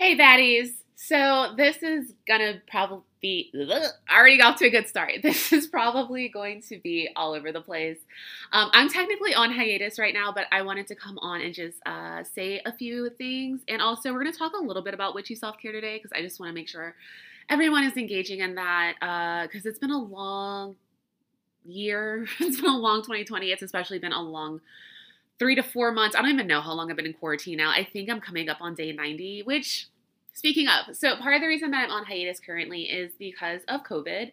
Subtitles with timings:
[0.00, 0.70] Hey, baddies.
[0.96, 5.12] So this is gonna probably be ugh, already got to a good start.
[5.22, 7.98] This is probably going to be all over the place.
[8.50, 11.76] Um, I'm technically on hiatus right now, but I wanted to come on and just
[11.84, 15.34] uh, say a few things, and also we're gonna talk a little bit about witchy
[15.34, 16.94] self care today because I just want to make sure
[17.50, 18.94] everyone is engaging in that
[19.50, 20.76] because uh, it's been a long
[21.66, 22.26] year.
[22.40, 23.50] It's been a long 2020.
[23.50, 24.62] It's especially been a long
[25.40, 26.14] three to four months.
[26.14, 27.70] I don't even know how long I've been in quarantine now.
[27.70, 29.88] I think I'm coming up on day 90, which,
[30.34, 33.82] speaking of, so part of the reason that I'm on hiatus currently is because of
[33.82, 34.30] COVID.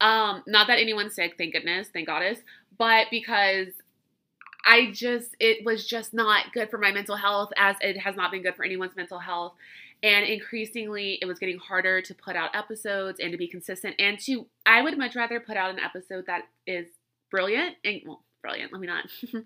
[0.00, 2.38] Um, not that anyone's sick, thank goodness, thank goddess,
[2.78, 3.68] but because
[4.64, 8.30] I just, it was just not good for my mental health as it has not
[8.30, 9.54] been good for anyone's mental health.
[10.02, 13.94] And increasingly, it was getting harder to put out episodes and to be consistent.
[13.98, 16.86] And to, I would much rather put out an episode that is
[17.30, 18.72] brilliant and, well, brilliant.
[18.72, 19.06] Let me not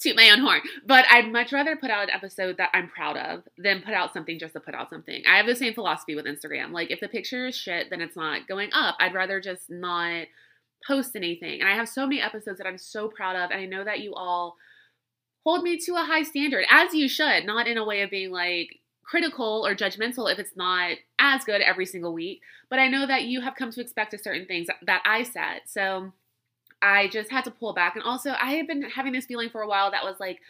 [0.00, 0.62] toot my own horn.
[0.86, 4.14] But I'd much rather put out an episode that I'm proud of than put out
[4.14, 5.22] something just to put out something.
[5.28, 6.72] I have the same philosophy with Instagram.
[6.72, 8.96] Like, if the picture is shit, then it's not going up.
[8.98, 10.26] I'd rather just not
[10.86, 11.60] post anything.
[11.60, 13.50] And I have so many episodes that I'm so proud of.
[13.50, 14.56] And I know that you all
[15.44, 18.30] hold me to a high standard, as you should, not in a way of being
[18.30, 22.40] like, critical or judgmental if it's not as good every single week.
[22.70, 25.60] But I know that you have come to expect a certain things that I said.
[25.66, 26.12] So
[26.84, 27.96] I just had to pull back.
[27.96, 30.40] And also, I had been having this feeling for a while that was like,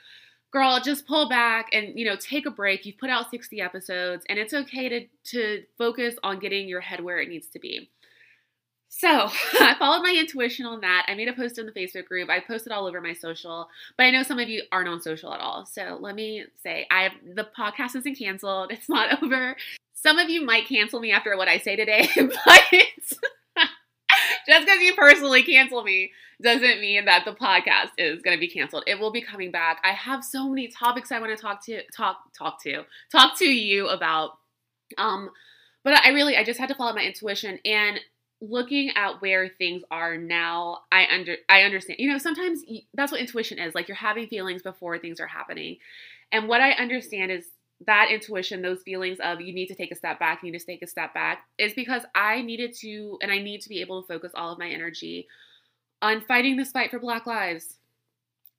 [0.51, 2.85] girl, just pull back and you know take a break.
[2.85, 7.03] You've put out 60 episodes, and it's okay to to focus on getting your head
[7.03, 7.89] where it needs to be.
[8.89, 9.09] So
[9.61, 11.07] I followed my intuition on that.
[11.09, 12.31] I made a post in the Facebook group.
[12.31, 15.33] I posted all over my social, but I know some of you aren't on social
[15.33, 15.67] at all.
[15.67, 18.71] So let me say, I have, the podcast isn't canceled.
[18.71, 19.57] It's not over.
[19.95, 22.63] Some of you might cancel me after what I say today, but
[24.47, 28.49] just because you personally cancel me doesn't mean that the podcast is going to be
[28.49, 28.85] canceled.
[28.87, 29.81] It will be coming back.
[29.85, 33.47] I have so many topics I want to talk to talk talk to talk to
[33.47, 34.39] you about.
[34.99, 35.31] Um,
[35.85, 38.01] but I really I just had to follow my intuition and
[38.41, 40.81] looking at where things are now.
[40.91, 41.99] I under I understand.
[42.01, 42.63] You know, sometimes
[42.95, 43.75] that's what intuition is.
[43.75, 45.79] Like you're having feelings before things are happening.
[46.33, 47.47] And what I understand is
[47.87, 50.67] that intuition, those feelings of you need to take a step back, you need to
[50.67, 54.03] take a step back, is because I needed to, and I need to be able
[54.03, 55.27] to focus all of my energy
[56.03, 57.77] on fighting this fight for Black lives.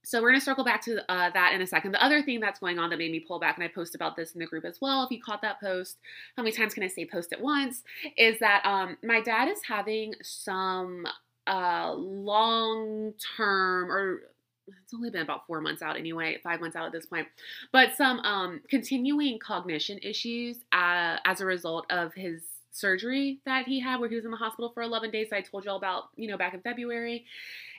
[0.03, 1.91] So we're going to circle back to uh, that in a second.
[1.91, 4.15] The other thing that's going on that made me pull back, and I post about
[4.15, 5.03] this in the group as well.
[5.03, 5.97] If you caught that post,
[6.37, 7.81] how many times can I say post at once?
[8.15, 11.07] Is that um, my dad is having some
[11.47, 14.21] uh, long term or
[14.67, 17.27] it's only been about four months out anyway, five months out at this point,
[17.71, 23.79] but some um, continuing cognition issues uh, as a result of his surgery that he
[23.79, 25.27] had where he was in the hospital for 11 days.
[25.31, 27.25] I told you all about, you know, back in February.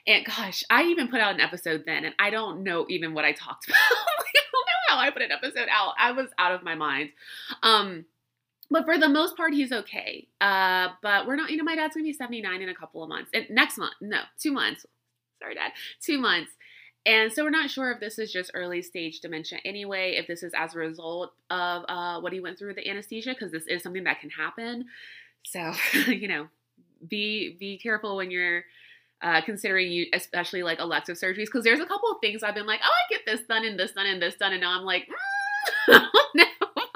[0.07, 3.25] And gosh, I even put out an episode then, and I don't know even what
[3.25, 3.77] I talked about.
[3.77, 5.93] I don't know how I put an episode out.
[5.99, 7.09] I was out of my mind.
[7.61, 8.05] Um,
[8.69, 10.27] but for the most part, he's okay.
[10.41, 13.09] Uh, but we're not, you know, my dad's gonna be 79 in a couple of
[13.09, 13.29] months.
[13.33, 14.85] And next month, no, two months.
[15.39, 15.71] Sorry, dad,
[16.01, 16.51] two months.
[17.05, 20.43] And so we're not sure if this is just early stage dementia anyway, if this
[20.43, 23.65] is as a result of uh, what he went through with the anesthesia, because this
[23.67, 24.85] is something that can happen.
[25.45, 25.73] So,
[26.07, 26.47] you know,
[27.07, 28.65] be be careful when you're
[29.21, 32.67] uh, considering you, especially like elective surgeries, because there's a couple of things I've been
[32.67, 34.85] like, oh, I get this done and this done and this done, and now I'm
[34.85, 35.07] like,
[35.87, 36.05] mm,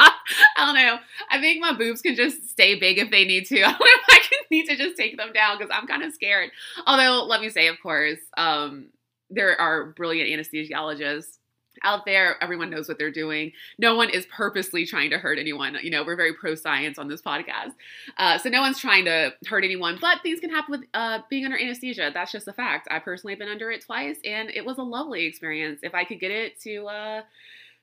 [0.58, 1.00] I don't know.
[1.30, 3.64] I think my boobs can just stay big if they need to.
[3.64, 6.04] I don't know if I can need to just take them down because I'm kind
[6.04, 6.52] of scared.
[6.86, 8.88] Although, let me say, of course, um,
[9.32, 11.38] there are brilliant anesthesiologists
[11.84, 12.42] out there.
[12.44, 13.52] Everyone knows what they're doing.
[13.78, 15.78] No one is purposely trying to hurt anyone.
[15.82, 17.74] You know, we're very pro science on this podcast.
[18.18, 21.46] Uh, so no one's trying to hurt anyone, but things can happen with uh, being
[21.46, 22.12] under anesthesia.
[22.14, 22.88] That's just a fact.
[22.92, 25.80] I personally have been under it twice, and it was a lovely experience.
[25.84, 27.22] If I could get it to uh,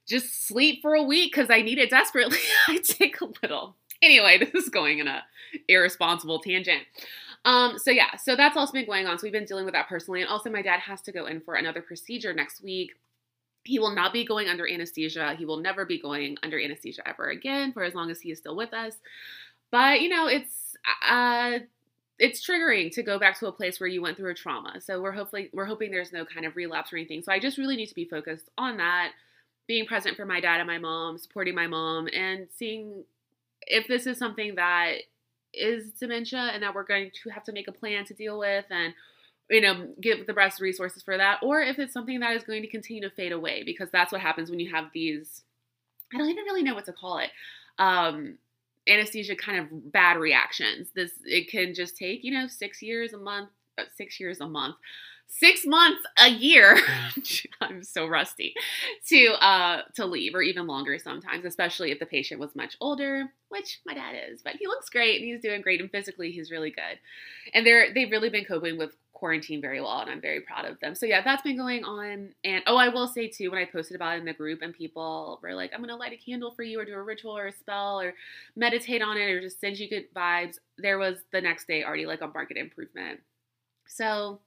[0.06, 2.38] just sleep for a week because I need it desperately,
[2.69, 3.76] I'd take a little.
[4.00, 5.25] Anyway, this is going in a
[5.66, 6.82] irresponsible tangent.
[7.44, 9.19] Um, so yeah, so that's also been going on.
[9.19, 10.21] So we've been dealing with that personally.
[10.21, 12.93] And also my dad has to go in for another procedure next week.
[13.65, 15.34] He will not be going under anesthesia.
[15.38, 18.38] He will never be going under anesthesia ever again for as long as he is
[18.38, 18.94] still with us.
[19.70, 20.76] But you know, it's
[21.08, 21.58] uh
[22.19, 24.81] it's triggering to go back to a place where you went through a trauma.
[24.81, 27.23] So we're hopefully we're hoping there's no kind of relapse or anything.
[27.23, 29.12] So I just really need to be focused on that,
[29.67, 33.05] being present for my dad and my mom, supporting my mom, and seeing
[33.67, 34.94] if this is something that
[35.55, 38.65] is dementia and that we're going to have to make a plan to deal with
[38.71, 38.95] and
[39.50, 42.62] you know give the best resources for that or if it's something that is going
[42.62, 45.43] to continue to fade away because that's what happens when you have these
[46.12, 47.31] i don't even really know what to call it
[47.79, 48.37] um
[48.89, 50.89] anesthesia kind of bad reactions.
[50.95, 54.49] This it can just take you know six years a month uh, six years a
[54.49, 54.77] month
[55.28, 56.78] six months, a year.
[57.60, 58.54] I'm so rusty
[59.08, 63.32] to uh to leave, or even longer sometimes, especially if the patient was much older,
[63.48, 64.42] which my dad is.
[64.42, 66.98] But he looks great and he's doing great, and physically he's really good.
[67.54, 70.78] And they're they've really been coping with quarantine very well, and I'm very proud of
[70.80, 70.94] them.
[70.94, 72.30] So yeah, that's been going on.
[72.44, 74.72] And oh, I will say too, when I posted about it in the group, and
[74.72, 77.48] people were like, "I'm gonna light a candle for you, or do a ritual, or
[77.48, 78.14] a spell, or
[78.56, 82.06] meditate on it, or just send you good vibes," there was the next day already
[82.06, 83.20] like a market improvement.
[83.86, 84.40] So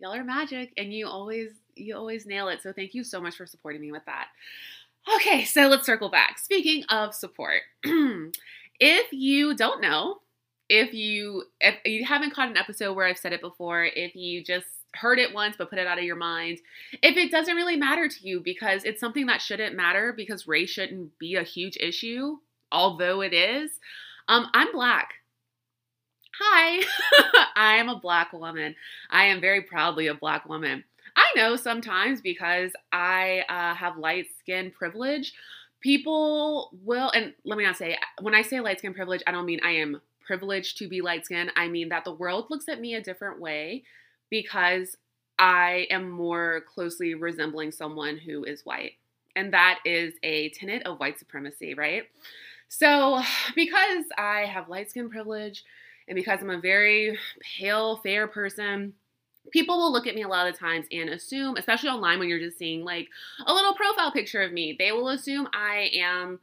[0.00, 2.62] y'all are magic, and you always you always nail it.
[2.62, 4.28] So thank you so much for supporting me with that.
[5.16, 6.38] Okay, so let's circle back.
[6.38, 10.18] Speaking of support, if you don't know,
[10.68, 14.42] if you if you haven't caught an episode where I've said it before, if you
[14.44, 16.58] just heard it once but put it out of your mind,
[17.02, 20.70] if it doesn't really matter to you because it's something that shouldn't matter because race
[20.70, 22.36] shouldn't be a huge issue,
[22.72, 23.70] although it is,
[24.28, 25.14] um, I'm black.
[26.42, 26.82] Hi,
[27.54, 28.74] I am a black woman.
[29.10, 30.84] I am very proudly a black woman.
[31.14, 35.34] I know sometimes because I uh, have light skin privilege,
[35.80, 39.44] people will, and let me not say, when I say light skin privilege, I don't
[39.44, 41.52] mean I am privileged to be light skinned.
[41.56, 43.82] I mean that the world looks at me a different way
[44.30, 44.96] because
[45.38, 48.92] I am more closely resembling someone who is white.
[49.36, 52.04] And that is a tenet of white supremacy, right?
[52.68, 53.20] So,
[53.54, 55.64] because I have light skin privilege
[56.10, 58.94] and because I'm a very pale, fair person,
[59.52, 62.40] people will look at me a lot of times and assume, especially online when you're
[62.40, 63.08] just seeing like
[63.46, 66.40] a little profile picture of me, they will assume I am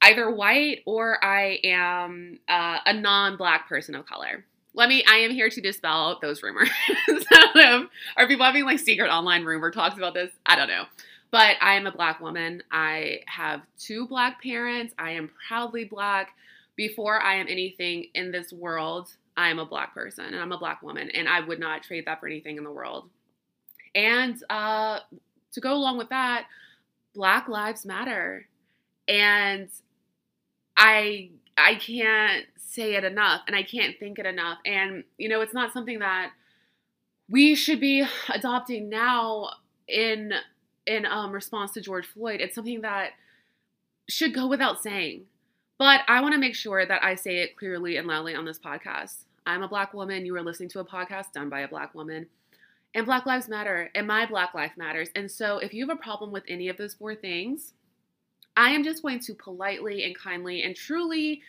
[0.00, 4.46] either white or I am uh, a non black person of color.
[4.72, 6.70] Let me, I am here to dispel those rumors.
[8.16, 10.30] are people having like secret online rumor talks about this?
[10.46, 10.84] I don't know.
[11.30, 12.62] But I am a black woman.
[12.72, 14.94] I have two black parents.
[14.98, 16.30] I am proudly black.
[16.76, 20.58] Before I am anything in this world, I am a black person and I'm a
[20.58, 23.08] black woman, and I would not trade that for anything in the world.
[23.94, 25.00] And uh,
[25.52, 26.46] to go along with that,
[27.14, 28.46] Black Lives Matter.
[29.08, 29.70] And
[30.76, 34.58] I I can't say it enough and I can't think it enough.
[34.66, 36.32] And you know, it's not something that
[37.28, 39.50] we should be adopting now
[39.88, 40.32] in
[40.86, 42.40] in um, response to George Floyd.
[42.40, 43.10] It's something that
[44.08, 45.24] should go without saying.
[45.78, 48.58] But I want to make sure that I say it clearly and loudly on this
[48.58, 49.24] podcast.
[49.46, 50.24] I'm a black woman.
[50.24, 52.26] You are listening to a podcast done by a black woman.
[52.94, 55.10] And Black Lives Matter, and my Black Life matters.
[55.14, 57.74] And so if you have a problem with any of those four things,
[58.56, 61.42] I am just going to politely and kindly and truly,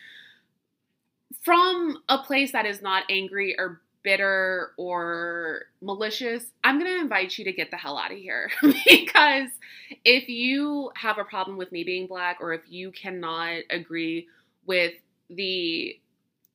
[1.40, 7.36] from a place that is not angry or bitter or malicious, I'm going to invite
[7.36, 8.50] you to get the hell out of here.
[8.62, 9.50] because
[10.02, 14.26] if you have a problem with me being black, or if you cannot agree
[14.64, 14.94] with
[15.28, 16.00] the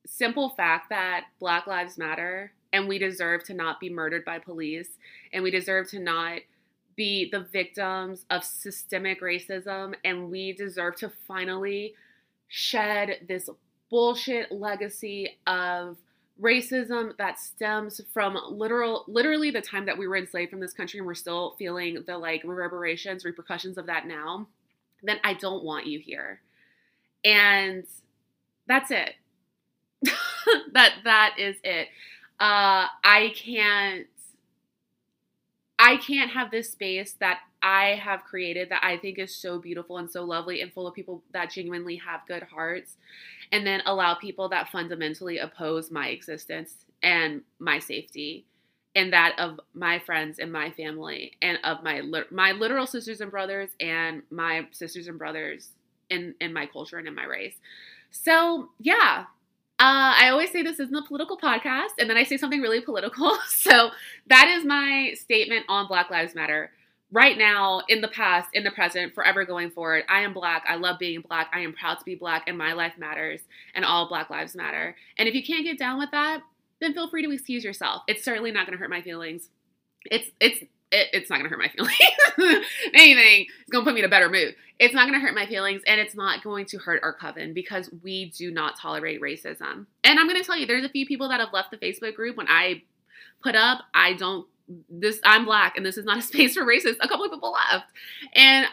[0.04, 4.88] simple fact that Black Lives Matter and we deserve to not be murdered by police
[5.32, 6.40] and we deserve to not
[6.96, 11.94] be the victims of systemic racism and we deserve to finally
[12.48, 13.48] shed this
[13.90, 15.96] bullshit legacy of
[16.40, 20.98] racism that stems from literal literally the time that we were enslaved from this country
[20.98, 24.46] and we're still feeling the like reverberations repercussions of that now
[25.04, 26.40] then i don't want you here.
[27.24, 27.84] And
[28.66, 29.14] that's it.
[30.74, 31.88] That that is it.
[32.38, 34.06] Uh i can't
[35.78, 39.98] I can't have this space that I have created that I think is so beautiful
[39.98, 42.96] and so lovely and full of people that genuinely have good hearts,
[43.54, 46.74] and then allow people that fundamentally oppose my existence
[47.04, 48.44] and my safety
[48.96, 52.02] and that of my friends and my family and of my
[52.32, 55.68] my literal sisters and brothers and my sisters and brothers
[56.10, 57.54] in in my culture and in my race.
[58.10, 59.26] So, yeah,
[59.78, 62.80] uh, I always say this isn't a political podcast, and then I say something really
[62.80, 63.38] political.
[63.48, 63.90] So
[64.26, 66.72] that is my statement on Black Lives Matter.
[67.14, 70.64] Right now, in the past, in the present, forever going forward, I am black.
[70.68, 71.48] I love being black.
[71.52, 73.40] I am proud to be black, and my life matters,
[73.72, 74.96] and all Black Lives Matter.
[75.16, 76.42] And if you can't get down with that,
[76.80, 78.02] then feel free to excuse yourself.
[78.08, 79.48] It's certainly not going to hurt my feelings.
[80.06, 81.68] It's it's it, it's not gonna hurt my
[82.36, 82.66] feelings.
[82.92, 84.56] Anything is gonna put me in a better mood.
[84.80, 87.90] It's not gonna hurt my feelings, and it's not going to hurt our coven because
[88.02, 89.86] we do not tolerate racism.
[90.02, 92.36] And I'm gonna tell you, there's a few people that have left the Facebook group
[92.36, 92.82] when I
[93.40, 94.48] put up, I don't.
[94.88, 96.96] This I'm black, and this is not a space for racists.
[97.00, 97.86] A couple of people left,
[98.32, 98.66] and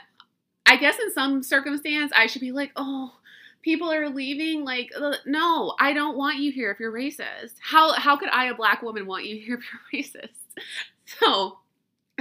[0.66, 3.14] I guess in some circumstance, I should be like, oh
[3.62, 7.94] people are leaving like uh, no i don't want you here if you're racist how
[7.94, 10.30] how could i a black woman want you here if you're racist
[11.06, 11.60] so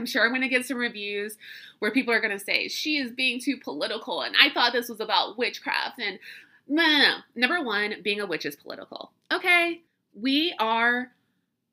[0.01, 1.37] I'm sure I'm going to get some reviews
[1.79, 4.89] where people are going to say she is being too political and I thought this
[4.89, 6.19] was about witchcraft and
[6.67, 7.15] no, no, no.
[7.35, 9.11] Number one, being a witch is political.
[9.33, 9.83] Okay,
[10.15, 11.11] we are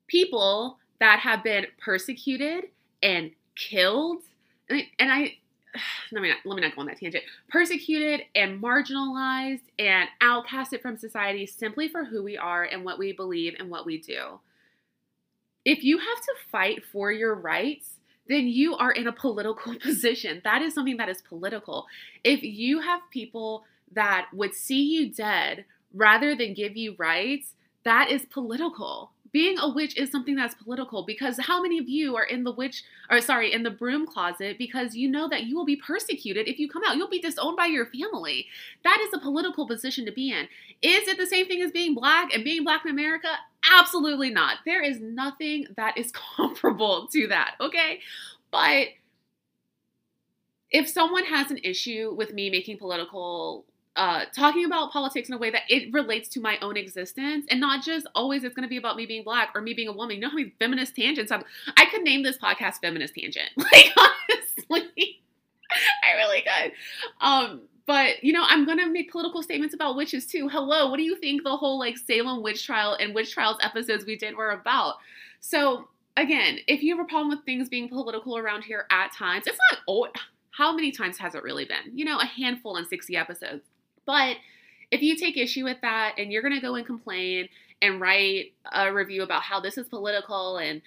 [0.08, 2.64] people that have been persecuted
[3.02, 4.22] and killed.
[4.68, 5.36] And I,
[6.12, 7.24] let me not, let me not go on that tangent.
[7.48, 13.12] Persecuted and marginalized and outcasted from society simply for who we are and what we
[13.12, 14.40] believe and what we do.
[15.64, 17.90] If you have to fight for your rights,
[18.28, 20.40] then you are in a political position.
[20.44, 21.86] That is something that is political.
[22.24, 25.64] If you have people that would see you dead
[25.94, 31.04] rather than give you rights, that is political being a witch is something that's political
[31.04, 34.58] because how many of you are in the witch or sorry in the broom closet
[34.58, 36.96] because you know that you will be persecuted if you come out.
[36.96, 38.46] You'll be disowned by your family.
[38.84, 40.48] That is a political position to be in.
[40.82, 43.28] Is it the same thing as being black and being black in america?
[43.72, 44.58] Absolutely not.
[44.64, 48.00] There is nothing that is comparable to that okay?
[48.50, 48.88] But
[50.70, 53.64] if someone has an issue with me making political
[53.98, 57.60] uh, talking about politics in a way that it relates to my own existence and
[57.60, 59.92] not just always it's going to be about me being black or me being a
[59.92, 60.14] woman.
[60.14, 61.42] You know how many feminist tangents I'm,
[61.76, 63.50] I could name this podcast Feminist Tangent.
[63.58, 65.20] Like, honestly,
[66.04, 66.72] I really could.
[67.20, 70.48] Um, but you know, I'm gonna make political statements about witches too.
[70.48, 74.06] Hello, what do you think the whole like Salem witch trial and witch trials episodes
[74.06, 74.96] we did were about?
[75.40, 79.46] So again, if you have a problem with things being political around here at times,
[79.46, 80.08] it's not oh,
[80.50, 81.96] how many times has it really been?
[81.96, 83.64] You know, a handful in 60 episodes.
[84.08, 84.38] But
[84.90, 87.50] if you take issue with that and you're going to go and complain
[87.82, 90.80] and write a review about how this is political and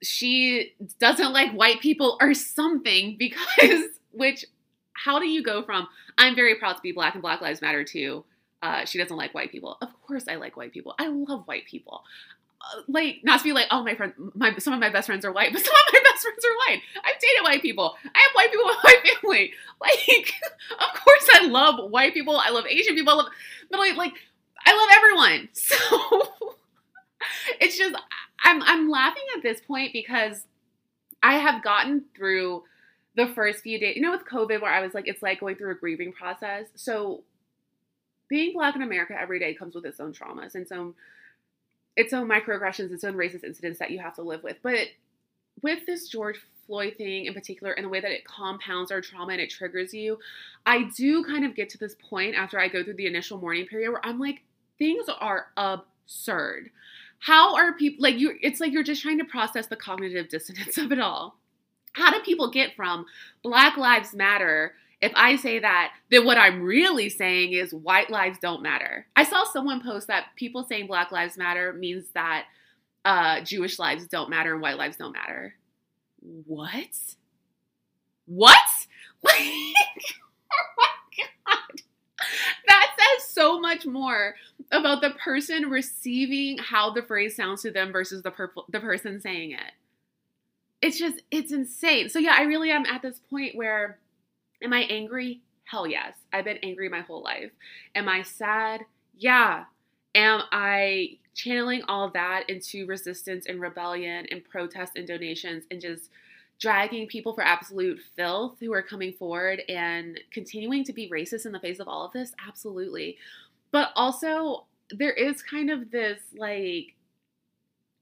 [0.00, 4.46] she doesn't like white people or something because which
[4.94, 5.86] how do you go from
[6.18, 8.24] i'm very proud to be black and black lives matter too
[8.62, 9.76] uh, she doesn't like white people.
[9.82, 10.94] Of course i like white people.
[10.96, 12.04] I love white people
[12.88, 15.32] like not to be like oh my friend my some of my best friends are
[15.32, 16.82] white but some of my best friends are white.
[17.04, 17.94] I've dated white people.
[18.04, 19.52] I have white people in my family.
[19.82, 20.32] Like
[20.70, 22.36] of course i love white people.
[22.36, 23.14] I love asian people.
[23.14, 23.32] I love,
[23.68, 24.12] but like, like
[24.64, 25.48] i love everyone.
[25.58, 26.56] So
[27.60, 27.94] it's just
[28.44, 30.44] i'm i'm laughing at this point because
[31.22, 32.64] i have gotten through
[33.14, 35.56] the first few days you know with covid where i was like it's like going
[35.56, 36.66] through a grieving process.
[36.74, 37.22] So
[38.28, 40.94] being black in america every day comes with its own traumas and so
[41.96, 44.56] its own microaggressions, its own racist incidents that you have to live with.
[44.62, 44.88] But
[45.62, 49.32] with this George Floyd thing in particular, and the way that it compounds our trauma
[49.32, 50.18] and it triggers you,
[50.64, 53.66] I do kind of get to this point after I go through the initial mourning
[53.66, 54.42] period where I'm like,
[54.78, 56.70] things are absurd.
[57.18, 58.36] How are people like you?
[58.40, 61.36] It's like you're just trying to process the cognitive dissonance of it all.
[61.92, 63.06] How do people get from
[63.42, 68.38] Black Lives Matter if I say that, then what I'm really saying is white lives
[68.38, 69.04] don't matter.
[69.16, 72.44] I saw someone post that people saying Black Lives Matter means that
[73.04, 75.54] uh, Jewish lives don't matter and white lives don't matter.
[76.46, 76.88] What?
[78.26, 78.56] What?
[80.54, 81.80] Oh my God.
[82.68, 84.34] That says so much more
[84.70, 89.18] about the person receiving how the phrase sounds to them versus the, per- the person
[89.18, 89.72] saying it.
[90.82, 92.10] It's just, it's insane.
[92.10, 93.98] So, yeah, I really am at this point where
[94.62, 95.40] Am I angry?
[95.64, 96.14] Hell yes.
[96.32, 97.50] I've been angry my whole life.
[97.94, 98.82] Am I sad?
[99.16, 99.64] Yeah.
[100.14, 106.10] Am I channeling all that into resistance and rebellion and protest and donations and just
[106.60, 111.52] dragging people for absolute filth who are coming forward and continuing to be racist in
[111.52, 112.32] the face of all of this?
[112.46, 113.16] Absolutely.
[113.70, 116.94] But also, there is kind of this like,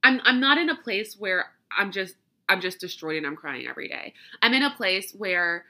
[0.02, 2.16] I'm, I'm not in a place where I'm just
[2.48, 4.12] I'm just destroyed and I'm crying every day.
[4.42, 5.64] I'm in a place where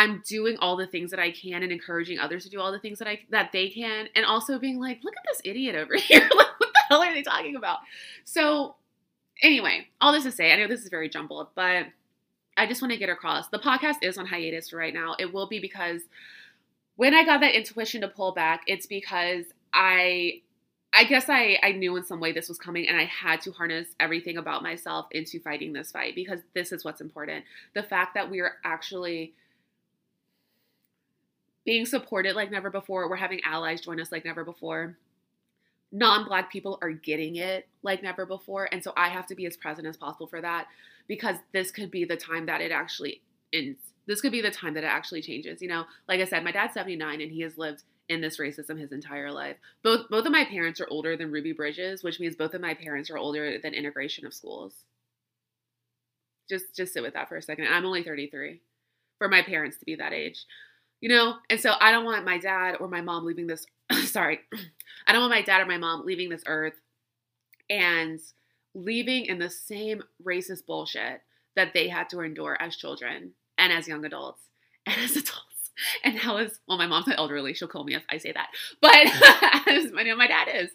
[0.00, 2.78] I'm doing all the things that I can and encouraging others to do all the
[2.78, 5.94] things that I that they can, and also being like, look at this idiot over
[5.98, 6.20] here.
[6.22, 7.80] like, what the hell are they talking about?
[8.24, 8.76] So,
[9.42, 11.84] anyway, all this to say, I know this is very jumbled, but
[12.56, 13.48] I just want to get across.
[13.48, 15.16] The podcast is on hiatus right now.
[15.18, 16.00] It will be because
[16.96, 20.40] when I got that intuition to pull back, it's because I
[20.94, 23.52] I guess I, I knew in some way this was coming and I had to
[23.52, 27.44] harness everything about myself into fighting this fight because this is what's important.
[27.74, 29.34] The fact that we are actually
[31.64, 33.08] being supported like never before.
[33.08, 34.96] We're having allies join us like never before.
[35.92, 38.68] Non black people are getting it like never before.
[38.72, 40.66] And so I have to be as present as possible for that
[41.08, 43.20] because this could be the time that it actually
[43.52, 43.78] ends.
[44.06, 45.60] This could be the time that it actually changes.
[45.60, 48.78] You know, like I said, my dad's 79 and he has lived in this racism
[48.78, 49.56] his entire life.
[49.82, 52.74] Both both of my parents are older than Ruby Bridges, which means both of my
[52.74, 54.74] parents are older than integration of schools.
[56.48, 57.66] Just just sit with that for a second.
[57.66, 58.60] I'm only 33
[59.18, 60.44] for my parents to be that age
[61.00, 61.36] you know?
[61.48, 63.66] And so I don't want my dad or my mom leaving this,
[64.04, 64.40] sorry,
[65.06, 66.74] I don't want my dad or my mom leaving this earth
[67.68, 68.20] and
[68.74, 71.22] leaving in the same racist bullshit
[71.56, 74.42] that they had to endure as children and as young adults
[74.86, 75.44] and as adults.
[76.04, 78.48] And now as well, my mom's not elderly, she'll kill me if I say that.
[78.82, 78.94] But
[79.66, 80.70] as I know my dad is.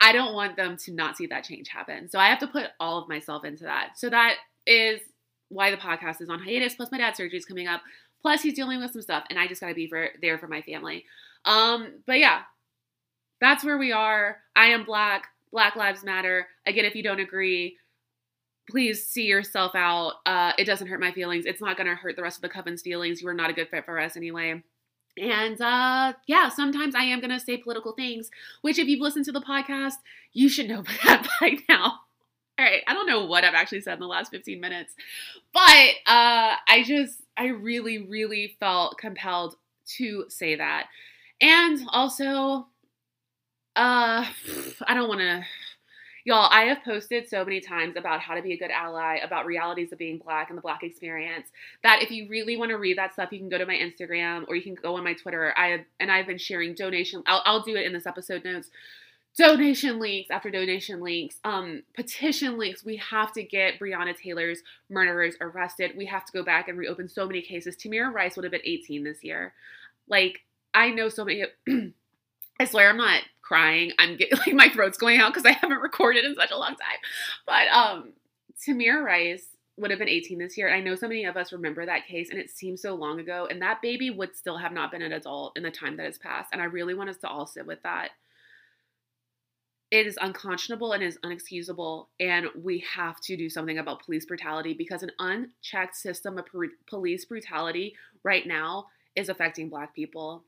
[0.00, 2.08] I don't want them to not see that change happen.
[2.08, 3.98] So I have to put all of myself into that.
[3.98, 5.00] So that is
[5.48, 6.74] why the podcast is on hiatus.
[6.74, 7.82] Plus, my dad's surgery is coming up.
[8.22, 10.48] Plus, he's dealing with some stuff, and I just got to be for, there for
[10.48, 11.04] my family.
[11.44, 12.42] Um, but yeah,
[13.40, 14.38] that's where we are.
[14.56, 15.28] I am black.
[15.52, 16.46] Black Lives Matter.
[16.66, 17.76] Again, if you don't agree,
[18.70, 20.14] please see yourself out.
[20.26, 21.46] Uh, it doesn't hurt my feelings.
[21.46, 23.22] It's not to hurt the rest of the coven's feelings.
[23.22, 24.62] You are not a good fit for us anyway.
[25.20, 28.30] And uh, yeah, sometimes I am going to say political things,
[28.62, 29.94] which if you've listened to the podcast,
[30.32, 32.00] you should know that by now.
[32.58, 34.92] All right, I don't know what I've actually said in the last 15 minutes,
[35.54, 35.62] but
[36.06, 39.54] uh, I just, I really, really felt compelled
[39.96, 40.88] to say that.
[41.40, 42.66] And also,
[43.76, 44.26] uh,
[44.86, 45.44] I don't want to
[46.28, 49.46] Y'all, I have posted so many times about how to be a good ally, about
[49.46, 51.48] realities of being black and the black experience,
[51.82, 54.46] that if you really want to read that stuff, you can go to my Instagram
[54.46, 55.54] or you can go on my Twitter.
[55.56, 57.22] I have, and I've been sharing donation.
[57.26, 58.68] I'll, I'll do it in this episode notes.
[59.38, 62.84] Donation links after donation links, um, petition links.
[62.84, 64.58] We have to get Breonna Taylor's
[64.90, 65.92] murderers arrested.
[65.96, 67.76] We have to go back and reopen so many cases.
[67.76, 69.52] Tamir Rice would have been 18 this year.
[70.08, 70.40] Like,
[70.74, 71.44] I know so many.
[72.60, 73.92] I swear I'm not crying.
[74.00, 76.74] I'm getting like my throat's going out because I haven't recorded in such a long
[76.74, 76.98] time.
[77.46, 78.12] But um
[78.60, 80.66] Tamir Rice would have been 18 this year.
[80.66, 83.20] And I know so many of us remember that case and it seems so long
[83.20, 83.46] ago.
[83.48, 86.18] And that baby would still have not been an adult in the time that has
[86.18, 86.50] passed.
[86.52, 88.10] And I really want us to all sit with that.
[89.90, 92.06] It is unconscionable and is unexcusable.
[92.20, 96.46] And we have to do something about police brutality because an unchecked system of
[96.86, 100.44] police brutality right now is affecting Black people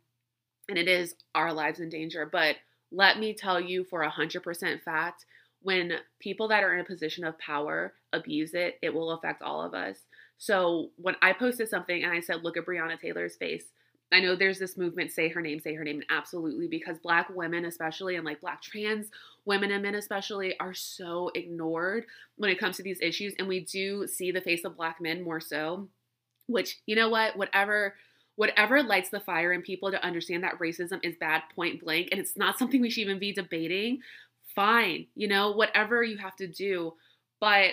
[0.69, 2.29] and it is our lives in danger.
[2.31, 2.57] But
[2.93, 5.25] let me tell you for a 100% fact
[5.63, 9.63] when people that are in a position of power abuse it, it will affect all
[9.63, 9.99] of us.
[10.39, 13.65] So when I posted something and I said, look at Breonna Taylor's face,
[14.13, 17.65] I know there's this movement, say her name, say her name, absolutely, because black women,
[17.65, 19.09] especially, and like black trans
[19.45, 23.35] women and men, especially, are so ignored when it comes to these issues.
[23.39, 25.89] And we do see the face of black men more so,
[26.47, 27.95] which, you know what, whatever
[28.37, 32.19] whatever lights the fire in people to understand that racism is bad point blank and
[32.19, 34.01] it's not something we should even be debating,
[34.55, 36.95] fine, you know, whatever you have to do.
[37.39, 37.73] But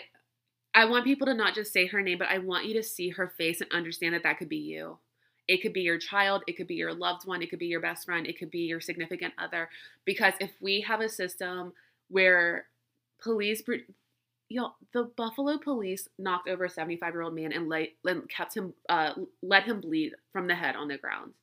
[0.75, 3.09] I want people to not just say her name, but I want you to see
[3.11, 4.97] her face and understand that that could be you.
[5.47, 7.79] It could be your child, it could be your loved one, it could be your
[7.79, 9.69] best friend, it could be your significant other.
[10.05, 11.73] Because if we have a system
[12.09, 12.65] where
[13.21, 13.61] police
[14.49, 18.55] know, the Buffalo police knocked over a 75 year old man and, let, and kept
[18.55, 21.33] him, uh, let him bleed from the head on the ground.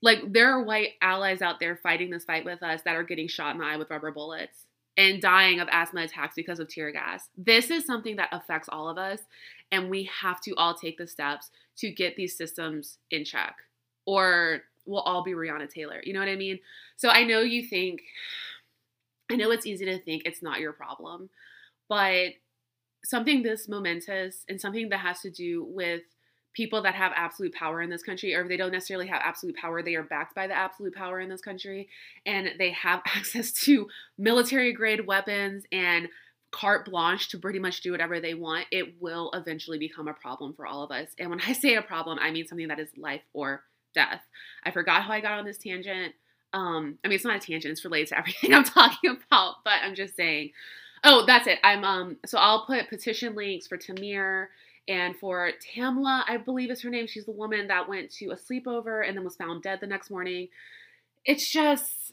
[0.00, 3.28] Like, there are white allies out there fighting this fight with us that are getting
[3.28, 6.90] shot in the eye with rubber bullets and dying of asthma attacks because of tear
[6.90, 7.28] gas.
[7.36, 9.20] This is something that affects all of us,
[9.70, 13.56] and we have to all take the steps to get these systems in check,
[14.06, 16.00] or we'll all be Breonna Taylor.
[16.04, 16.58] You know what I mean?
[16.96, 18.00] So I know you think,
[19.30, 21.30] I know it's easy to think it's not your problem.
[21.88, 22.32] But
[23.04, 26.02] something this momentous and something that has to do with
[26.54, 29.56] people that have absolute power in this country, or if they don't necessarily have absolute
[29.56, 31.88] power, they are backed by the absolute power in this country,
[32.26, 36.08] and they have access to military grade weapons and
[36.52, 40.54] carte blanche to pretty much do whatever they want, it will eventually become a problem
[40.54, 41.08] for all of us.
[41.18, 44.22] And when I say a problem, I mean something that is life or death.
[44.64, 46.14] I forgot how I got on this tangent.
[46.54, 49.74] Um, I mean, it's not a tangent, it's related to everything I'm talking about, but
[49.82, 50.52] I'm just saying
[51.04, 51.58] Oh, that's it.
[51.64, 54.46] I'm um so I'll put petition links for Tamir
[54.88, 57.06] and for Tamla, I believe is her name.
[57.06, 60.10] She's the woman that went to a sleepover and then was found dead the next
[60.10, 60.48] morning.
[61.24, 62.12] It's just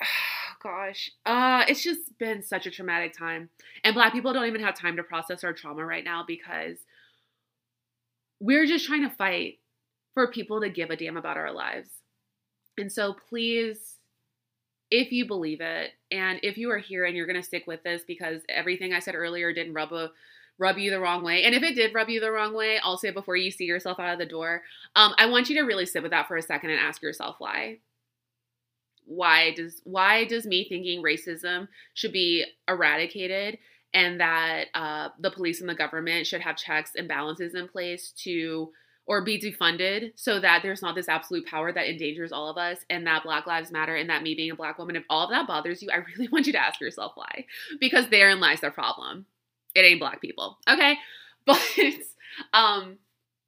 [0.62, 1.10] gosh.
[1.24, 3.48] Uh it's just been such a traumatic time.
[3.84, 6.78] And black people don't even have time to process our trauma right now because
[8.40, 9.58] we're just trying to fight
[10.14, 11.90] for people to give a damn about our lives.
[12.78, 13.96] And so please
[14.90, 17.82] if you believe it and if you are here and you're going to stick with
[17.84, 20.10] this because everything I said earlier didn't rub a
[20.58, 21.44] rub you the wrong way.
[21.44, 23.98] And if it did rub you the wrong way, I'll say before you see yourself
[23.98, 24.62] out of the door,
[24.94, 27.36] um, I want you to really sit with that for a second and ask yourself
[27.38, 27.78] why.
[29.04, 33.58] Why does why does me thinking racism should be eradicated
[33.92, 38.12] and that uh, the police and the government should have checks and balances in place
[38.18, 38.70] to
[39.06, 42.78] or be defunded so that there's not this absolute power that endangers all of us
[42.88, 45.30] and that Black Lives Matter and that me being a Black woman, if all of
[45.30, 47.46] that bothers you, I really want you to ask yourself why.
[47.80, 49.26] Because therein lies the problem.
[49.74, 50.58] It ain't Black people.
[50.68, 50.96] Okay?
[51.46, 51.58] But
[52.52, 52.98] um,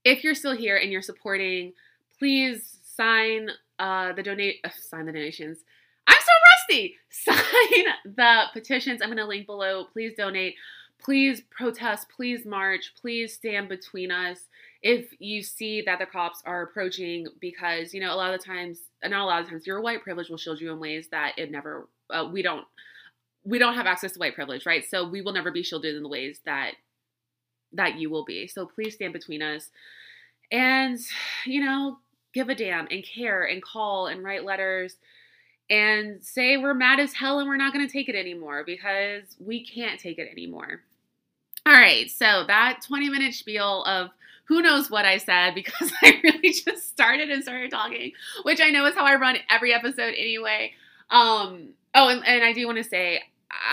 [0.03, 1.75] if you're still here and you're supporting,
[2.19, 3.51] please sign
[3.83, 5.59] uh, the donate, uh, sign the donations.
[6.07, 6.33] I'm so
[6.71, 6.95] rusty.
[7.11, 9.03] Sign the petitions.
[9.03, 9.85] I'm going to link below.
[9.93, 10.55] Please donate.
[10.99, 12.09] Please protest.
[12.09, 12.93] Please march.
[13.01, 14.47] Please stand between us
[14.83, 18.45] if you see that the cops are approaching because you know a lot of the
[18.45, 21.39] times not a lot of times your white privilege will shield you in ways that
[21.39, 22.67] it never uh, we don't
[23.45, 26.03] we don't have access to white privilege right so we will never be shielded in
[26.03, 26.73] the ways that
[27.73, 29.71] that you will be so please stand between us
[30.51, 30.99] and
[31.47, 31.99] you know
[32.33, 34.97] give a damn and care and call and write letters
[35.71, 39.37] and say we're mad as hell and we're not going to take it anymore because
[39.39, 40.83] we can't take it anymore
[41.67, 44.11] all right so that 20 minute spiel of
[44.45, 48.71] who knows what I said because I really just started and started talking, which I
[48.71, 50.73] know is how I run every episode anyway.
[51.11, 53.23] Um, oh, and, and I do want to say,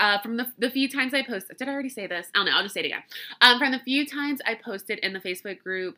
[0.00, 2.28] uh, from the, the few times I posted, did I already say this?
[2.34, 2.52] I don't know.
[2.52, 3.02] I'll just say it again.
[3.40, 5.96] Um, from the few times I posted in the Facebook group,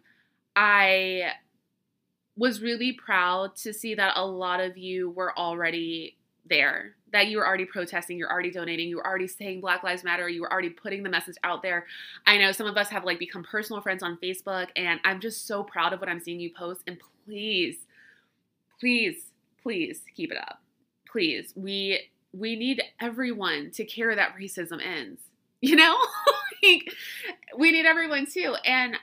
[0.55, 1.33] I
[2.37, 6.17] was really proud to see that a lot of you were already
[6.49, 10.03] there that you were already protesting, you're already donating, you were already saying Black Lives
[10.03, 11.87] Matter, you were already putting the message out there.
[12.27, 15.47] I know some of us have like become personal friends on Facebook, and I'm just
[15.47, 16.83] so proud of what I'm seeing you post.
[16.87, 17.77] And please,
[18.81, 19.27] please,
[19.63, 20.61] please keep it up.
[21.11, 22.01] Please, we
[22.33, 25.21] we need everyone to care that racism ends.
[25.65, 25.97] You know,
[26.65, 26.93] like,
[27.57, 28.97] we need everyone too, and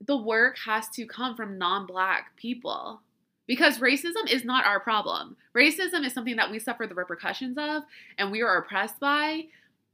[0.00, 3.00] the work has to come from non-black people
[3.46, 5.36] because racism is not our problem.
[5.56, 7.82] Racism is something that we suffer the repercussions of
[8.18, 9.44] and we are oppressed by,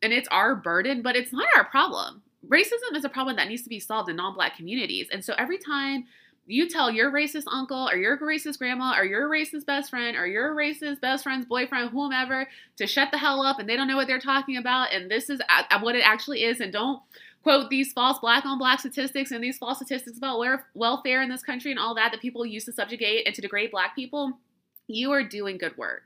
[0.03, 2.23] and it's our burden, but it's not our problem.
[2.49, 5.09] Racism is a problem that needs to be solved in non black communities.
[5.13, 6.07] And so every time
[6.47, 10.27] you tell your racist uncle or your racist grandma or your racist best friend or
[10.27, 13.97] your racist best friend's boyfriend, whomever, to shut the hell up and they don't know
[13.97, 15.41] what they're talking about and this is
[15.81, 17.03] what it actually is and don't
[17.43, 20.41] quote these false black on black statistics and these false statistics about
[20.75, 23.71] welfare in this country and all that that people use to subjugate and to degrade
[23.71, 24.39] black people,
[24.87, 26.03] you are doing good work.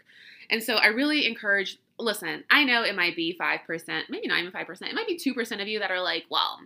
[0.51, 4.53] And so I really encourage listen, I know it might be 5%, maybe not even
[4.53, 6.61] 5%, it might be 2% of you that are like, well,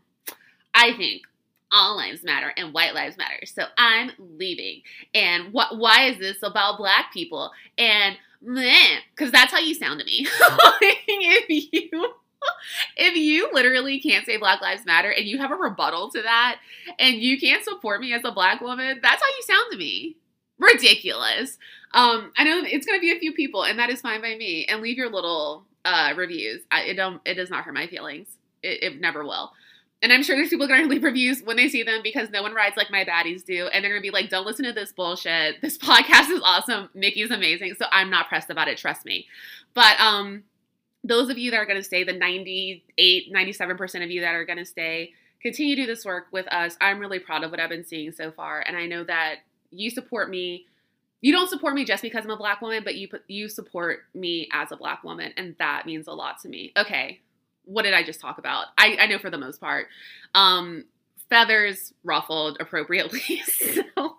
[0.74, 1.22] I think
[1.70, 3.44] all lives matter and white lives matter.
[3.44, 4.82] So I'm leaving.
[5.14, 7.50] And why is this about black people?
[7.76, 10.26] And because that's how you sound to me.
[10.80, 12.14] if you
[12.96, 16.58] if you literally can't say Black Lives Matter and you have a rebuttal to that
[16.98, 20.16] and you can't support me as a black woman, that's how you sound to me.
[20.58, 21.58] Ridiculous.
[21.92, 24.34] Um, I know it's going to be a few people, and that is fine by
[24.34, 24.66] me.
[24.66, 26.62] And leave your little uh, reviews.
[26.70, 27.20] I, it don't.
[27.24, 28.28] It does not hurt my feelings.
[28.62, 29.52] It, it never will.
[30.00, 32.42] And I'm sure there's people going to leave reviews when they see them because no
[32.42, 33.66] one rides like my baddies do.
[33.66, 35.60] And they're going to be like, don't listen to this bullshit.
[35.60, 36.88] This podcast is awesome.
[36.94, 37.74] Mickey's amazing.
[37.78, 38.78] So I'm not pressed about it.
[38.78, 39.26] Trust me.
[39.74, 40.44] But um,
[41.08, 44.44] those of you that are going to stay, the 98, 97% of you that are
[44.44, 46.76] going to stay, continue to do this work with us.
[46.80, 48.60] I'm really proud of what I've been seeing so far.
[48.60, 49.36] And I know that
[49.70, 50.66] you support me.
[51.20, 54.48] You don't support me just because I'm a black woman, but you you support me
[54.52, 56.72] as a black woman, and that means a lot to me.
[56.76, 57.18] Okay,
[57.64, 58.66] what did I just talk about?
[58.76, 59.88] I, I know for the most part.
[60.36, 60.84] Um,
[61.28, 63.42] feathers ruffled appropriately.
[63.44, 64.16] so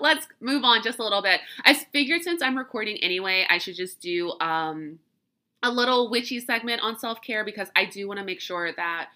[0.00, 1.40] let's move on just a little bit.
[1.64, 4.98] I figured since I'm recording anyway, I should just do um
[5.62, 9.08] a little witchy segment on self care because I do want to make sure that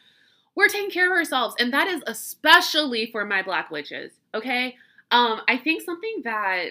[0.55, 1.55] we're taking care of ourselves.
[1.59, 4.13] And that is especially for my black witches.
[4.35, 4.77] Okay.
[5.11, 6.71] Um, I think something that,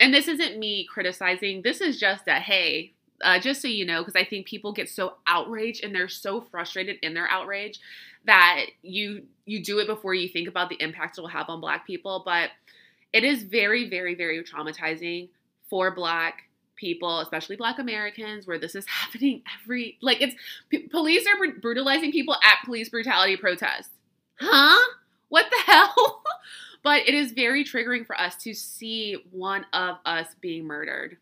[0.00, 4.00] and this isn't me criticizing, this is just a hey, uh, just so you know,
[4.00, 7.78] because I think people get so outraged and they're so frustrated in their outrage
[8.24, 11.60] that you you do it before you think about the impact it will have on
[11.60, 12.22] black people.
[12.24, 12.50] But
[13.12, 15.28] it is very, very, very traumatizing
[15.68, 16.48] for black
[16.82, 20.34] people, especially Black Americans, where this is happening every like it's
[20.68, 23.90] p- police are br- brutalizing people at police brutality protests.
[24.38, 24.78] Huh?
[25.30, 26.22] What the hell?
[26.82, 31.16] but it is very triggering for us to see one of us being murdered.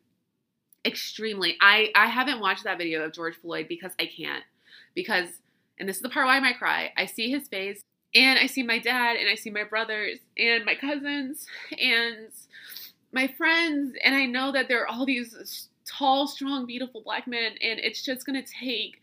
[0.85, 1.57] Extremely.
[1.61, 4.45] I I haven't watched that video of George Floyd because I can't.
[4.95, 5.29] Because
[5.79, 6.91] and this is the part why I might cry.
[6.97, 7.83] I see his face
[8.15, 11.47] and I see my dad and I see my brothers and my cousins
[11.79, 12.29] and
[13.13, 17.53] my friends, and I know that there are all these tall, strong, beautiful black men,
[17.63, 19.01] and it's just gonna take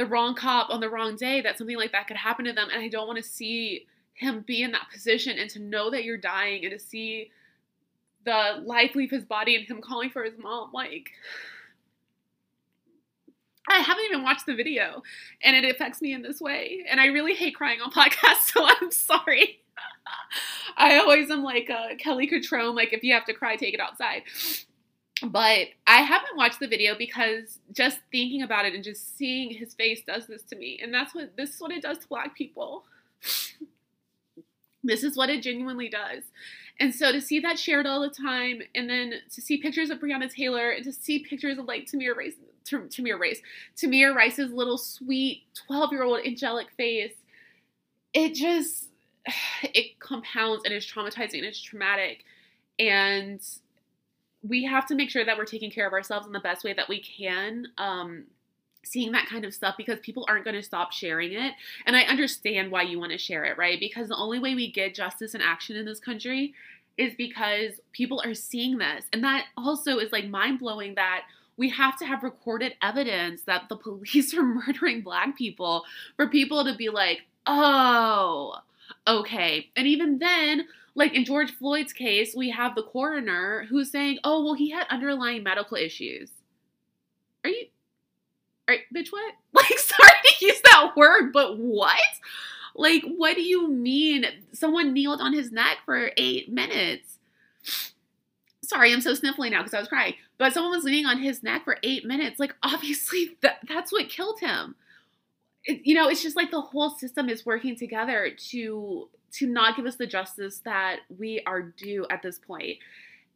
[0.00, 2.68] the wrong cop on the wrong day that something like that could happen to them.
[2.72, 6.04] And I don't want to see him be in that position and to know that
[6.04, 7.30] you're dying and to see
[8.24, 10.70] the life leave his body and him calling for his mom.
[10.72, 11.10] Like,
[13.68, 15.02] I haven't even watched the video
[15.42, 16.84] and it affects me in this way.
[16.88, 19.60] And I really hate crying on podcasts, so I'm sorry.
[20.76, 23.80] I always am like uh, Kelly Cutrone, like if you have to cry, take it
[23.80, 24.22] outside.
[25.22, 29.74] But I haven't watched the video because just thinking about it and just seeing his
[29.74, 32.34] face does this to me, and that's what this is what it does to Black
[32.34, 32.84] people.
[34.82, 36.22] this is what it genuinely does.
[36.78, 39.98] And so to see that shared all the time, and then to see pictures of
[39.98, 43.42] Breonna Taylor, and to see pictures of like Tamir Rice, Tamir Rice,
[43.76, 47.12] Tamir Rice's little sweet twelve year old angelic face,
[48.14, 48.86] it just
[49.62, 52.24] it compounds and is traumatizing and it's traumatic.
[52.78, 53.40] And
[54.42, 56.72] we have to make sure that we're taking care of ourselves in the best way
[56.72, 57.68] that we can.
[57.78, 58.24] Um,
[58.82, 61.52] seeing that kind of stuff because people aren't going to stop sharing it.
[61.86, 63.78] And I understand why you want to share it, right?
[63.78, 66.54] Because the only way we get justice and action in this country
[66.96, 69.04] is because people are seeing this.
[69.12, 71.22] And that also is like mind blowing that
[71.56, 75.84] we have to have recorded evidence that the police are murdering black people
[76.16, 78.56] for people to be like, oh,
[79.18, 79.70] okay.
[79.76, 84.44] And even then, like in George Floyd's case, we have the coroner who's saying, oh,
[84.44, 86.30] well, he had underlying medical issues.
[87.44, 87.66] Are you,
[88.68, 89.34] are, bitch, what?
[89.52, 91.98] Like, sorry to use that word, but what?
[92.76, 94.24] Like, what do you mean?
[94.52, 97.18] Someone kneeled on his neck for eight minutes.
[98.62, 100.14] Sorry, I'm so sniffly now because I was crying.
[100.38, 102.38] But someone was leaning on his neck for eight minutes.
[102.38, 104.76] Like, obviously, that, that's what killed him.
[105.64, 109.76] It, you know, it's just like the whole system is working together to to not
[109.76, 112.78] give us the justice that we are due at this point.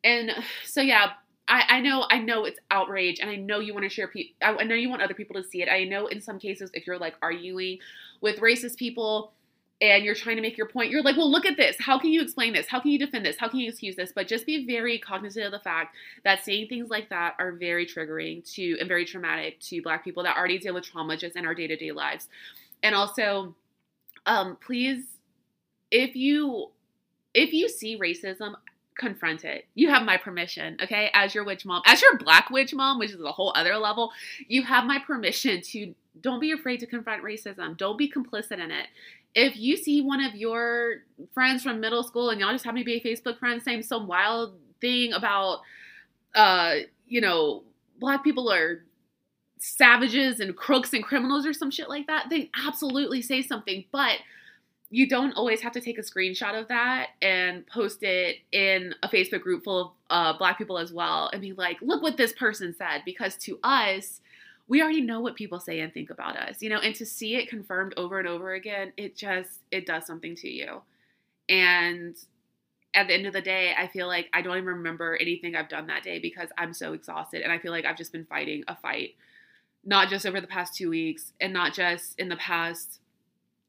[0.02, 0.32] And
[0.64, 1.12] so, yeah,
[1.48, 4.10] I, I know I know it's outrage, and I know you want to share.
[4.42, 5.68] I, I know you want other people to see it.
[5.68, 7.78] I know in some cases, if you're like arguing
[8.20, 9.32] with racist people
[9.80, 11.76] and you're trying to make your point, you're like, well, look at this.
[11.80, 12.68] How can you explain this?
[12.68, 13.36] How can you defend this?
[13.38, 14.12] How can you excuse this?
[14.14, 17.86] But just be very cognizant of the fact that saying things like that are very
[17.86, 21.44] triggering to and very traumatic to Black people that already deal with trauma just in
[21.44, 22.28] our day to day lives.
[22.82, 23.54] And also,
[24.26, 25.04] um, please,
[25.90, 26.70] if you
[27.34, 28.54] if you see racism,
[28.96, 29.66] confront it.
[29.74, 31.10] You have my permission, okay?
[31.14, 34.12] As your witch mom, as your black witch mom, which is a whole other level,
[34.46, 37.76] you have my permission to don't be afraid to confront racism.
[37.76, 38.86] Don't be complicit in it.
[39.34, 42.84] If you see one of your friends from middle school and y'all just happen to
[42.84, 45.60] be a Facebook friend saying some wild thing about
[46.34, 47.62] uh, you know,
[47.98, 48.84] black people are
[49.58, 53.84] savages and crooks and criminals or some shit like that, then absolutely say something.
[53.92, 54.18] But
[54.90, 59.08] you don't always have to take a screenshot of that and post it in a
[59.08, 62.32] Facebook group full of uh, black people as well and be like, look what this
[62.32, 63.02] person said.
[63.04, 64.20] Because to us,
[64.66, 67.36] we already know what people say and think about us, you know, and to see
[67.36, 70.80] it confirmed over and over again, it just, it does something to you.
[71.48, 72.16] And
[72.94, 75.68] at the end of the day, I feel like I don't even remember anything I've
[75.68, 77.42] done that day because I'm so exhausted.
[77.42, 79.16] And I feel like I've just been fighting a fight,
[79.84, 83.00] not just over the past two weeks and not just in the past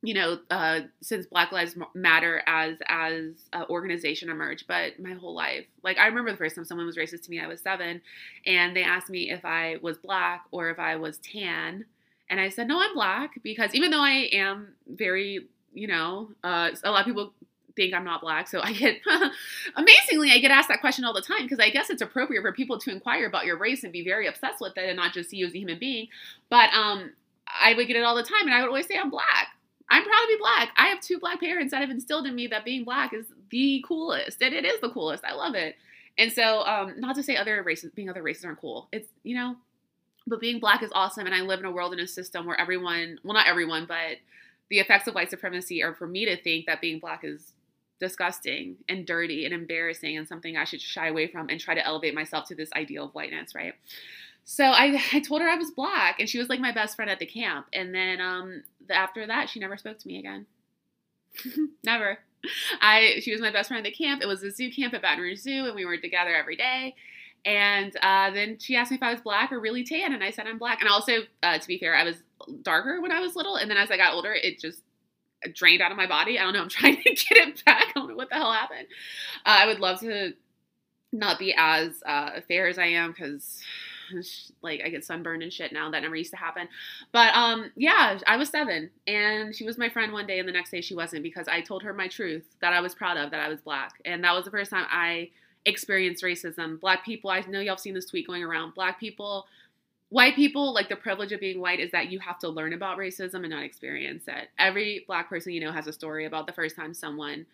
[0.05, 5.33] you know, uh, since Black Lives Matter as as an organization emerged, but my whole
[5.33, 5.65] life.
[5.83, 8.01] Like I remember the first time someone was racist to me, I was seven,
[8.45, 11.85] and they asked me if I was black or if I was tan,
[12.29, 16.69] and I said no, I'm black because even though I am very, you know, uh,
[16.83, 17.33] a lot of people
[17.75, 18.97] think I'm not black, so I get
[19.75, 22.53] amazingly I get asked that question all the time because I guess it's appropriate for
[22.53, 25.31] people to inquire about your race and be very obsessed with it and not just
[25.31, 26.09] see you as a human being,
[26.49, 27.13] but um.
[27.47, 29.54] I would get it all the time, and I would always say I'm black
[29.89, 30.69] I'm proud to be black.
[30.77, 33.83] I have two black parents that have instilled in me that being black is the
[33.87, 35.23] coolest, and it is the coolest.
[35.23, 35.75] I love it.
[36.17, 38.87] And so, um, not to say other races, being other races aren't cool.
[38.91, 39.55] It's you know,
[40.27, 41.25] but being black is awesome.
[41.25, 44.17] And I live in a world in a system where everyone, well, not everyone, but
[44.69, 47.53] the effects of white supremacy are for me to think that being black is
[47.99, 51.85] disgusting and dirty and embarrassing and something I should shy away from and try to
[51.85, 53.73] elevate myself to this ideal of whiteness, right?
[54.45, 57.11] So I, I told her I was black, and she was like my best friend
[57.11, 57.67] at the camp.
[57.73, 60.45] And then um, after that, she never spoke to me again.
[61.83, 62.19] never.
[62.79, 64.21] I she was my best friend at the camp.
[64.21, 66.95] It was a zoo camp at Baton Rouge Zoo, and we were together every day.
[67.43, 70.31] And uh, then she asked me if I was black or really tan, and I
[70.31, 70.79] said I'm black.
[70.81, 72.23] And also, uh, to be fair, I was
[72.61, 74.81] darker when I was little, and then as I got older, it just
[75.53, 76.39] drained out of my body.
[76.39, 76.61] I don't know.
[76.61, 77.87] I'm trying to get it back.
[77.89, 78.87] I don't know what the hell happened.
[79.45, 80.33] Uh, I would love to
[81.11, 83.61] not be as uh, fair as I am because
[84.61, 85.89] like I get sunburned and shit now.
[85.89, 86.67] That never used to happen.
[87.11, 90.53] But um, yeah, I was seven, and she was my friend one day, and the
[90.53, 93.31] next day she wasn't because I told her my truth that I was proud of
[93.31, 95.29] that I was black, and that was the first time I
[95.65, 96.79] experienced racism.
[96.79, 98.73] Black people, I know y'all seen this tweet going around.
[98.73, 99.45] Black people.
[100.09, 102.99] White people, like the privilege of being white is that you have to learn about
[102.99, 104.49] racism and not experience it.
[104.59, 107.47] Every black person you know has a story about the first time someone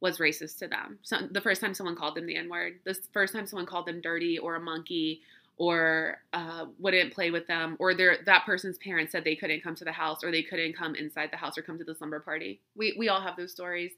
[0.00, 0.98] was racist to them.
[1.02, 3.86] So, the first time someone called them the N word, the first time someone called
[3.86, 5.20] them dirty or a monkey
[5.60, 9.74] or uh, wouldn't play with them, or their that person's parents said they couldn't come
[9.74, 12.18] to the house, or they couldn't come inside the house or come to the slumber
[12.18, 12.62] party.
[12.74, 13.92] We we all have those stories,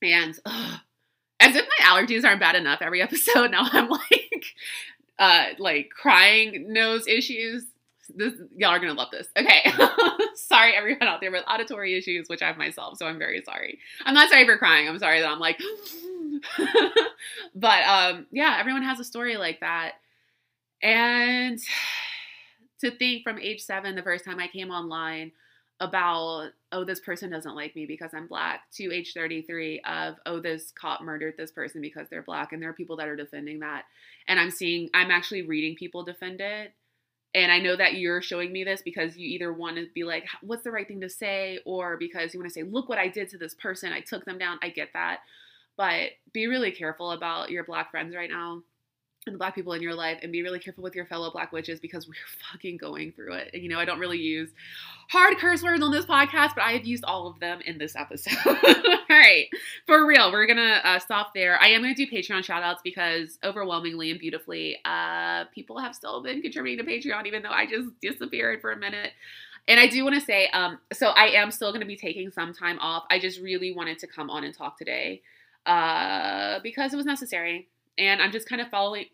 [0.00, 0.80] and ugh,
[1.40, 3.50] as if my allergies aren't bad enough every episode.
[3.50, 4.44] Now I'm like,
[5.18, 7.66] uh, like crying nose issues.
[8.08, 9.28] This y'all are gonna love this.
[9.36, 9.70] Okay,
[10.34, 13.80] sorry everyone out there with auditory issues, which I have myself, so I'm very sorry.
[14.06, 14.88] I'm not sorry for crying.
[14.88, 15.60] I'm sorry that I'm like.
[17.54, 19.96] but um, yeah, everyone has a story like that
[20.82, 21.58] and
[22.80, 25.32] to think from age seven, the first time I came online,
[25.80, 30.40] about oh this person doesn't like me because i'm black to age 33 of oh
[30.40, 33.60] this cop murdered this person because they're black and there are people that are defending
[33.60, 33.84] that.
[34.26, 36.72] And i'm seeing i'm actually reading people defend it.
[37.34, 40.26] And i know that you're showing me this because you either want to be like
[40.42, 41.60] what's the right thing to say?
[41.64, 43.92] or because you want to say look what i did to this person.
[43.92, 44.58] I took them down.
[44.62, 45.20] I get that.
[45.76, 48.62] But be really careful about your black friends right now
[49.26, 51.52] and the black people in your life and be really careful with your fellow black
[51.52, 52.14] witches because we're
[52.52, 53.50] fucking going through it.
[53.52, 54.50] And you know, I don't really use
[55.10, 57.94] hard curse words on this podcast, but I have used all of them in this
[57.96, 58.36] episode.
[58.46, 59.46] all right,
[59.86, 61.60] for real, we're gonna uh, stop there.
[61.60, 66.22] I am gonna do Patreon shout outs because overwhelmingly and beautifully, uh, people have still
[66.22, 69.12] been contributing to Patreon, even though I just disappeared for a minute.
[69.66, 72.30] And I do want to say, um, so I am still going to be taking
[72.30, 73.04] some time off.
[73.10, 75.20] I just really wanted to come on and talk today
[75.66, 77.68] uh, because it was necessary.
[77.98, 79.06] And I'm just kind of following,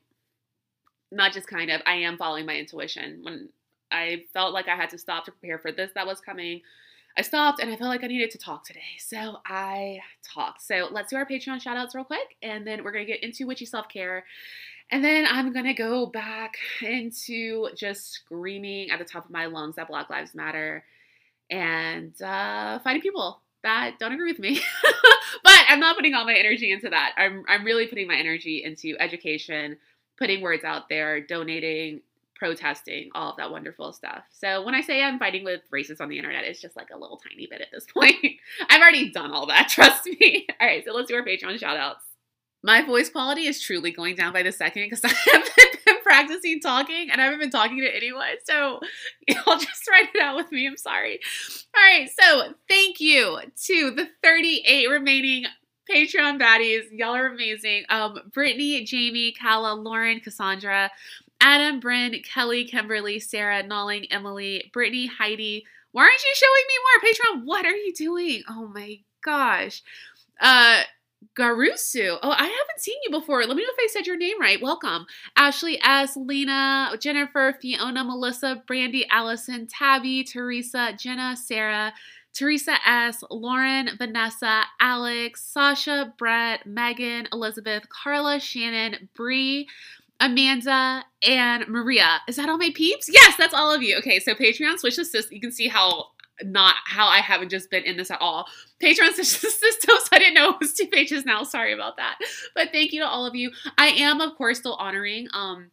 [1.10, 3.20] not just kind of, I am following my intuition.
[3.22, 3.48] When
[3.90, 6.60] I felt like I had to stop to prepare for this that was coming,
[7.16, 8.80] I stopped and I felt like I needed to talk today.
[8.98, 10.62] So I talked.
[10.62, 12.36] So let's do our Patreon shout outs real quick.
[12.42, 14.24] And then we're going to get into witchy self care.
[14.90, 19.46] And then I'm going to go back into just screaming at the top of my
[19.46, 20.84] lungs that Black Lives Matter
[21.50, 24.60] and uh, fighting people that don't agree with me.
[25.42, 27.12] but I'm not putting all my energy into that.
[27.16, 29.76] I'm, I'm really putting my energy into education,
[30.16, 32.00] putting words out there, donating,
[32.36, 34.22] protesting, all of that wonderful stuff.
[34.30, 36.98] So when I say I'm fighting with racists on the internet, it's just like a
[36.98, 38.16] little tiny bit at this point.
[38.68, 40.46] I've already done all that, trust me.
[40.60, 42.04] All right, so let's do our Patreon shout outs.
[42.62, 45.12] My voice quality is truly going down by the second because I
[45.84, 48.36] been practicing talking and I haven't been talking to anyone.
[48.44, 48.80] So
[49.28, 50.66] y'all just write it out with me.
[50.66, 51.18] I'm sorry.
[51.76, 55.46] All right, so thank you to the 38 remaining
[55.90, 56.84] Patreon baddies.
[56.92, 57.84] Y'all are amazing.
[57.88, 60.90] Um, Brittany, Jamie, Kala, Lauren, Cassandra,
[61.40, 65.66] Adam, Bryn, Kelly, Kimberly, Sarah, Nolling, Emily, Brittany, Heidi.
[65.92, 67.40] Why aren't you showing me more?
[67.40, 68.42] Patreon, what are you doing?
[68.48, 69.82] Oh my gosh.
[70.40, 70.82] Uh,
[71.36, 72.18] Garusu.
[72.22, 73.44] Oh, I haven't seen you before.
[73.44, 74.60] Let me know if I said your name right.
[74.60, 75.06] Welcome.
[75.36, 81.92] Ashley S., Lena, Jennifer, Fiona, Melissa, Brandy, Allison, Tabby, Teresa, Jenna, Sarah,
[82.34, 89.68] Teresa S., Lauren, Vanessa, Alex, Sasha, Brett, Megan, Elizabeth, Carla, Shannon, Bree,
[90.20, 92.20] Amanda, and Maria.
[92.28, 93.08] Is that all my peeps?
[93.12, 93.98] Yes, that's all of you.
[93.98, 95.32] Okay, so Patreon switch assist.
[95.32, 96.06] You can see how
[96.42, 98.46] not how I haven't just been in this at all.
[98.82, 101.42] Patreon systems, I didn't know it was two pages now.
[101.42, 102.18] Sorry about that.
[102.54, 103.50] But thank you to all of you.
[103.78, 105.70] I am, of course, still honoring um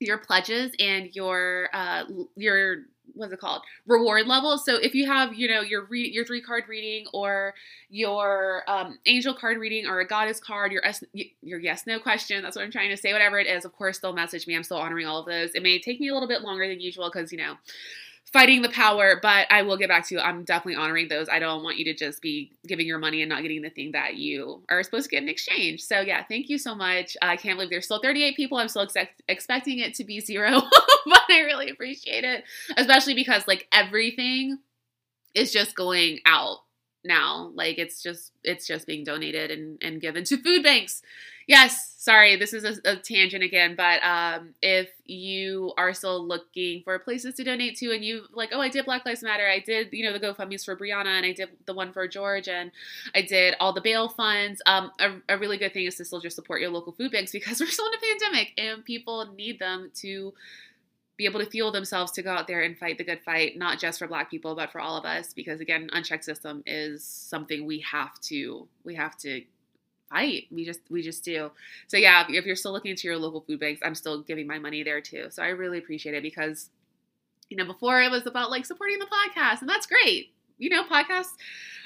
[0.00, 2.04] your pledges and your uh
[2.36, 2.78] your
[3.14, 6.40] what's it called reward level so if you have you know your re- your three
[6.40, 7.52] card reading or
[7.90, 11.04] your um, angel card reading or a goddess card your S-
[11.42, 13.98] your yes no question that's what i'm trying to say whatever it is of course
[13.98, 16.28] they'll message me i'm still honoring all of those it may take me a little
[16.28, 17.54] bit longer than usual because you know
[18.32, 20.20] fighting the power, but I will get back to you.
[20.20, 21.28] I'm definitely honoring those.
[21.28, 23.92] I don't want you to just be giving your money and not getting the thing
[23.92, 25.82] that you are supposed to get in exchange.
[25.82, 27.16] So, yeah, thank you so much.
[27.20, 28.58] I can't believe there's still 38 people.
[28.58, 30.50] I'm still ex- expecting it to be zero,
[31.06, 32.44] but I really appreciate it,
[32.76, 34.58] especially because like everything
[35.34, 36.58] is just going out
[37.04, 41.02] now like it's just it's just being donated and, and given to food banks
[41.46, 46.82] yes, sorry, this is a, a tangent again, but um, if you are still looking
[46.82, 49.60] for places to donate to and you like, oh, I did Black Lives Matter, I
[49.60, 52.72] did, you know, the GoFundMe's for Breonna and I did the one for George and
[53.14, 54.60] I did all the bail funds.
[54.66, 57.32] Um, a, a really good thing is to still just support your local food banks
[57.32, 60.34] because we're still in a pandemic and people need them to
[61.16, 63.78] be able to fuel themselves to go out there and fight the good fight, not
[63.78, 65.32] just for black people, but for all of us.
[65.32, 69.42] Because again, unchecked system is something we have to we have to
[70.12, 70.46] fight.
[70.50, 71.50] We just we just do.
[71.88, 74.58] So yeah, if you're still looking into your local food banks, I'm still giving my
[74.58, 75.26] money there too.
[75.30, 76.70] So I really appreciate it because
[77.48, 80.32] you know before it was about like supporting the podcast, and that's great.
[80.58, 81.32] You know, podcasts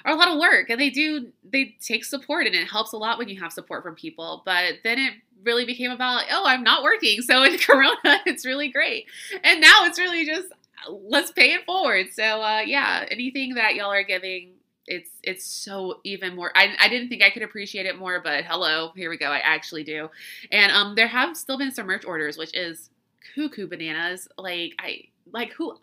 [0.05, 2.97] are a lot of work and they do they take support and it helps a
[2.97, 4.43] lot when you have support from people.
[4.45, 8.69] But then it really became about oh I'm not working, so in Corona it's really
[8.69, 9.07] great,
[9.43, 10.49] and now it's really just
[10.89, 12.09] let's pay it forward.
[12.13, 14.56] So uh, yeah, anything that y'all are giving
[14.87, 18.45] it's it's so even more I, I didn't think i could appreciate it more but
[18.45, 20.09] hello here we go i actually do.
[20.53, 22.91] And um there have still been some merch orders which is
[23.35, 25.77] cuckoo bananas like i like who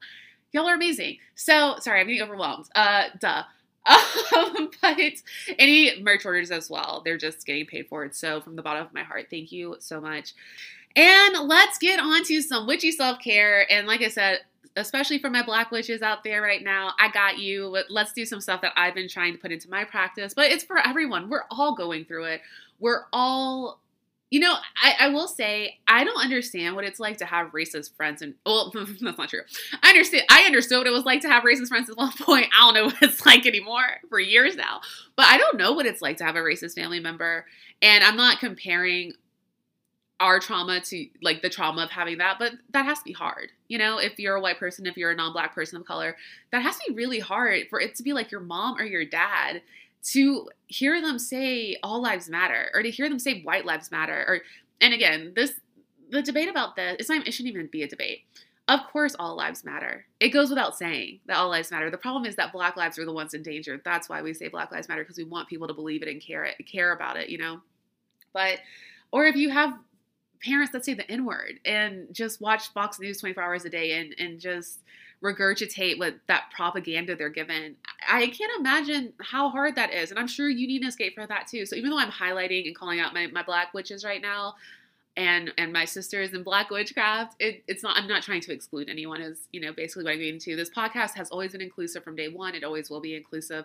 [0.51, 1.17] y'all are amazing.
[1.35, 3.43] So sorry i'm getting overwhelmed uh duh.
[4.35, 4.97] Um, but
[5.59, 8.85] any merch orders as well they're just getting paid for it so from the bottom
[8.85, 10.33] of my heart thank you so much.
[10.95, 14.39] And let's get on to some witchy self-care and like i said
[14.75, 17.77] especially for my black witches out there right now, I got you.
[17.89, 20.63] Let's do some stuff that I've been trying to put into my practice, but it's
[20.63, 21.29] for everyone.
[21.29, 22.41] We're all going through it.
[22.79, 23.79] We're all
[24.33, 27.95] you know, I, I will say I don't understand what it's like to have racist
[27.95, 29.41] friends, and well, that's not true.
[29.83, 30.23] I understand.
[30.27, 32.47] I understood what it was like to have racist friends at one point.
[32.47, 34.81] I don't know what it's like anymore for years now,
[35.15, 37.45] but I don't know what it's like to have a racist family member,
[37.83, 39.13] and I'm not comparing
[40.19, 43.49] our trauma to like the trauma of having that, but that has to be hard.
[43.67, 46.15] You know, if you're a white person, if you're a non-black person of color,
[46.51, 49.05] that has to be really hard for it to be like your mom or your
[49.05, 49.61] dad
[50.03, 54.25] to hear them say all lives matter or to hear them say white lives matter
[54.27, 54.39] or
[54.81, 55.53] and again this
[56.09, 58.23] the debate about this it's not it shouldn't even be a debate.
[58.69, 60.05] Of course all lives matter.
[60.21, 61.89] It goes without saying that all lives matter.
[61.89, 63.81] The problem is that black lives are the ones in danger.
[63.83, 66.21] That's why we say black lives matter because we want people to believe it and
[66.21, 67.61] care it care about it you know?
[68.33, 68.59] But
[69.11, 69.77] or if you have
[70.43, 73.99] parents that say the n word and just watch fox news 24 hours a day
[73.99, 74.79] and and just
[75.23, 77.77] regurgitate what that propaganda they're given.
[78.07, 80.11] I can't imagine how hard that is.
[80.11, 81.65] And I'm sure you need an escape for that too.
[81.65, 84.55] So even though I'm highlighting and calling out my, my black witches right now,
[85.15, 88.89] and and my sisters in black witchcraft it, it's not i'm not trying to exclude
[88.89, 92.03] anyone is you know basically what i'm getting to this podcast has always been inclusive
[92.03, 93.63] from day one it always will be inclusive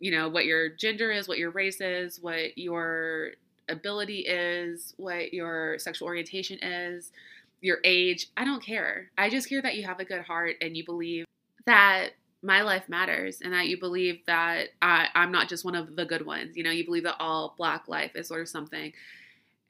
[0.00, 3.32] you know what your gender is what your race is what your
[3.68, 7.12] ability is what your sexual orientation is
[7.60, 8.28] your age.
[8.36, 9.10] I don't care.
[9.16, 11.24] I just care that you have a good heart and you believe
[11.66, 12.10] that
[12.42, 16.04] my life matters and that you believe that I, I'm not just one of the
[16.04, 16.56] good ones.
[16.56, 18.92] You know, you believe that all black life is sort of something.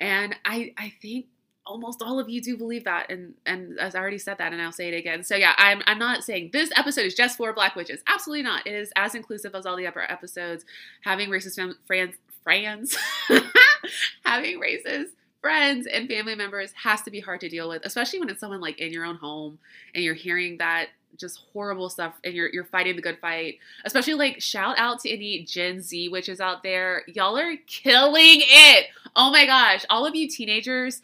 [0.00, 1.26] And I, I think
[1.66, 4.60] almost all of you do believe that and and as I already said that and
[4.60, 5.24] I'll say it again.
[5.24, 8.00] So yeah, I'm I'm not saying this episode is just for black witches.
[8.06, 8.66] Absolutely not.
[8.66, 10.64] It is as inclusive as all the other episodes.
[11.02, 12.96] Having racist friends friends
[14.24, 15.10] having racist
[15.44, 18.62] friends and family members has to be hard to deal with, especially when it's someone
[18.62, 19.58] like in your own home
[19.94, 23.58] and you're hearing that just horrible stuff and you're you're fighting the good fight.
[23.84, 27.02] Especially like shout out to any Gen Z witches out there.
[27.08, 28.86] Y'all are killing it.
[29.14, 31.02] Oh my gosh, all of you teenagers,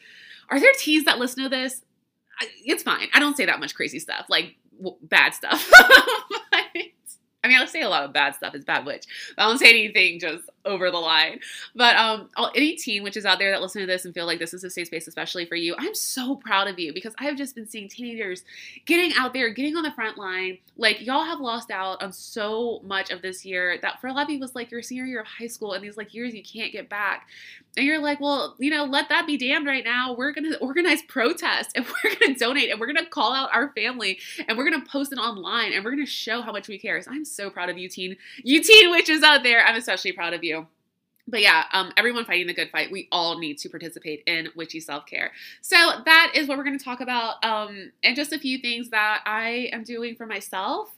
[0.48, 1.82] are there teens that listen to this?
[2.64, 3.08] It's fine.
[3.12, 5.70] I don't say that much crazy stuff, like w- bad stuff.
[7.42, 8.54] I mean, I say a lot of bad stuff.
[8.54, 9.06] It's bad witch.
[9.38, 11.40] I don't say anything just over the line.
[11.74, 14.38] But um, any teen which is out there that listen to this and feel like
[14.38, 17.24] this is a safe space, especially for you, I'm so proud of you because I
[17.24, 18.44] have just been seeing teenagers
[18.86, 20.58] getting out there, getting on the front line.
[20.76, 24.24] Like y'all have lost out on so much of this year that for a lot
[24.24, 26.42] of you was like your senior year of high school and these like years you
[26.42, 27.26] can't get back.
[27.76, 30.12] And you're like, well, you know, let that be damned right now.
[30.12, 34.18] We're gonna organize protests and we're gonna donate and we're gonna call out our family
[34.48, 37.00] and we're gonna post it online and we're gonna show how much we care.
[37.00, 39.64] So I'm so proud of you, teen, you teen witches out there.
[39.64, 40.49] I'm especially proud of you
[41.28, 44.80] but yeah, um, everyone fighting the good fight, we all need to participate in witchy
[44.80, 45.32] self care.
[45.60, 48.90] So that is what we're going to talk about, um, and just a few things
[48.90, 50.90] that I am doing for myself.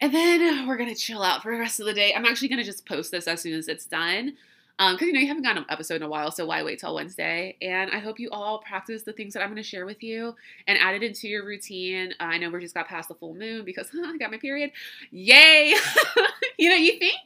[0.00, 2.12] And then we're going to chill out for the rest of the day.
[2.12, 4.36] I'm actually going to just post this as soon as it's done.
[4.78, 6.80] Because um, you know, you haven't gotten an episode in a while, so why wait
[6.80, 7.56] till Wednesday?
[7.62, 10.34] And I hope you all practice the things that I'm going to share with you
[10.66, 12.14] and add it into your routine.
[12.18, 14.72] Uh, I know we just got past the full moon because I got my period.
[15.10, 15.74] Yay!
[16.58, 17.20] you know, you think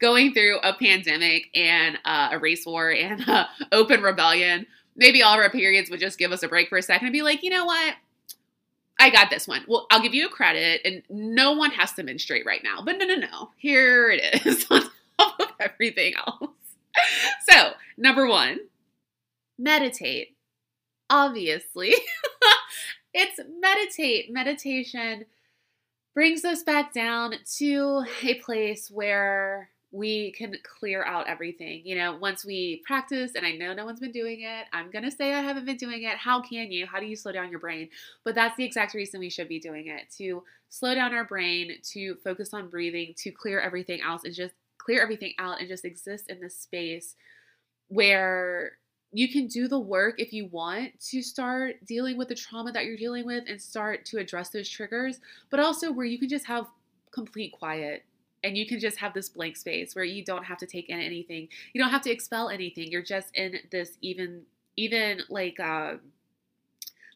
[0.00, 5.34] going through a pandemic and uh, a race war and uh, open rebellion, maybe all
[5.34, 7.42] of our periods would just give us a break for a second and be like,
[7.42, 7.94] you know what?
[8.98, 9.64] I got this one.
[9.66, 12.82] Well, I'll give you a credit, and no one has to menstruate right now.
[12.84, 13.50] But no, no, no.
[13.56, 14.82] Here it is on
[15.18, 16.50] top of everything else.
[17.48, 18.58] So, number one,
[19.58, 20.36] meditate.
[21.08, 21.94] Obviously,
[23.14, 24.30] it's meditate.
[24.30, 25.24] Meditation
[26.14, 31.82] brings us back down to a place where we can clear out everything.
[31.84, 35.04] You know, once we practice, and I know no one's been doing it, I'm going
[35.04, 36.16] to say I haven't been doing it.
[36.16, 36.86] How can you?
[36.86, 37.88] How do you slow down your brain?
[38.24, 41.72] But that's the exact reason we should be doing it to slow down our brain,
[41.92, 45.84] to focus on breathing, to clear everything else and just clear everything out and just
[45.84, 47.16] exist in this space
[47.88, 48.72] where
[49.12, 52.84] you can do the work if you want to start dealing with the trauma that
[52.84, 55.20] you're dealing with and start to address those triggers,
[55.50, 56.66] but also where you can just have
[57.10, 58.04] complete quiet
[58.42, 60.98] and you can just have this blank space where you don't have to take in
[60.98, 61.48] anything.
[61.72, 62.90] You don't have to expel anything.
[62.90, 64.42] You're just in this even
[64.76, 65.94] even like uh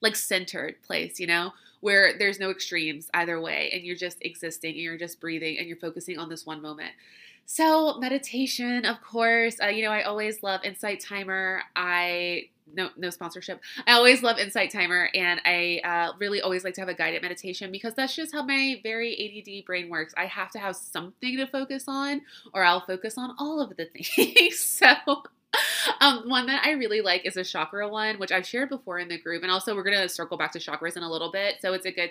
[0.02, 4.74] like centered place you know where there's no extremes either way and you're just existing
[4.74, 6.92] and you're just breathing and you're focusing on this one moment
[7.46, 13.10] so meditation of course uh, you know i always love insight timer i no no
[13.10, 13.60] sponsorship.
[13.86, 17.22] I always love Insight Timer, and I uh, really always like to have a guided
[17.22, 20.14] meditation because that's just how my very ADD brain works.
[20.16, 22.22] I have to have something to focus on,
[22.52, 23.86] or I'll focus on all of the
[24.16, 24.58] things.
[24.58, 24.94] so.
[26.00, 29.06] Um, one that I really like is a chakra one, which I've shared before in
[29.06, 31.56] the group, and also we're gonna circle back to chakras in a little bit.
[31.60, 32.10] So it's a good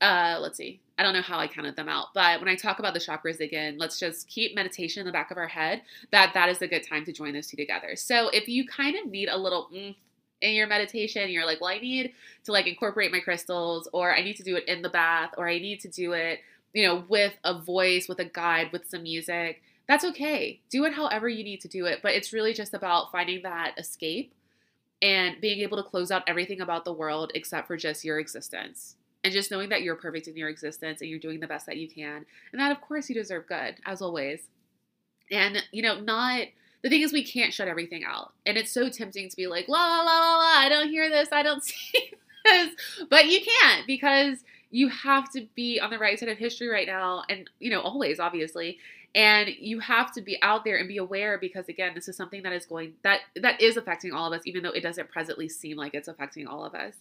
[0.00, 0.80] uh, let's see.
[0.98, 3.40] I don't know how I counted them out, but when I talk about the chakras
[3.40, 6.68] again, let's just keep meditation in the back of our head that that is a
[6.68, 7.96] good time to join those two together.
[7.96, 9.94] So if you kind of need a little mm,
[10.42, 12.12] in your meditation, you're like, well, I need
[12.44, 15.48] to like incorporate my crystals, or I need to do it in the bath, or
[15.48, 16.40] I need to do it,
[16.72, 19.62] you know, with a voice, with a guide, with some music.
[19.86, 20.60] That's okay.
[20.70, 23.74] Do it however you need to do it, but it's really just about finding that
[23.78, 24.34] escape
[25.02, 28.96] and being able to close out everything about the world except for just your existence
[29.22, 31.76] and just knowing that you're perfect in your existence and you're doing the best that
[31.76, 34.40] you can and that of course you deserve good as always.
[35.30, 36.46] And you know not
[36.82, 38.32] the thing is we can't shut everything out.
[38.46, 41.08] And it's so tempting to be like la la la la la i don't hear
[41.08, 42.12] this i don't see
[42.44, 42.70] this.
[43.08, 44.38] But you can't because
[44.70, 47.80] you have to be on the right side of history right now and you know
[47.80, 48.78] always obviously
[49.14, 52.42] and you have to be out there and be aware because again this is something
[52.42, 55.48] that is going that that is affecting all of us even though it doesn't presently
[55.48, 56.94] seem like it's affecting all of us.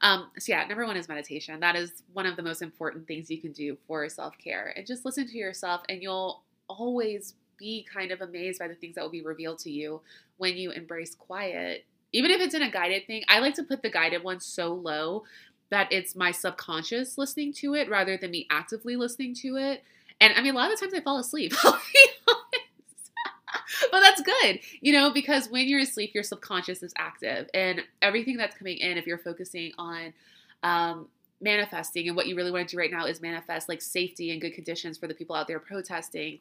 [0.00, 1.60] Um, so yeah number one is meditation.
[1.60, 4.74] That is one of the most important things you can do for self-care.
[4.76, 8.96] And just listen to yourself and you'll always be kind of amazed by the things
[8.96, 10.00] that will be revealed to you
[10.38, 11.84] when you embrace quiet.
[12.12, 14.74] Even if it's in a guided thing i like to put the guided one so
[14.74, 15.22] low
[15.70, 19.82] that it's my subconscious listening to it rather than me actively listening to it
[20.22, 21.52] and I mean, a lot of times I fall asleep.
[23.90, 28.36] But that's good, you know, because when you're asleep, your subconscious is active, and everything
[28.36, 30.12] that's coming in, if you're focusing on
[30.62, 31.08] um,
[31.40, 34.40] manifesting, and what you really want to do right now is manifest like safety and
[34.40, 36.38] good conditions for the people out there protesting.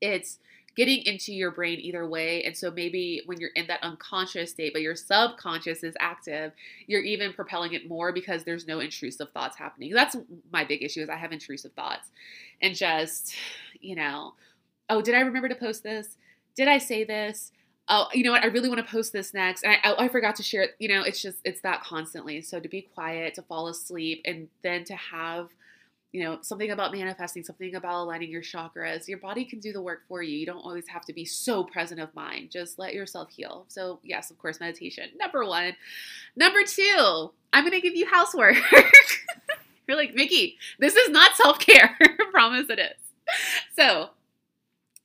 [0.00, 0.38] It's
[0.76, 2.44] getting into your brain either way.
[2.44, 6.52] And so maybe when you're in that unconscious state, but your subconscious is active,
[6.86, 9.92] you're even propelling it more because there's no intrusive thoughts happening.
[9.92, 10.16] That's
[10.52, 12.10] my big issue is I have intrusive thoughts
[12.62, 13.34] and just,
[13.80, 14.34] you know,
[14.88, 16.16] oh, did I remember to post this?
[16.56, 17.52] Did I say this?
[17.88, 18.44] Oh, you know what?
[18.44, 19.64] I really want to post this next.
[19.64, 20.76] And I, I, I forgot to share it.
[20.78, 22.40] You know, it's just, it's that constantly.
[22.42, 25.48] So to be quiet, to fall asleep, and then to have
[26.12, 29.06] you know, something about manifesting, something about aligning your chakras.
[29.06, 30.36] Your body can do the work for you.
[30.36, 32.50] You don't always have to be so present of mind.
[32.50, 33.64] Just let yourself heal.
[33.68, 35.10] So, yes, of course, meditation.
[35.16, 35.76] Number one.
[36.34, 38.56] Number two, I'm going to give you housework.
[39.86, 41.96] You're like, Mickey, this is not self care.
[42.32, 42.94] Promise it is.
[43.76, 44.10] So,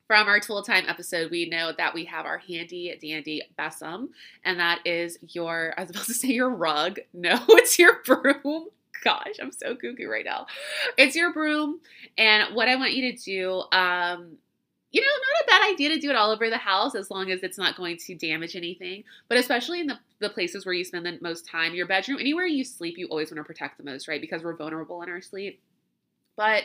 [0.07, 4.09] from our tool time episode, we know that we have our handy dandy besom,
[4.43, 6.99] and that is your, I was about to say your rug.
[7.13, 8.67] No, it's your broom
[9.03, 10.47] gosh, I'm so cuckoo right now.
[10.97, 11.79] It's your broom,
[12.17, 14.37] and what I want you to do, um,
[14.91, 17.29] you know, not a bad idea to do it all over the house as long
[17.29, 19.03] as it's not going to damage anything.
[19.27, 22.45] But especially in the, the places where you spend the most time, your bedroom, anywhere
[22.45, 24.21] you sleep, you always want to protect the most, right?
[24.21, 25.59] Because we're vulnerable in our sleep.
[26.37, 26.63] But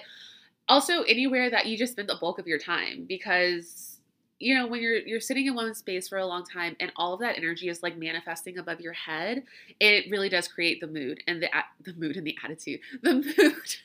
[0.68, 3.99] also anywhere that you just spend the bulk of your time because
[4.40, 7.12] you know when you're you're sitting in one space for a long time and all
[7.12, 9.44] of that energy is like manifesting above your head
[9.78, 11.48] it really does create the mood and the
[11.84, 13.76] the mood and the attitude the mood.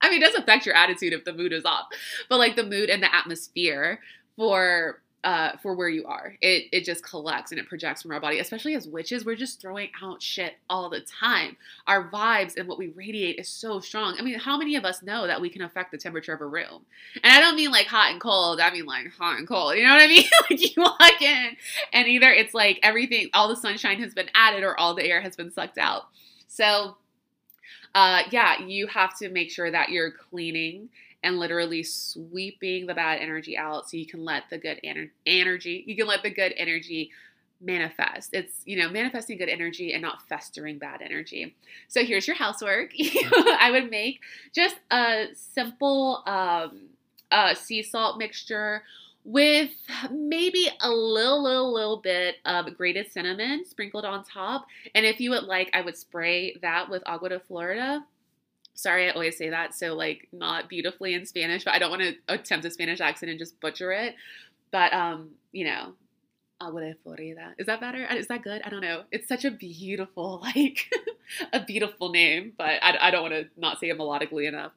[0.00, 1.86] I mean it does affect your attitude if the mood is off
[2.28, 4.00] but like the mood and the atmosphere
[4.36, 6.34] for uh, for where you are.
[6.40, 8.40] It it just collects and it projects from our body.
[8.40, 11.56] Especially as witches, we're just throwing out shit all the time.
[11.86, 14.16] Our vibes and what we radiate is so strong.
[14.18, 16.46] I mean, how many of us know that we can affect the temperature of a
[16.46, 16.84] room?
[17.22, 18.60] And I don't mean like hot and cold.
[18.60, 19.76] I mean like hot and cold.
[19.76, 20.24] You know what I mean?
[20.50, 21.56] like you walk in
[21.92, 25.20] and either it's like everything, all the sunshine has been added or all the air
[25.20, 26.02] has been sucked out.
[26.48, 26.96] So
[27.94, 30.88] uh, yeah, you have to make sure that you're cleaning
[31.22, 35.84] and literally sweeping the bad energy out so you can let the good ener- energy,
[35.86, 37.10] you can let the good energy
[37.60, 38.30] manifest.
[38.32, 41.54] It's, you know, manifesting good energy and not festering bad energy.
[41.88, 42.92] So here's your housework.
[43.00, 44.20] I would make
[44.52, 46.88] just a simple um,
[47.30, 48.82] uh, sea salt mixture
[49.24, 49.70] with
[50.10, 54.66] maybe a little, little, little bit of grated cinnamon sprinkled on top.
[54.94, 58.04] And if you would like, I would spray that with agua de Florida
[58.74, 59.74] sorry, I always say that.
[59.74, 63.30] So, like, not beautifully in Spanish, but I don't want to attempt a Spanish accent
[63.30, 64.14] and just butcher it.
[64.70, 65.92] But, um, you know,
[66.60, 67.54] agua de Florida.
[67.58, 68.04] Is that better?
[68.04, 68.62] Is that good?
[68.64, 69.02] I don't know.
[69.10, 70.90] It's such a beautiful, like,
[71.52, 74.72] a beautiful name, but I, I don't want to not say it melodically enough.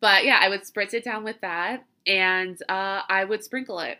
[0.00, 3.98] But yeah, I would spritz it down with that and uh, I would sprinkle it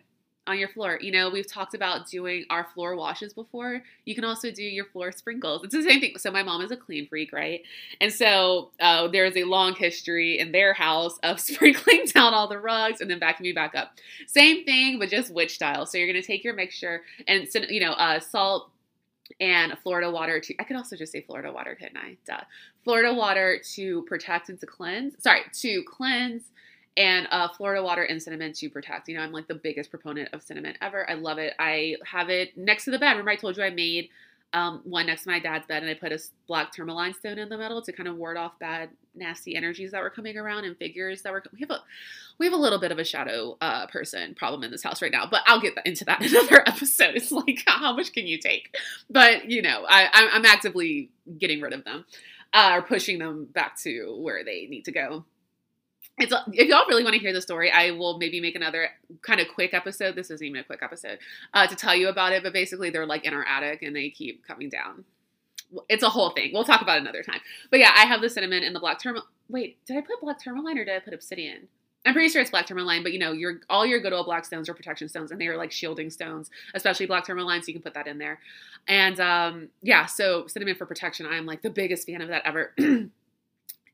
[0.51, 0.99] on your floor.
[1.01, 3.83] You know, we've talked about doing our floor washes before.
[4.05, 5.65] You can also do your floor sprinkles.
[5.65, 6.19] It's the same thing.
[6.19, 7.63] So my mom is a clean freak, right?
[8.01, 12.49] And so uh, there is a long history in their house of sprinkling down all
[12.49, 13.93] the rugs and then vacuuming back up.
[14.27, 15.87] Same thing, but just witch style.
[15.87, 18.71] So you're gonna take your mixture and you know uh, salt
[19.41, 22.17] and Florida water to I could also just say Florida water, couldn't I?
[22.27, 22.41] Duh.
[22.83, 25.15] Florida water to protect and to cleanse.
[25.23, 26.43] Sorry, to cleanse
[27.01, 29.09] and uh, Florida water and cinnamon to protect.
[29.09, 31.09] You know, I'm like the biggest proponent of cinnamon ever.
[31.09, 31.55] I love it.
[31.59, 33.13] I have it next to the bed.
[33.13, 34.11] Remember, I told you I made
[34.53, 37.49] um, one next to my dad's bed, and I put a black tourmaline stone in
[37.49, 40.77] the middle to kind of ward off bad, nasty energies that were coming around and
[40.77, 41.43] figures that were.
[41.55, 41.83] We have a
[42.37, 45.13] we have a little bit of a shadow uh, person problem in this house right
[45.13, 47.15] now, but I'll get into that in another episode.
[47.15, 48.77] It's like how much can you take?
[49.09, 52.05] But you know, I, I'm actively getting rid of them
[52.53, 55.25] uh, or pushing them back to where they need to go
[56.21, 58.89] it's if y'all really want to hear the story, I will maybe make another
[59.23, 60.15] kind of quick episode.
[60.15, 61.19] This isn't even a quick episode
[61.55, 64.11] uh, to tell you about it, but basically they're like in our attic and they
[64.11, 65.05] keep coming down.
[65.89, 66.51] It's a whole thing.
[66.53, 67.41] We'll talk about another time.
[67.71, 69.29] But yeah, I have the cinnamon and the black tourmaline.
[69.49, 71.69] Wait, did I put black tourmaline or did I put obsidian?
[72.07, 74.47] I'm pretty sure it's black tourmaline, but you know, your all your good old black
[74.47, 77.63] stones are protection stones, and they are like shielding stones, especially black tourmaline.
[77.63, 78.41] So you can put that in there.
[78.89, 81.27] And um, yeah, so cinnamon for protection.
[81.27, 82.75] I am like the biggest fan of that ever.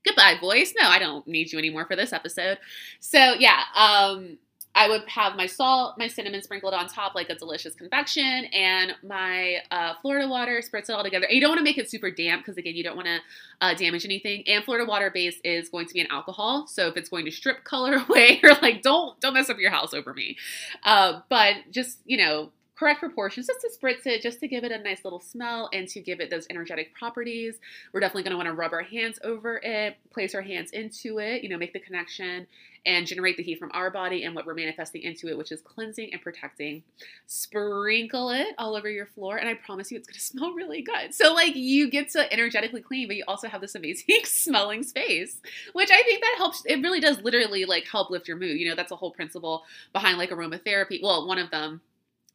[0.07, 2.59] goodbye voice no i don't need you anymore for this episode
[3.01, 4.39] so yeah um
[4.77, 8.95] I would have my salt, my cinnamon sprinkled on top like a delicious confection, and
[9.03, 11.25] my uh, Florida water, spritz it all together.
[11.25, 13.19] And you don't want to make it super damp because, again, you don't want to
[13.63, 14.45] uh, damage anything.
[14.47, 17.31] And Florida water base is going to be an alcohol, so if it's going to
[17.31, 20.37] strip color away, or like don't don't mess up your house over me.
[20.85, 24.73] Uh, but just you know, correct proportions just to spritz it, just to give it
[24.73, 27.59] a nice little smell and to give it those energetic properties.
[27.93, 31.19] We're definitely going to want to rub our hands over it, place our hands into
[31.19, 32.47] it, you know, make the connection
[32.85, 35.61] and generate the heat from our body and what we're manifesting into it, which is
[35.61, 36.85] cleansing and protecting.
[37.27, 41.13] Sprinkle it all over your floor, and I promise you it's gonna smell really good.
[41.13, 45.41] So, like, you get to energetically clean, but you also have this amazing smelling space,
[45.73, 46.63] which I think that helps.
[46.65, 48.61] It really does literally like help lift your mood.
[48.61, 51.03] You know, that's a whole principle behind like aromatherapy.
[51.03, 51.81] Well, one of them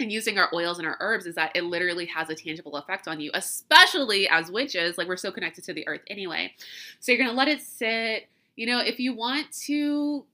[0.02, 3.08] and using our oils and our herbs is that it literally has a tangible effect
[3.08, 4.98] on you, especially as witches.
[4.98, 6.54] Like we're so connected to the earth anyway.
[7.00, 8.28] So you're gonna let it sit.
[8.56, 10.26] You know, if you want to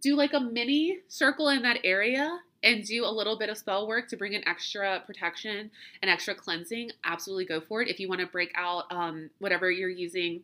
[0.00, 3.88] do like a mini circle in that area and do a little bit of spell
[3.88, 5.70] work to bring an extra protection
[6.02, 7.88] and extra cleansing, absolutely go for it.
[7.88, 10.42] If you want to break out um, whatever you're using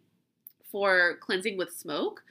[0.70, 2.22] for cleansing with smoke,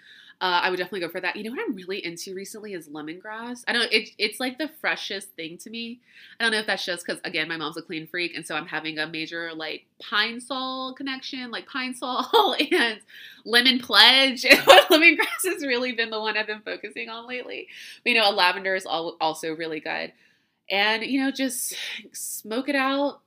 [0.42, 1.36] uh, I would definitely go for that.
[1.38, 3.64] You know what I'm really into recently is lemongrass.
[3.68, 3.92] I don't.
[3.92, 6.02] It, it's like the freshest thing to me.
[6.40, 8.56] I don't know if that's just because again my mom's a clean freak, and so
[8.56, 13.00] I'm having a major like pine sol connection, like pine sol and
[13.46, 14.44] lemon pledge.
[14.44, 17.68] lemongrass has really been the one I've been focusing on lately.
[18.04, 20.12] But, you know, a lavender is also really good,
[20.70, 21.76] and you know just
[22.12, 23.22] smoke it out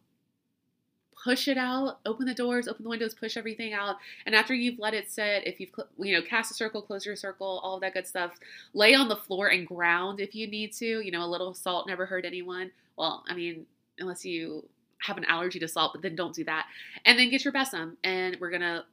[1.28, 3.96] push it out, open the doors, open the windows, push everything out.
[4.24, 5.68] And after you've let it sit, if you've,
[5.98, 8.32] you know, cast a circle, close your circle, all of that good stuff,
[8.72, 11.00] lay on the floor and ground if you need to.
[11.00, 12.70] You know, a little salt never hurt anyone.
[12.96, 13.66] Well, I mean,
[13.98, 14.64] unless you
[15.02, 16.64] have an allergy to salt, but then don't do that.
[17.04, 17.98] And then get your besom.
[18.02, 18.84] And we're to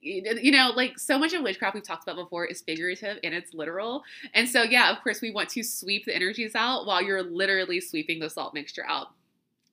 [0.00, 3.52] you know, like so much of witchcraft we've talked about before is figurative and it's
[3.52, 4.04] literal.
[4.34, 7.80] And so, yeah, of course, we want to sweep the energies out while you're literally
[7.80, 9.08] sweeping the salt mixture out.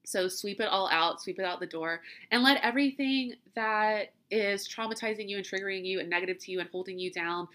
[0.06, 2.01] So sweep it all out, sweep it out the door,
[2.32, 6.70] and let everything that is traumatizing you and triggering you and negative to you and
[6.70, 7.47] holding you down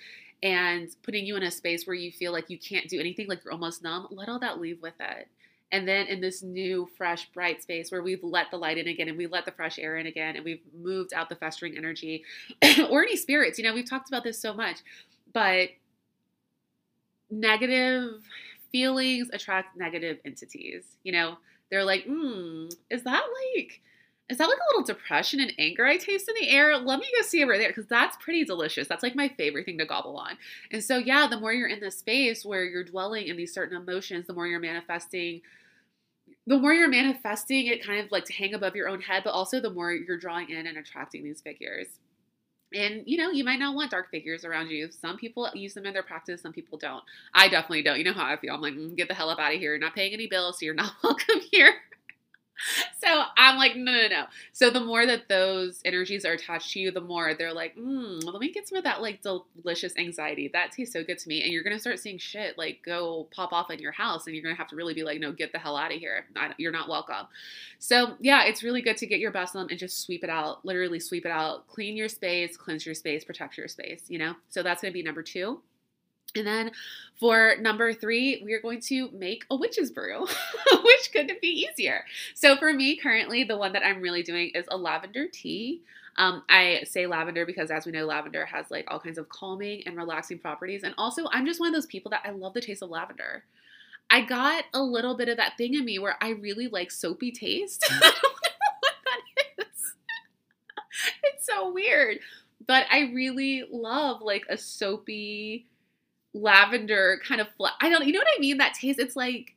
[0.43, 3.45] and putting you in a space where you feel like you can't do anything, like
[3.45, 5.29] you're almost numb, let all that leave with it.
[5.73, 9.09] And then in this new, fresh, bright space where we've let the light in again
[9.09, 12.25] and we let the fresh air in again and we've moved out the festering energy
[12.91, 14.79] or any spirits, you know, we've talked about this so much,
[15.33, 15.69] but
[17.31, 18.23] negative
[18.73, 21.37] feelings attract negative entities, you know
[21.71, 23.23] they're like, hmm, is that
[23.57, 23.81] like,
[24.29, 26.77] is that like a little depression and anger I taste in the air?
[26.77, 28.87] Let me go see over there because that's pretty delicious.
[28.87, 30.37] That's like my favorite thing to gobble on.
[30.71, 33.81] And so, yeah, the more you're in this space where you're dwelling in these certain
[33.81, 35.43] emotions, the more you're manifesting.
[36.47, 39.31] The more you're manifesting it kind of like to hang above your own head, but
[39.31, 41.87] also the more you're drawing in and attracting these figures.
[42.75, 44.91] And you know, you might not want dark figures around you.
[44.93, 47.03] Some people use them in their practice, some people don't.
[47.35, 47.99] I definitely don't.
[47.99, 48.55] You know how I feel.
[48.55, 49.73] I'm like, mm, get the hell up out of here.
[49.73, 51.75] You're not paying any bills, so you're not welcome here
[53.03, 54.25] so I'm like, no, no, no.
[54.53, 58.23] So the more that those energies are attached to you, the more they're like, mm,
[58.25, 60.49] let me get some of that like delicious anxiety.
[60.53, 61.43] That tastes so good to me.
[61.43, 64.43] And you're gonna start seeing shit like go pop off in your house, and you're
[64.43, 66.27] gonna have to really be like, no, get the hell out of here.
[66.59, 67.27] you're not welcome.
[67.79, 70.65] So yeah, it's really good to get your besom and just sweep it out.
[70.65, 71.67] Literally sweep it out.
[71.69, 74.05] Clean your space, cleanse your space, protect your space.
[74.09, 74.35] You know.
[74.49, 75.61] So that's gonna be number two.
[76.37, 76.71] And then
[77.19, 80.27] for number three, we are going to make a witch's brew,
[80.85, 82.05] which couldn't be easier.
[82.35, 85.83] So for me, currently, the one that I'm really doing is a lavender tea.
[86.17, 89.83] Um, I say lavender because, as we know, lavender has like all kinds of calming
[89.87, 90.83] and relaxing properties.
[90.83, 93.45] And also, I'm just one of those people that I love the taste of lavender.
[94.11, 97.31] I got a little bit of that thing in me where I really like soapy
[97.31, 97.91] taste.
[98.81, 99.95] What that is.
[101.25, 102.19] it's so weird.
[102.67, 105.67] But I really love like a soapy
[106.33, 109.57] lavender kind of fl- I don't you know what I mean that taste it's like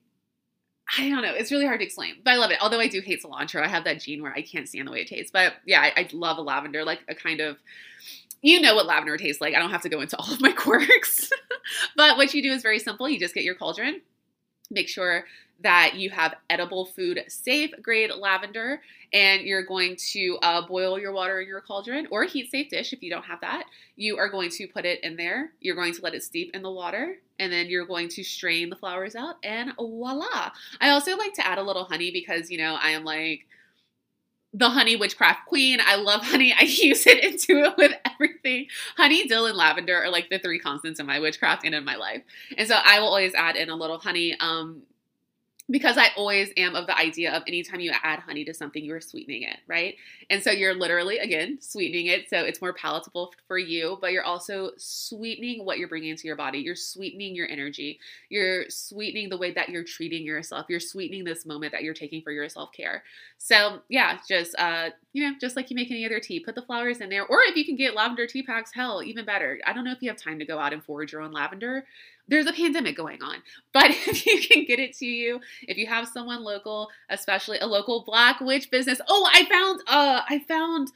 [0.98, 1.34] I don't know.
[1.34, 2.58] It's really hard to explain, but I love it.
[2.62, 5.00] Although I do hate cilantro, I have that gene where I can't stand the way
[5.00, 5.32] it tastes.
[5.32, 7.58] But yeah, I, I love a lavender, like a kind of
[8.42, 9.56] you know what lavender tastes like.
[9.56, 11.32] I don't have to go into all of my quirks.
[11.96, 13.08] but what you do is very simple.
[13.08, 14.02] You just get your cauldron,
[14.70, 15.26] make sure
[15.64, 18.82] that you have edible food safe grade lavender
[19.14, 22.70] and you're going to uh, boil your water in your cauldron or a heat safe
[22.70, 23.64] dish if you don't have that
[23.96, 26.62] you are going to put it in there you're going to let it steep in
[26.62, 30.52] the water and then you're going to strain the flowers out and voila
[30.82, 33.46] i also like to add a little honey because you know i am like
[34.54, 35.80] the honey witchcraft queen.
[35.84, 36.54] I love honey.
[36.58, 38.68] I use it into it with everything.
[38.96, 41.96] Honey, dill, and lavender are like the three constants in my witchcraft and in my
[41.96, 42.22] life.
[42.58, 44.38] And so I will always add in a little honey.
[44.40, 44.84] Um,
[45.70, 48.94] because I always am of the idea of anytime you add honey to something, you
[48.94, 49.96] are sweetening it, right?
[50.30, 54.26] And so you're literally, again, sweetening it so it's more palatable for you, but you're
[54.26, 56.60] also sweetening what you're bringing into your body.
[56.60, 58.00] You're sweetening your energy.
[58.30, 60.66] You're sweetening the way that you're treating yourself.
[60.68, 63.04] You're sweetening this moment that you're taking for your self care.
[63.38, 66.62] So, yeah, just, uh, you know, just like you make any other tea, put the
[66.62, 67.26] flowers in there.
[67.26, 69.60] Or if you can get lavender tea packs, hell, even better.
[69.66, 71.86] I don't know if you have time to go out and forage your own lavender
[72.28, 73.38] there's a pandemic going on.
[73.74, 77.66] But if you can get it to you, if you have someone local, especially a
[77.66, 79.02] local black witch business.
[79.08, 80.92] Oh, I found uh I found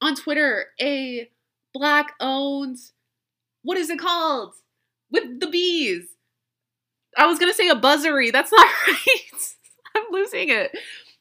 [0.00, 1.28] on Twitter a
[1.74, 2.78] black owned
[3.62, 4.54] what is it called?
[5.10, 6.06] With the bees.
[7.18, 8.30] I was gonna say a buzzery.
[8.30, 9.54] That's not right.
[9.96, 10.70] I'm losing it.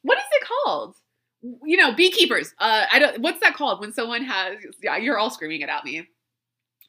[0.03, 0.95] What is it called?
[1.41, 2.53] You know, beekeepers.
[2.59, 5.83] Uh I don't what's that called when someone has yeah, you're all screaming it at
[5.83, 6.07] me.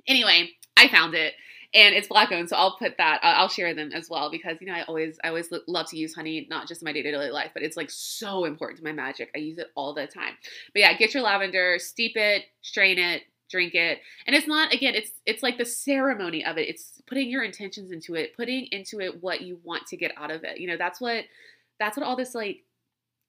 [0.06, 1.32] Anyway, I found it
[1.74, 4.66] and it's black owned so i'll put that i'll share them as well because you
[4.66, 7.50] know i always i always love to use honey not just in my day-to-day life
[7.54, 9.30] but it's like so important to my magic.
[9.34, 10.34] I use it all the time.
[10.72, 14.00] But yeah get your lavender steep it strain it drink it.
[14.26, 16.68] And it's not again it's it's like the ceremony of it.
[16.68, 20.30] It's putting your intentions into it putting into it what you want to get out
[20.30, 20.58] of it.
[20.58, 21.24] You know that's what
[21.78, 22.64] that's what all this like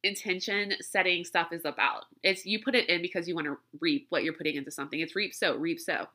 [0.04, 2.06] intention setting stuff is about.
[2.24, 5.00] It's you put it in because you want to reap what you're putting into something.
[5.00, 6.08] It's reap so reap so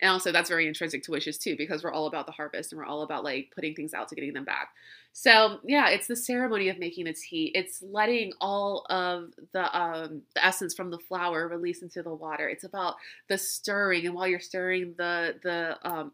[0.00, 2.78] and also that's very intrinsic to wishes too, because we're all about the harvest and
[2.78, 4.70] we're all about like putting things out to getting them back.
[5.12, 7.50] So yeah, it's the ceremony of making the tea.
[7.54, 12.48] It's letting all of the um, the essence from the flower release into the water.
[12.48, 12.94] It's about
[13.28, 16.12] the stirring, and while you're stirring the the um,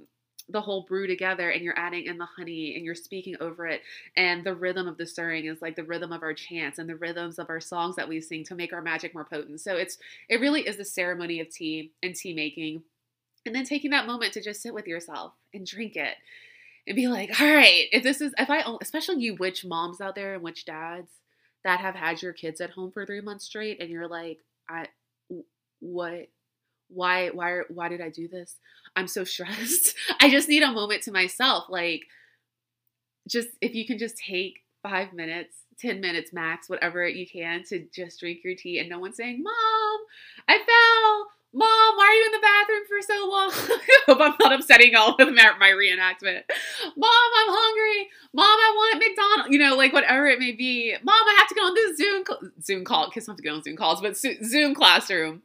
[0.48, 3.80] the whole brew together and you're adding in the honey and you're speaking over it
[4.16, 6.96] and the rhythm of the stirring is like the rhythm of our chants and the
[6.96, 9.96] rhythms of our songs that we sing to make our magic more potent so it's
[10.28, 12.82] it really is the ceremony of tea and tea making
[13.46, 16.14] and then taking that moment to just sit with yourself and drink it
[16.86, 20.14] and be like, all right, if this is, if I, especially you witch moms out
[20.14, 21.10] there and witch dads
[21.64, 24.38] that have had your kids at home for three months straight and you're like,
[24.68, 24.86] I,
[25.80, 26.28] what,
[26.88, 28.56] why, why, why did I do this?
[28.96, 29.94] I'm so stressed.
[30.20, 31.64] I just need a moment to myself.
[31.68, 32.02] Like,
[33.28, 37.86] just if you can just take five minutes 10 minutes max, whatever you can, to
[37.92, 40.00] just drink your tea and no one's saying, Mom,
[40.48, 41.33] I fell.
[41.56, 43.50] Mom, why are you in the bathroom for so long?
[43.78, 46.42] I hope I'm not upsetting y'all with my, my reenactment.
[46.96, 48.08] Mom, I'm hungry.
[48.32, 49.52] Mom, I want McDonald's.
[49.52, 50.96] You know, like whatever it may be.
[51.04, 52.24] Mom, I have to go on this Zoom
[52.60, 53.08] Zoom call.
[53.10, 55.42] Kids have to go on Zoom calls, but Zoom classroom.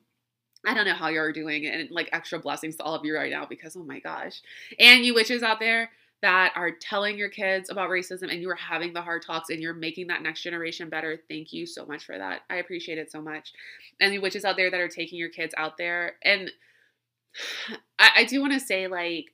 [0.65, 3.31] I don't know how you're doing and like extra blessings to all of you right
[3.31, 4.41] now because oh my gosh.
[4.79, 5.91] And you witches out there,
[6.21, 9.61] that are telling your kids about racism and you are having the hard talks and
[9.61, 11.17] you're making that next generation better.
[11.29, 12.41] Thank you so much for that.
[12.49, 13.53] I appreciate it so much.
[14.01, 16.15] And the witches out there that are taking your kids out there.
[16.23, 16.51] And
[17.99, 19.25] I, I do want to say, like,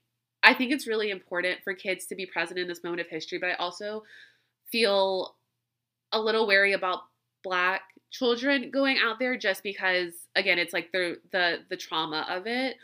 [0.43, 3.39] I think it's really important for kids to be present in this moment of history,
[3.39, 4.03] but I also
[4.71, 5.36] feel
[6.11, 6.99] a little wary about
[7.43, 7.81] black
[8.11, 12.75] children going out there just because again it's like the the the trauma of it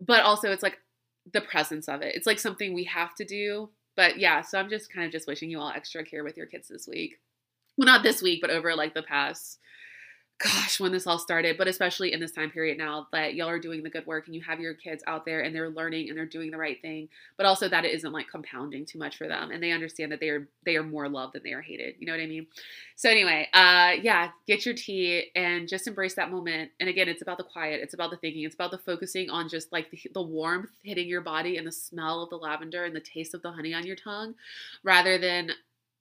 [0.00, 0.78] but also it's like
[1.32, 2.14] the presence of it.
[2.14, 3.70] It's like something we have to do.
[3.96, 6.46] But yeah, so I'm just kind of just wishing you all extra care with your
[6.46, 7.20] kids this week.
[7.76, 9.58] Well, not this week, but over like the past
[10.38, 13.58] gosh, when this all started, but especially in this time period now that y'all are
[13.58, 16.18] doing the good work and you have your kids out there and they're learning and
[16.18, 19.28] they're doing the right thing, but also that it isn't like compounding too much for
[19.28, 21.94] them and they understand that they are they are more loved than they are hated.
[21.98, 22.48] You know what I mean?
[22.96, 26.72] So anyway, uh yeah, get your tea and just embrace that moment.
[26.80, 29.48] And again, it's about the quiet, it's about the thinking, it's about the focusing on
[29.48, 32.94] just like the, the warmth hitting your body and the smell of the lavender and
[32.94, 34.34] the taste of the honey on your tongue
[34.82, 35.52] rather than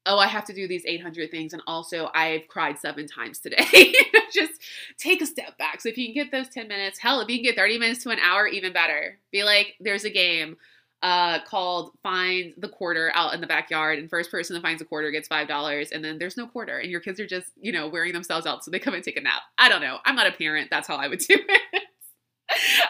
[0.05, 1.53] oh, I have to do these 800 things.
[1.53, 3.93] And also, I've cried seven times today.
[4.33, 4.53] Just
[4.97, 5.81] take a step back.
[5.81, 8.03] So, if you can get those 10 minutes, hell, if you can get 30 minutes
[8.03, 9.19] to an hour, even better.
[9.31, 10.57] Be like, there's a game
[11.01, 14.85] uh, called Find the Quarter out in the backyard, and first person that finds a
[14.85, 15.91] quarter gets $5.
[15.91, 18.63] And then there's no quarter, and your kids are just, you know, wearing themselves out.
[18.63, 19.41] So, they come and take a nap.
[19.57, 19.99] I don't know.
[20.05, 20.69] I'm not a parent.
[20.69, 21.83] That's how I would do it.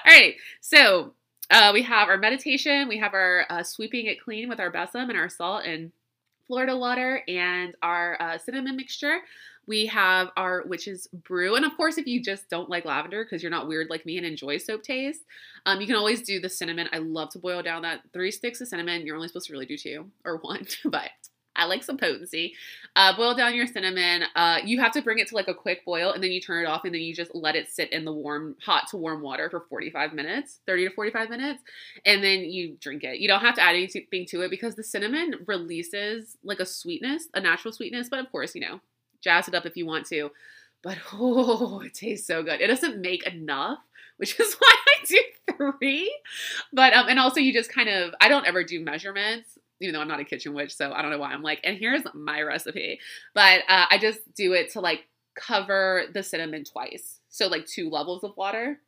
[0.05, 0.35] All right.
[0.61, 1.13] So,
[1.51, 5.09] uh, we have our meditation, we have our uh, sweeping it clean with our besom
[5.09, 5.91] and our salt and
[6.47, 9.19] Florida water and our uh, cinnamon mixture.
[9.65, 11.55] We have our witch's brew.
[11.55, 14.17] And of course, if you just don't like lavender because you're not weird like me
[14.17, 15.21] and enjoy soap taste,
[15.65, 16.89] um, you can always do the cinnamon.
[16.91, 19.05] I love to boil down that three sticks of cinnamon.
[19.05, 21.11] You're only supposed to really do two or one, but
[21.55, 22.55] I like some potency.
[22.95, 24.23] Uh, boil down your cinnamon.
[24.35, 26.63] Uh, you have to bring it to like a quick boil and then you turn
[26.63, 29.21] it off and then you just let it sit in the warm, hot to warm
[29.21, 31.63] water for 45 minutes, 30 to 45 minutes,
[32.05, 33.19] and then you drink it.
[33.19, 37.29] You don't have to add anything to it because the cinnamon releases like a sweetness,
[37.33, 38.79] a natural sweetness, but of course, you know,
[39.21, 40.31] jazz it up if you want to.
[40.83, 42.61] But oh, it tastes so good.
[42.61, 43.79] It doesn't make enough,
[44.17, 45.19] which is why I do
[45.79, 46.15] three.
[46.71, 50.01] But um, and also you just kind of I don't ever do measurements even though
[50.01, 52.41] I'm not a kitchen witch, so I don't know why I'm like, and here's my
[52.41, 52.99] recipe.
[53.33, 55.01] But uh, I just do it to like
[55.35, 57.19] cover the cinnamon twice.
[57.29, 58.79] So like two levels of water.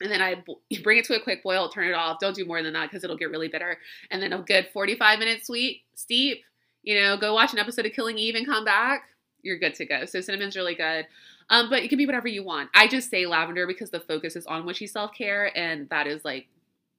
[0.00, 0.42] And then I
[0.82, 2.18] bring it to a quick boil, turn it off.
[2.20, 3.78] Don't do more than that because it'll get really bitter.
[4.10, 6.42] And then a good 45 minute sweet, steep.
[6.82, 9.04] You know, go watch an episode of Killing Eve and come back.
[9.42, 10.04] You're good to go.
[10.04, 11.06] So cinnamon's really good.
[11.48, 12.70] Um, but it can be whatever you want.
[12.74, 16.24] I just say lavender because the focus is on witchy self care, and that is
[16.24, 16.48] like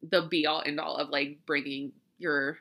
[0.10, 2.60] the be all end all of like bringing your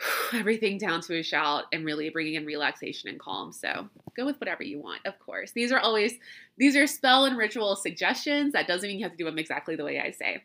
[0.34, 3.52] everything down to a shout and really bringing in relaxation and calm.
[3.52, 5.52] So go with whatever you want, of course.
[5.52, 6.14] These are always
[6.56, 8.52] these are spell and ritual suggestions.
[8.52, 10.44] That doesn't mean you have to do them exactly the way I say.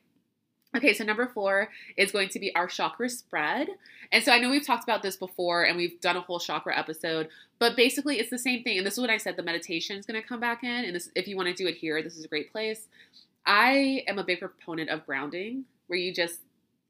[0.76, 3.70] Okay, so number four is going to be our chakra spread.
[4.12, 6.78] And so I know we've talked about this before and we've done a whole chakra
[6.78, 7.30] episode,
[7.60, 8.78] but basically it's the same thing.
[8.78, 10.84] And this is what I said the meditation is going to come back in.
[10.84, 12.88] And this, if you want to do it here, this is a great place.
[13.45, 16.39] I am a big proponent of grounding, where you just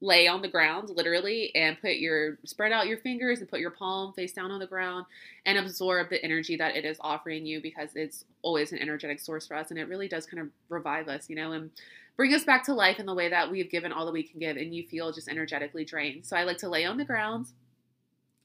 [0.00, 3.70] lay on the ground literally and put your spread out your fingers and put your
[3.70, 5.06] palm face down on the ground
[5.46, 9.46] and absorb the energy that it is offering you because it's always an energetic source
[9.46, 11.70] for us and it really does kind of revive us you know and
[12.14, 14.38] bring us back to life in the way that we've given all that we can
[14.38, 16.26] give and you feel just energetically drained.
[16.26, 17.46] So i like to lay on the ground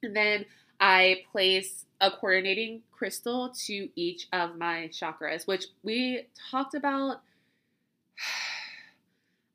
[0.03, 0.45] and then
[0.79, 7.21] i place a coordinating crystal to each of my chakras which we talked about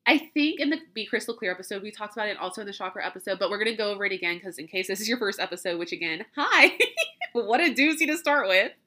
[0.06, 2.72] I think in the Be Crystal Clear episode, we talked about it also in the
[2.72, 5.08] chakra episode, but we're going to go over it again because in case this is
[5.08, 6.78] your first episode, which again, hi,
[7.32, 8.72] what a doozy to start with.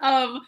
[0.00, 0.42] Um,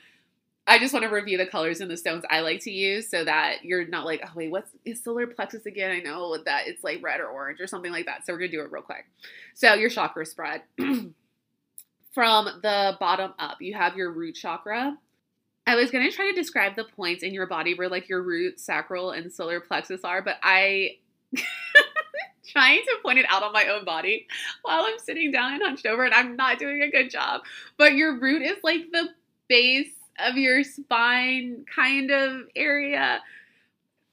[0.68, 3.24] I just want to review the colors and the stones I like to use so
[3.24, 5.90] that you're not like, oh, wait, what's is solar plexus again?
[5.90, 8.24] I know that it's like red or orange or something like that.
[8.24, 9.06] So we're going to do it real quick.
[9.54, 10.62] So your chakra spread.
[12.14, 14.96] From the bottom up, you have your root chakra,
[15.66, 18.58] I was to try to describe the points in your body where like your root,
[18.58, 20.96] sacral, and solar plexus are, but I
[22.48, 24.26] trying to point it out on my own body
[24.62, 27.42] while I'm sitting down and hunched over and I'm not doing a good job.
[27.76, 29.08] But your root is like the
[29.48, 33.20] base of your spine kind of area.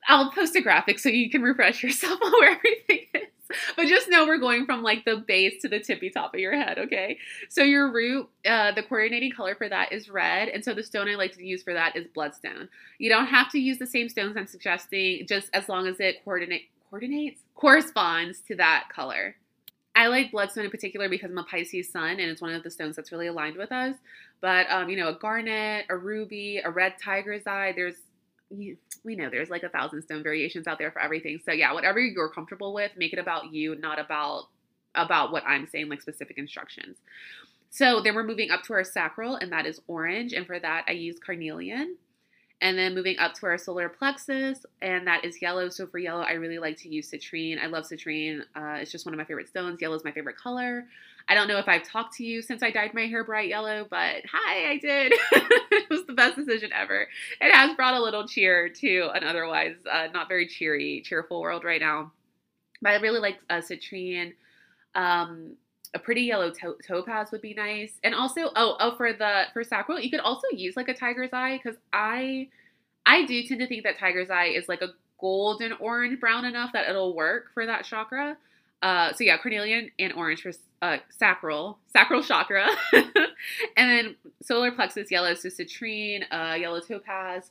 [0.08, 3.37] I'll post a graphic so you can refresh yourself on where everything is.
[3.76, 6.56] but just know we're going from like the base to the tippy top of your
[6.56, 7.18] head, okay?
[7.50, 11.08] So your root, uh, the coordinating color for that is red, and so the stone
[11.08, 12.70] I like to use for that is bloodstone.
[12.98, 16.24] You don't have to use the same stones I'm suggesting, just as long as it
[16.24, 19.36] coordinate coordinates corresponds to that color.
[19.96, 22.70] I like bloodstone in particular because I'm a Pisces sun and it's one of the
[22.70, 23.96] stones that's really aligned with us.
[24.42, 27.96] But um, you know, a garnet, a ruby, a red tiger's eye, there's
[28.50, 31.40] you, we know there's like a thousand stone variations out there for everything.
[31.46, 34.46] So yeah, whatever you're comfortable with, make it about you, not about
[34.96, 36.98] about what I'm saying, like specific instructions.
[37.70, 40.34] So then we're moving up to our sacral, and that is orange.
[40.34, 41.98] And for that, I use carnelian.
[42.60, 45.70] And then moving up to our solar plexus, and that is yellow.
[45.70, 47.62] So for yellow, I really like to use citrine.
[47.62, 48.42] I love citrine.
[48.56, 49.80] Uh, it's just one of my favorite stones.
[49.80, 50.88] Yellow is my favorite color.
[51.30, 53.86] I don't know if I've talked to you since I dyed my hair bright yellow,
[53.90, 55.14] but hi, I did.
[55.72, 57.08] it was the best decision ever.
[57.42, 61.66] It has brought a little cheer to an otherwise uh, not very cheery, cheerful world
[61.66, 62.14] right now.
[62.82, 64.34] But I really like uh, citrine.
[64.96, 65.58] Um,
[65.94, 67.94] a pretty yellow to- topaz would be nice.
[68.04, 71.32] And also, oh, oh, for the for sacral, you could also use like a tiger's
[71.34, 72.50] eye because I,
[73.06, 76.72] I do tend to think that tiger's eye is like a golden orange brown enough
[76.74, 78.38] that it'll work for that chakra.
[78.82, 80.52] Uh, so yeah, carnelian and orange for
[80.82, 83.06] uh, sacral, sacral chakra, and
[83.76, 87.50] then solar plexus yellow, so citrine, uh, yellow topaz,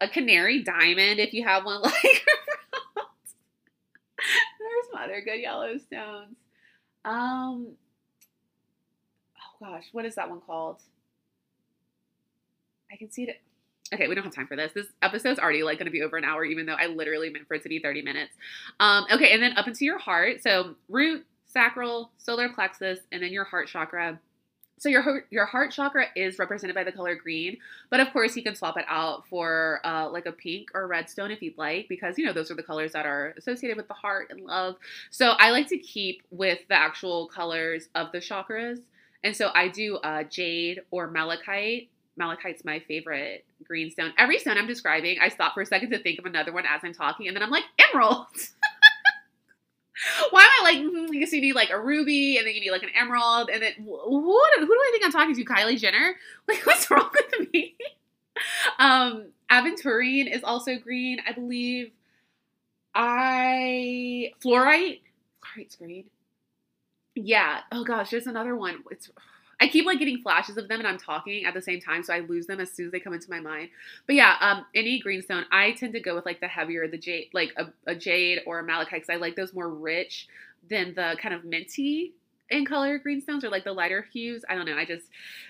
[0.00, 1.94] a canary diamond if you have one like
[4.58, 6.36] There's some other good yellow stones.
[7.04, 7.68] Um,
[9.38, 10.80] oh gosh, what is that one called?
[12.90, 13.40] I can see it.
[13.94, 14.72] Okay, we don't have time for this.
[14.72, 17.46] This episode's already like going to be over an hour, even though I literally meant
[17.46, 18.32] for it to be 30 minutes.
[18.80, 20.42] Um, okay, and then up into your heart.
[20.42, 21.24] So root,
[21.56, 24.20] sacral, solar plexus, and then your heart chakra.
[24.78, 27.56] So your your heart chakra is represented by the color green,
[27.90, 31.08] but of course you can swap it out for uh, like a pink or red
[31.08, 33.88] stone if you'd like, because you know those are the colors that are associated with
[33.88, 34.76] the heart and love.
[35.10, 38.80] So I like to keep with the actual colors of the chakras
[39.24, 41.90] And so I do uh, jade or malachite.
[42.18, 44.12] Malachite's my favorite green stone.
[44.18, 46.82] Every stone I'm describing, I stop for a second to think of another one as
[46.84, 48.26] I'm talking, and then I'm like, emerald.
[50.30, 52.60] Why am I like, mm, you see, you need like a ruby, and then you
[52.60, 55.44] need like an emerald, and then who, who do I think I'm talking to?
[55.44, 56.16] Kylie Jenner?
[56.48, 57.76] Like, what's wrong with me?
[58.78, 61.90] um, aventurine is also green, I believe.
[62.94, 65.00] I fluorite.
[65.42, 66.04] Fluorite's green.
[67.14, 67.60] Yeah.
[67.72, 68.84] Oh gosh, there's another one.
[68.90, 69.10] It's
[69.60, 72.12] I keep like getting flashes of them and I'm talking at the same time, so
[72.12, 73.70] I lose them as soon as they come into my mind.
[74.06, 77.30] But yeah, um, any greenstone, I tend to go with like the heavier, the jade,
[77.32, 80.28] like a, a jade or a malachite, because I like those more rich
[80.68, 82.12] than the kind of minty
[82.50, 84.44] in color greenstones or like the lighter hues.
[84.48, 84.76] I don't know.
[84.76, 85.06] I just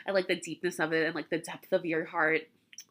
[0.06, 2.42] I like the deepness of it and like the depth of your heart.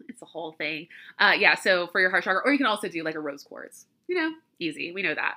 [0.09, 0.87] It's a whole thing.
[1.19, 1.55] Uh, yeah.
[1.55, 3.85] So for your heart chakra, or you can also do like a rose quartz.
[4.07, 4.91] You know, easy.
[4.91, 5.35] We know that.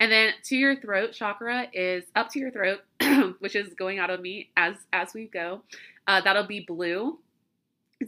[0.00, 2.80] And then to your throat chakra is up to your throat,
[3.38, 5.62] which is going out of me as as we go.
[6.06, 7.18] Uh, that'll be blue.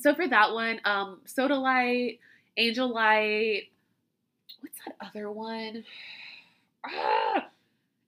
[0.01, 2.19] So for that one, um, sodalite,
[2.57, 3.65] angel light.
[4.61, 5.85] What's that other one?
[6.89, 7.49] Ah,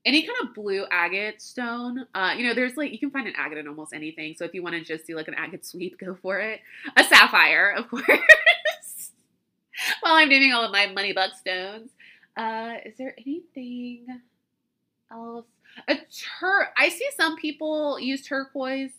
[0.04, 2.06] any kind of blue agate stone.
[2.14, 4.34] Uh, you know, there's like you can find an agate in almost anything.
[4.36, 6.60] So if you want to just do like an agate sweep, go for it.
[6.96, 8.06] A sapphire, of course.
[10.00, 11.90] While I'm naming all of my money buck stones.
[12.36, 14.06] Uh, is there anything
[15.10, 15.46] else?
[15.88, 16.68] A tur.
[16.76, 18.92] I see some people use turquoise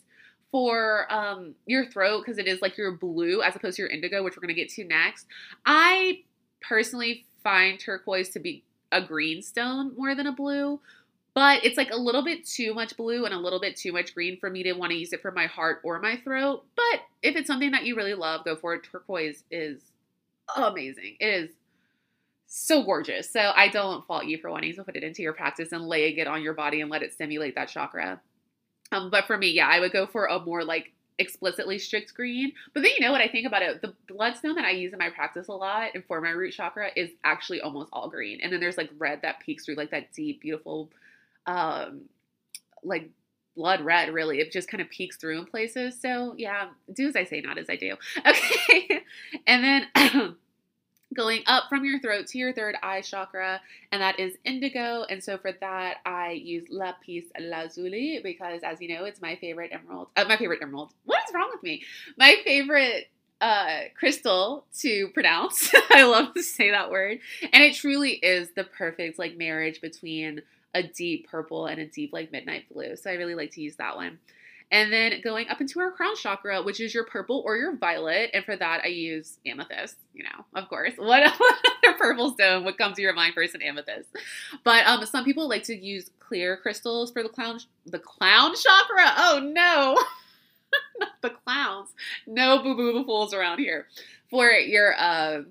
[0.50, 4.22] for um, your throat because it is like your blue as opposed to your indigo,
[4.22, 5.26] which we're going to get to next.
[5.64, 6.22] I
[6.60, 10.80] personally find turquoise to be a green stone more than a blue,
[11.34, 14.14] but it's like a little bit too much blue and a little bit too much
[14.14, 16.64] green for me to want to use it for my heart or my throat.
[16.74, 18.82] But if it's something that you really love, go for it.
[18.90, 19.80] Turquoise is
[20.56, 21.16] amazing.
[21.20, 21.50] It is
[22.52, 23.30] so gorgeous.
[23.30, 26.16] So I don't fault you for wanting to put it into your practice and laying
[26.18, 28.20] it on your body and let it stimulate that chakra.
[28.90, 32.52] Um, but for me, yeah, I would go for a more like explicitly strict green.
[32.74, 33.80] But then you know what I think about it?
[33.82, 36.90] The bloodstone that I use in my practice a lot and for my root chakra
[36.96, 38.40] is actually almost all green.
[38.42, 40.90] And then there's like red that peeks through like that deep, beautiful,
[41.46, 42.02] um,
[42.82, 43.10] like
[43.56, 47.16] blood red really it just kind of peeks through in places so yeah do as
[47.16, 49.00] i say not as i do okay
[49.46, 50.36] and then
[51.14, 53.60] going up from your throat to your third eye chakra,
[53.92, 55.04] and that is indigo.
[55.08, 59.72] And so for that, I use lapis lazuli because, as you know, it's my favorite
[59.72, 60.08] emerald.
[60.16, 60.92] Uh, my favorite emerald.
[61.04, 61.82] What is wrong with me?
[62.16, 63.08] My favorite
[63.40, 65.72] uh, crystal to pronounce.
[65.90, 67.18] I love to say that word,
[67.52, 70.42] and it truly is the perfect like marriage between
[70.74, 72.96] a deep purple and a deep like midnight blue.
[72.96, 74.18] So I really like to use that one.
[74.72, 78.30] And then going up into our crown chakra, which is your purple or your violet.
[78.32, 80.92] And for that, I use amethyst, you know, of course.
[80.98, 83.54] What, other purple stone would come to your mind first?
[83.54, 84.08] An amethyst.
[84.62, 89.12] But um, some people like to use clear crystals for the clown, the clown chakra.
[89.16, 90.00] Oh no,
[91.00, 91.88] not the clowns.
[92.28, 93.88] No boo boo fools around here.
[94.30, 95.42] For your, uh,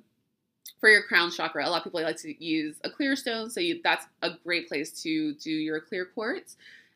[0.79, 3.49] for your crown chakra, a lot of people like to use a clear stone.
[3.49, 6.55] So you, that's a great place to do your clear quartz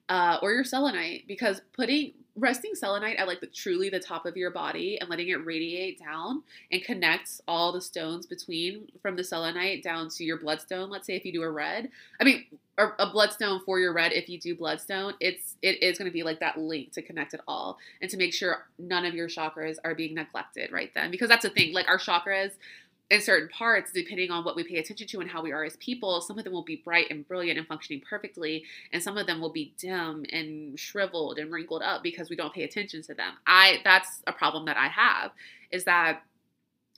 [0.09, 4.35] uh, or your selenite because putting resting selenite at like the truly the top of
[4.35, 6.41] your body and letting it radiate down
[6.71, 11.15] and connects all the stones between from the selenite down to your bloodstone let's say
[11.15, 11.89] if you do a red
[12.19, 12.43] i mean
[12.77, 16.23] a bloodstone for your red if you do bloodstone it's it is going to be
[16.23, 19.75] like that link to connect it all and to make sure none of your chakras
[19.83, 22.53] are being neglected right then because that's the thing like our chakras
[23.11, 25.75] in certain parts, depending on what we pay attention to and how we are as
[25.77, 29.27] people, some of them will be bright and brilliant and functioning perfectly, and some of
[29.27, 33.13] them will be dim and shriveled and wrinkled up because we don't pay attention to
[33.13, 33.33] them.
[33.45, 35.31] I that's a problem that I have
[35.71, 36.23] is that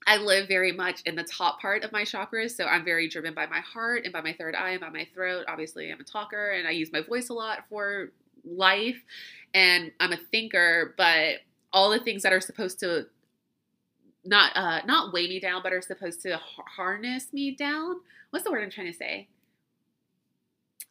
[0.07, 3.33] I live very much in the top part of my chakras, so I'm very driven
[3.33, 5.45] by my heart and by my third eye and by my throat.
[5.47, 8.11] Obviously, I'm a talker and I use my voice a lot for
[8.45, 9.01] life,
[9.53, 11.37] and I'm a thinker, but
[11.73, 13.07] all the things that are supposed to
[14.25, 17.97] not uh not weigh me down, but are supposed to harness me down.
[18.29, 19.27] What's the word I'm trying to say?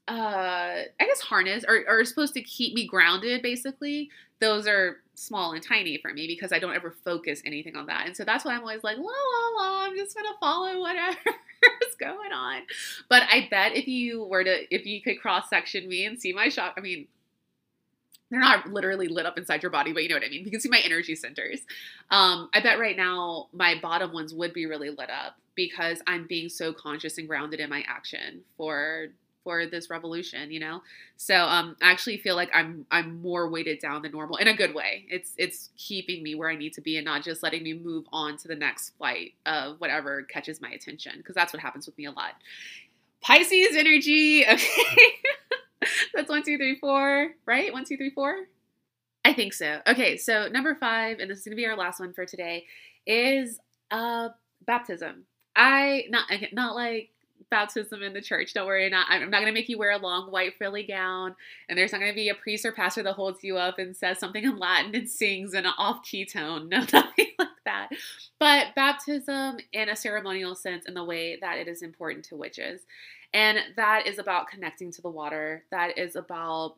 [0.07, 3.43] Uh, I guess harness or are supposed to keep me grounded.
[3.43, 4.11] Basically,
[4.41, 8.07] those are small and tiny for me because I don't ever focus anything on that,
[8.07, 9.85] and so that's why I'm always like la la la.
[9.85, 11.19] I'm just gonna follow whatever
[11.89, 12.63] is going on.
[13.09, 16.33] But I bet if you were to, if you could cross section me and see
[16.33, 17.07] my shot, I mean,
[18.35, 20.45] they're not literally lit up inside your body, but you know what I mean.
[20.45, 21.61] You can see my energy centers.
[22.11, 26.27] Um, I bet right now my bottom ones would be really lit up because I'm
[26.27, 29.09] being so conscious and grounded in my action for
[29.45, 30.83] for this revolution, you know.
[31.17, 34.57] So um, I actually feel like I'm I'm more weighted down than normal in a
[34.57, 35.05] good way.
[35.09, 38.07] It's it's keeping me where I need to be and not just letting me move
[38.13, 41.97] on to the next flight of whatever catches my attention because that's what happens with
[41.97, 42.33] me a lot.
[43.21, 44.67] Pisces energy, okay.
[46.15, 47.73] That's one, two, three, four, right?
[47.73, 48.37] One, two, three, four.
[49.25, 49.81] I think so.
[49.87, 52.67] Okay, so number five, and this is gonna be our last one for today,
[53.07, 53.59] is
[53.91, 54.29] uh
[54.67, 55.25] baptism.
[55.57, 57.11] I not not like
[57.51, 58.53] baptism in the church.
[58.53, 61.35] Don't worry, not I'm not gonna make you wear a long white frilly gown,
[61.69, 64.19] and there's not gonna be a priest or pastor that holds you up and says
[64.19, 66.69] something in Latin and sings in an off key tone.
[66.75, 67.89] No, nothing like that.
[68.39, 72.83] But baptism in a ceremonial sense, in the way that it is important to witches,
[73.35, 75.65] and that is about connecting to the water.
[75.71, 76.77] That is about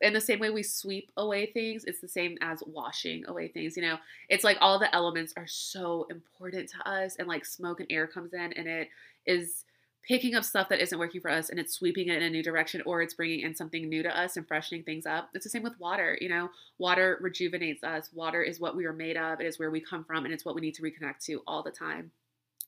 [0.00, 3.76] in the same way we sweep away things, it's the same as washing away things.
[3.76, 3.96] You know,
[4.28, 8.06] it's like all the elements are so important to us, and like smoke and air
[8.06, 8.88] comes in, and it
[9.26, 9.64] is
[10.08, 12.42] picking up stuff that isn't working for us and it's sweeping it in a new
[12.42, 15.28] direction or it's bringing in something new to us and freshening things up.
[15.34, 16.48] It's the same with water, you know.
[16.78, 18.08] Water rejuvenates us.
[18.14, 19.38] Water is what we are made of.
[19.38, 21.62] It is where we come from and it's what we need to reconnect to all
[21.62, 22.10] the time.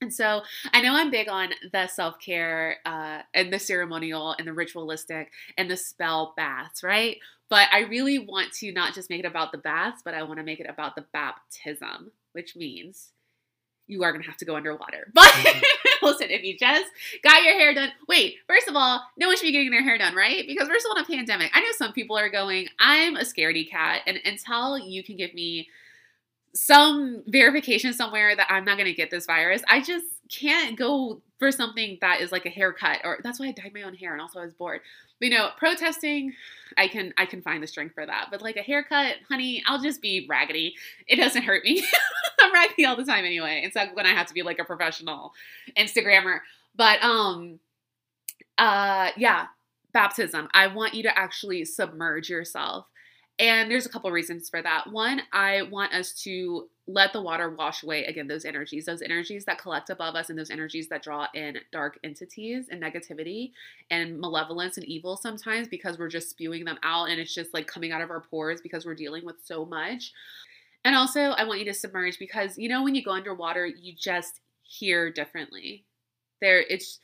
[0.01, 0.43] And so
[0.73, 5.31] I know I'm big on the self care uh, and the ceremonial and the ritualistic
[5.59, 7.19] and the spell baths, right?
[7.49, 10.39] But I really want to not just make it about the baths, but I want
[10.39, 13.11] to make it about the baptism, which means
[13.89, 15.09] you are going to have to go underwater.
[15.15, 15.61] But mm-hmm.
[16.07, 16.91] listen, if you just
[17.23, 19.99] got your hair done, wait, first of all, no one should be getting their hair
[19.99, 20.47] done, right?
[20.47, 21.51] Because we're still in a pandemic.
[21.53, 24.03] I know some people are going, I'm a scaredy cat.
[24.07, 25.69] And until you can give me
[26.55, 31.23] some verification somewhere that I'm not going to get this virus, I just can't go
[31.39, 34.13] for something that is like a haircut or that's why I dyed my own hair
[34.13, 34.81] and also I was bored.
[35.19, 36.35] But, you know, protesting,
[36.77, 38.29] I can I can find the strength for that.
[38.31, 40.75] But like a haircut, honey, I'll just be raggedy.
[41.07, 41.85] It doesn't hurt me.
[42.41, 43.63] I'm raggedy all the time anyway.
[43.65, 45.33] It's like when I have to be like a professional
[45.77, 46.41] Instagrammer.
[46.77, 47.59] But um
[48.59, 49.47] uh yeah,
[49.93, 50.49] baptism.
[50.53, 52.87] I want you to actually submerge yourself
[53.41, 54.93] and there's a couple reasons for that.
[54.93, 59.47] One, I want us to let the water wash away again those energies, those energies
[59.47, 63.53] that collect above us, and those energies that draw in dark entities and negativity
[63.91, 67.67] and malevolence and evil sometimes because we're just spewing them out and it's just like
[67.67, 70.13] coming out of our pores because we're dealing with so much.
[70.85, 73.95] And also, I want you to submerge because you know, when you go underwater, you
[73.99, 75.87] just hear differently.
[76.43, 77.01] There, it's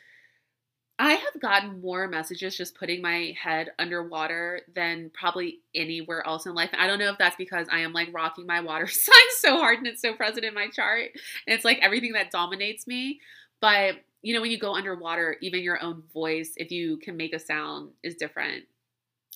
[0.99, 6.55] I have gotten more messages just putting my head underwater than probably anywhere else in
[6.55, 6.71] life.
[6.73, 9.79] I don't know if that's because I am like rocking my water sign so hard
[9.79, 11.11] and it's so present in my chart.
[11.47, 13.21] And it's like everything that dominates me.
[13.61, 17.35] But you know, when you go underwater, even your own voice, if you can make
[17.35, 18.65] a sound, is different.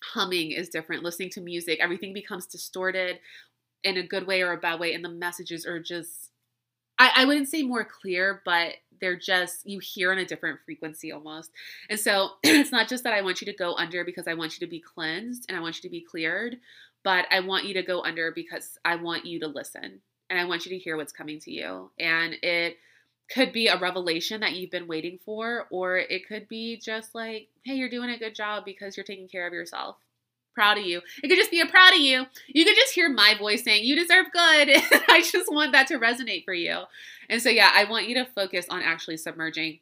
[0.02, 1.02] Humming is different.
[1.02, 3.20] Listening to music, everything becomes distorted
[3.84, 4.94] in a good way or a bad way.
[4.94, 6.29] And the messages are just,
[7.00, 11.10] I, I wouldn't say more clear, but they're just you hear on a different frequency
[11.10, 11.50] almost.
[11.88, 14.60] And so it's not just that I want you to go under because I want
[14.60, 16.58] you to be cleansed and I want you to be cleared,
[17.02, 20.44] but I want you to go under because I want you to listen and I
[20.44, 21.90] want you to hear what's coming to you.
[21.98, 22.76] And it
[23.32, 27.48] could be a revelation that you've been waiting for, or it could be just like,
[27.64, 29.96] hey, you're doing a good job because you're taking care of yourself
[30.54, 31.00] proud of you.
[31.22, 32.26] It could just be a proud of you.
[32.48, 34.70] You could just hear my voice saying, You deserve good.
[35.08, 36.80] I just want that to resonate for you.
[37.28, 39.78] And so, yeah, I want you to focus on actually submerging.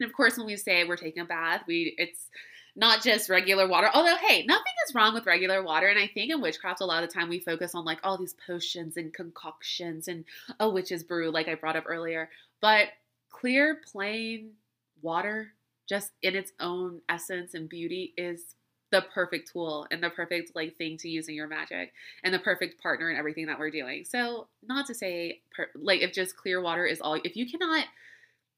[0.00, 2.28] And of course, when we say we're taking a bath, we it's
[2.76, 3.88] not just regular water.
[3.92, 5.86] Although, hey, nothing is wrong with regular water.
[5.86, 8.18] And I think in witchcraft, a lot of the time we focus on like all
[8.18, 10.24] these potions and concoctions and
[10.60, 12.28] a witch's brew, like I brought up earlier.
[12.60, 12.88] But
[13.30, 14.52] clear, plain
[15.00, 15.52] water,
[15.88, 18.54] just in its own essence and beauty, is
[18.90, 22.38] the perfect tool and the perfect like thing to use in your magic and the
[22.38, 24.04] perfect partner in everything that we're doing.
[24.04, 27.86] So, not to say per, like if just clear water is all if you cannot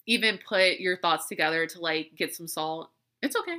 [0.06, 2.90] even put your thoughts together to like get some salt,
[3.22, 3.56] it's okay.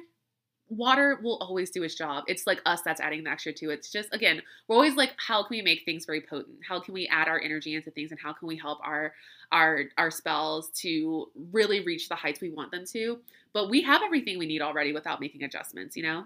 [0.70, 2.26] Water will always do its job.
[2.28, 3.80] It's like us that's adding the extra to it.
[3.80, 6.60] It's just again, we're always like how can we make things very potent?
[6.68, 9.14] How can we add our energy into things and how can we help our
[9.52, 13.18] our our spells to really reach the heights we want them to?
[13.54, 16.26] But we have everything we need already without making adjustments, you know?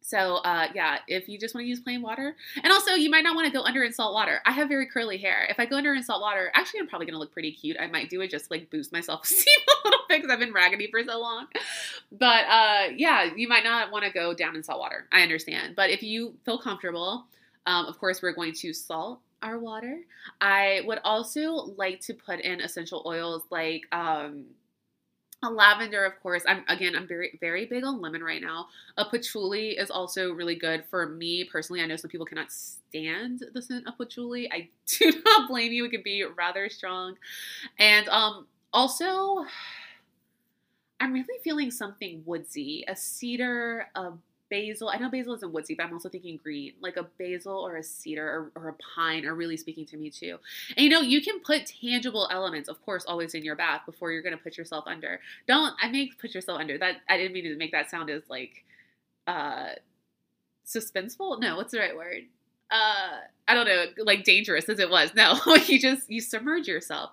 [0.00, 3.22] So uh, yeah, if you just want to use plain water, and also you might
[3.22, 4.40] not want to go under in salt water.
[4.44, 5.46] I have very curly hair.
[5.48, 7.76] If I go under in salt water, actually I'm probably gonna look pretty cute.
[7.80, 10.40] I might do it just like boost my self esteem a little bit because I've
[10.40, 11.46] been raggedy for so long.
[12.12, 15.06] But uh, yeah, you might not want to go down in salt water.
[15.12, 17.26] I understand, but if you feel comfortable,
[17.66, 20.00] um, of course we're going to salt our water.
[20.40, 24.44] I would also like to put in essential oils like um,
[25.42, 26.42] a lavender, of course.
[26.46, 28.66] I'm again, I'm very very big on lemon right now.
[28.96, 31.82] A patchouli is also really good for me personally.
[31.82, 34.50] I know some people cannot stand the scent of patchouli.
[34.52, 35.86] I do not blame you.
[35.86, 37.16] It can be rather strong,
[37.78, 39.44] and um, also,
[41.00, 42.84] I'm really feeling something woodsy.
[42.86, 44.12] A cedar, a
[44.50, 44.88] basil.
[44.88, 46.72] I know basil isn't woodsy, but I'm also thinking green.
[46.80, 50.10] Like a basil or a cedar or, or, a pine are really speaking to me
[50.10, 50.38] too.
[50.76, 54.12] And you know, you can put tangible elements, of course, always in your bath before
[54.12, 55.20] you're gonna put yourself under.
[55.46, 56.76] Don't I make put yourself under.
[56.76, 58.64] That I didn't mean to make that sound as like
[59.26, 59.70] uh
[60.66, 61.40] suspenseful.
[61.40, 62.24] No, what's the right word?
[62.70, 63.18] uh
[63.48, 65.12] I don't know, like dangerous as it was.
[65.14, 67.10] No, you just you submerge yourself.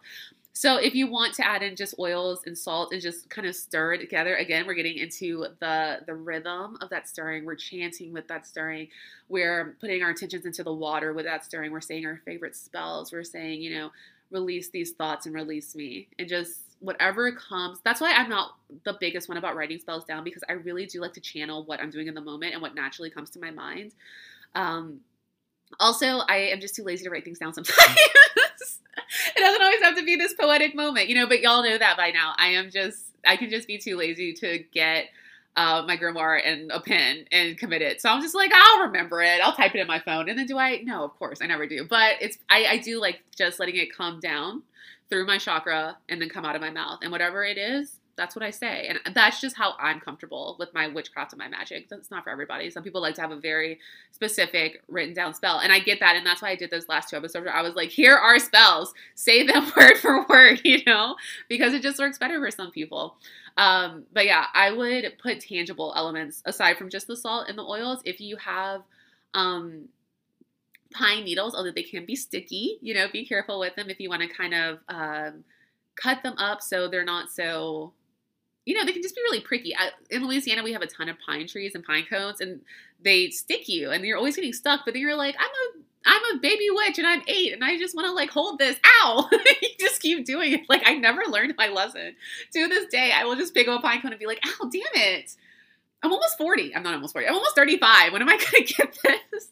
[0.58, 3.56] So if you want to add in just oils and salt and just kind of
[3.56, 7.46] stir it together, again, we're getting into the the rhythm of that stirring.
[7.46, 8.88] We're chanting with that stirring.
[9.30, 11.72] We're putting our intentions into the water with that stirring.
[11.72, 13.12] We're saying our favorite spells.
[13.12, 13.92] We're saying, you know,
[14.32, 16.08] release these thoughts and release me.
[16.18, 17.78] And just whatever comes.
[17.84, 21.02] That's why I'm not the biggest one about writing spells down because I really do
[21.02, 23.52] like to channel what I'm doing in the moment and what naturally comes to my
[23.52, 23.94] mind.
[24.56, 25.02] Um,
[25.80, 27.78] also, I am just too lazy to write things down sometimes.
[29.36, 31.98] it doesn't always have to be this poetic moment, you know, but y'all know that
[31.98, 32.34] by now.
[32.38, 35.06] I am just, I can just be too lazy to get
[35.56, 38.02] uh, my grimoire and a pen and commit it.
[38.02, 39.42] So I'm just like, I'll remember it.
[39.42, 40.30] I'll type it in my phone.
[40.30, 40.82] And then do I?
[40.84, 41.84] No, of course, I never do.
[41.84, 44.62] But it's, I, I do like just letting it come down
[45.10, 47.00] through my chakra and then come out of my mouth.
[47.02, 48.88] And whatever it is, that's what I say.
[48.88, 51.88] And that's just how I'm comfortable with my witchcraft and my magic.
[51.88, 52.70] That's not for everybody.
[52.70, 53.80] Some people like to have a very
[54.12, 55.60] specific written down spell.
[55.60, 56.16] And I get that.
[56.16, 58.40] And that's why I did those last two episodes where I was like, here are
[58.40, 58.94] spells.
[59.16, 61.16] Say them word for word, you know,
[61.48, 63.16] because it just works better for some people.
[63.56, 67.64] Um, but yeah, I would put tangible elements aside from just the salt and the
[67.64, 68.02] oils.
[68.04, 68.82] If you have
[69.34, 69.90] um,
[70.92, 74.10] pine needles, although they can be sticky, you know, be careful with them if you
[74.10, 75.44] want to kind of um,
[75.96, 77.94] cut them up so they're not so
[78.68, 79.74] you know, they can just be really pricky.
[79.74, 82.60] I, in Louisiana, we have a ton of pine trees and pine cones, and
[83.02, 84.82] they stick you, and you're always getting stuck.
[84.84, 87.78] But then you're like, I'm a I'm a baby witch and I'm eight and I
[87.78, 88.78] just want to like hold this.
[88.86, 89.28] Ow!
[89.32, 90.62] you just keep doing it.
[90.70, 92.16] Like I never learned my lesson.
[92.54, 94.70] To this day, I will just pick up a pine cone and be like, ow,
[94.70, 95.36] damn it.
[96.04, 96.76] I'm almost 40.
[96.76, 97.28] I'm not almost 40.
[97.28, 98.14] I'm almost 35.
[98.14, 99.50] When am I gonna get this?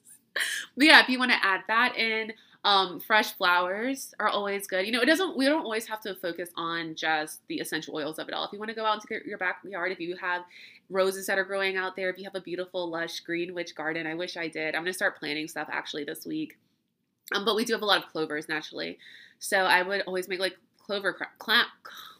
[0.77, 2.31] yeah, if you want to add that in,
[2.65, 4.87] um, fresh flowers are always good.
[4.87, 5.37] You know, it doesn't.
[5.37, 8.43] We don't always have to focus on just the essential oils of it all.
[8.43, 10.41] If you want to go out into your backyard, if you have
[10.89, 14.07] roses that are growing out there, if you have a beautiful lush green witch garden,
[14.07, 14.73] I wish I did.
[14.73, 16.57] I'm gonna start planting stuff actually this week.
[17.35, 18.97] Um, but we do have a lot of clovers naturally,
[19.37, 21.65] so I would always make like clover clown.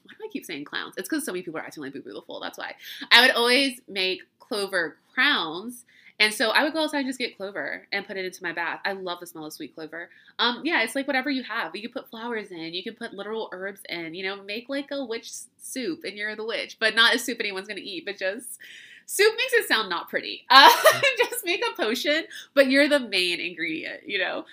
[0.04, 0.94] Why do I keep saying clowns?
[0.96, 2.40] It's because so many people are acting like Boo Boo the Fool.
[2.40, 2.76] That's why
[3.12, 5.86] I would always make clover crowns
[6.20, 8.54] and so I would go outside and just get clover and put it into my
[8.54, 8.80] bath.
[8.86, 10.10] I love the smell of sweet clover.
[10.40, 11.76] Um, yeah, it's like whatever you have.
[11.76, 14.90] You can put flowers in, you can put literal herbs in, you know, make like
[14.92, 18.18] a witch soup and you're the witch, but not a soup anyone's gonna eat, but
[18.18, 18.60] just
[19.06, 20.46] soup makes it sound not pretty.
[20.50, 20.70] Uh,
[21.18, 22.24] just make a potion,
[22.54, 24.46] but you're the main ingredient, you know.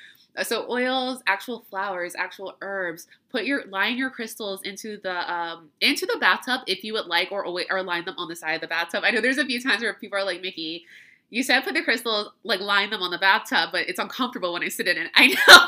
[0.42, 3.06] So oils, actual flowers, actual herbs.
[3.30, 7.30] Put your line your crystals into the um into the bathtub if you would like,
[7.30, 9.04] or or line them on the side of the bathtub.
[9.04, 10.86] I know there's a few times where people are like, Mickey,
[11.32, 14.62] you said put the crystals, like line them on the bathtub, but it's uncomfortable when
[14.62, 15.10] I sit in it.
[15.16, 15.66] I know.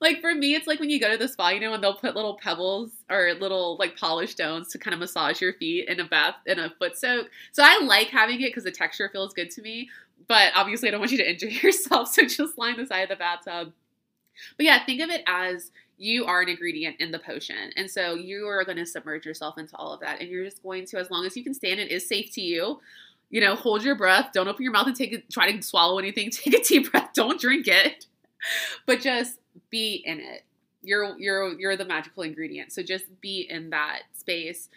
[0.00, 1.94] like for me, it's like when you go to the spa, you know, and they'll
[1.94, 6.00] put little pebbles or little like polished stones to kind of massage your feet in
[6.00, 7.30] a bath in a foot soak.
[7.52, 9.90] So I like having it because the texture feels good to me.
[10.26, 13.10] But obviously, I don't want you to injure yourself, so just line the side of
[13.10, 13.72] the bathtub.
[14.56, 17.70] But yeah, think of it as you are an ingredient in the potion.
[17.76, 20.20] And so you are going to submerge yourself into all of that.
[20.20, 22.40] And you're just going to, as long as you can stand it is safe to
[22.40, 22.80] you,
[23.30, 24.30] you know, hold your breath.
[24.32, 26.30] Don't open your mouth and take it, try to swallow anything.
[26.32, 27.10] Take a deep breath.
[27.14, 28.06] Don't drink it,
[28.86, 29.38] but just
[29.70, 30.44] be in it.
[30.82, 32.72] You're you're you're the magical ingredient.
[32.72, 34.68] So just be in that space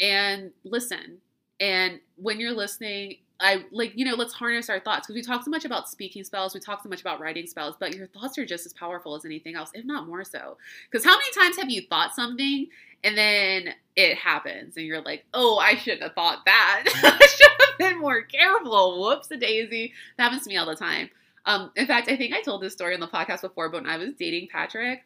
[0.00, 1.18] and listen.
[1.60, 5.44] And when you're listening, I like, you know, let's harness our thoughts because we talk
[5.44, 8.36] so much about speaking spells, we talk so much about writing spells, but your thoughts
[8.38, 10.56] are just as powerful as anything else, if not more so.
[10.90, 12.66] Because how many times have you thought something
[13.04, 16.84] and then it happens and you're like, oh, I shouldn't have thought that.
[16.86, 19.02] I should have been more careful.
[19.02, 19.92] Whoops a daisy.
[20.16, 21.10] That happens to me all the time.
[21.46, 23.90] Um, in fact, I think I told this story on the podcast before, but when
[23.90, 25.04] I was dating Patrick,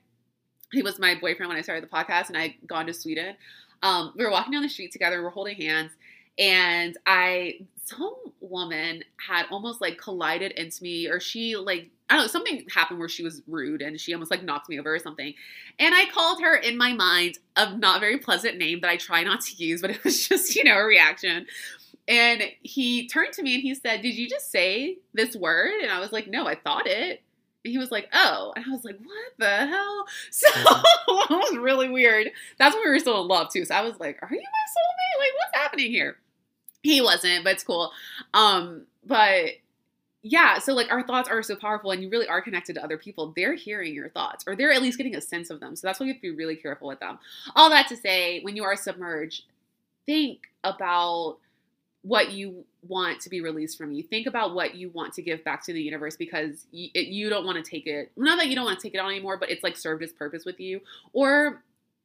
[0.73, 3.37] he was my boyfriend when I started the podcast and I'd gone to Sweden.
[3.83, 5.91] Um, we were walking down the street together, we we're holding hands,
[6.39, 12.25] and I some woman had almost like collided into me, or she like I don't
[12.25, 14.99] know, something happened where she was rude and she almost like knocked me over or
[14.99, 15.33] something.
[15.79, 19.23] And I called her in my mind a not very pleasant name that I try
[19.23, 21.47] not to use, but it was just, you know, a reaction.
[22.07, 25.81] And he turned to me and he said, Did you just say this word?
[25.81, 27.23] And I was like, No, I thought it.
[27.65, 28.53] And he was like, Oh.
[28.57, 30.05] And I was like, What the hell?
[30.31, 32.31] So it was really weird.
[32.59, 33.65] That's when we were still in love too.
[33.65, 35.19] So I was like, Are you my soulmate?
[35.19, 36.19] Like, what's happening here?
[36.83, 37.91] He wasn't, but it's cool.
[38.35, 39.47] Um, but
[40.23, 42.97] yeah, so like our thoughts are so powerful and you really are connected to other
[42.97, 43.33] people.
[43.35, 45.75] They're hearing your thoughts or they're at least getting a sense of them.
[45.75, 47.19] So that's why you have to be really careful with them.
[47.57, 49.45] All that to say, when you are submerged,
[50.07, 51.39] think about
[52.03, 54.03] what you want to be released from you.
[54.03, 57.45] Think about what you want to give back to the universe because you, you don't
[57.45, 58.13] want to take it.
[58.17, 60.13] Not that you don't want to take it on anymore, but it's like served its
[60.13, 60.81] purpose with you.
[61.13, 61.63] Or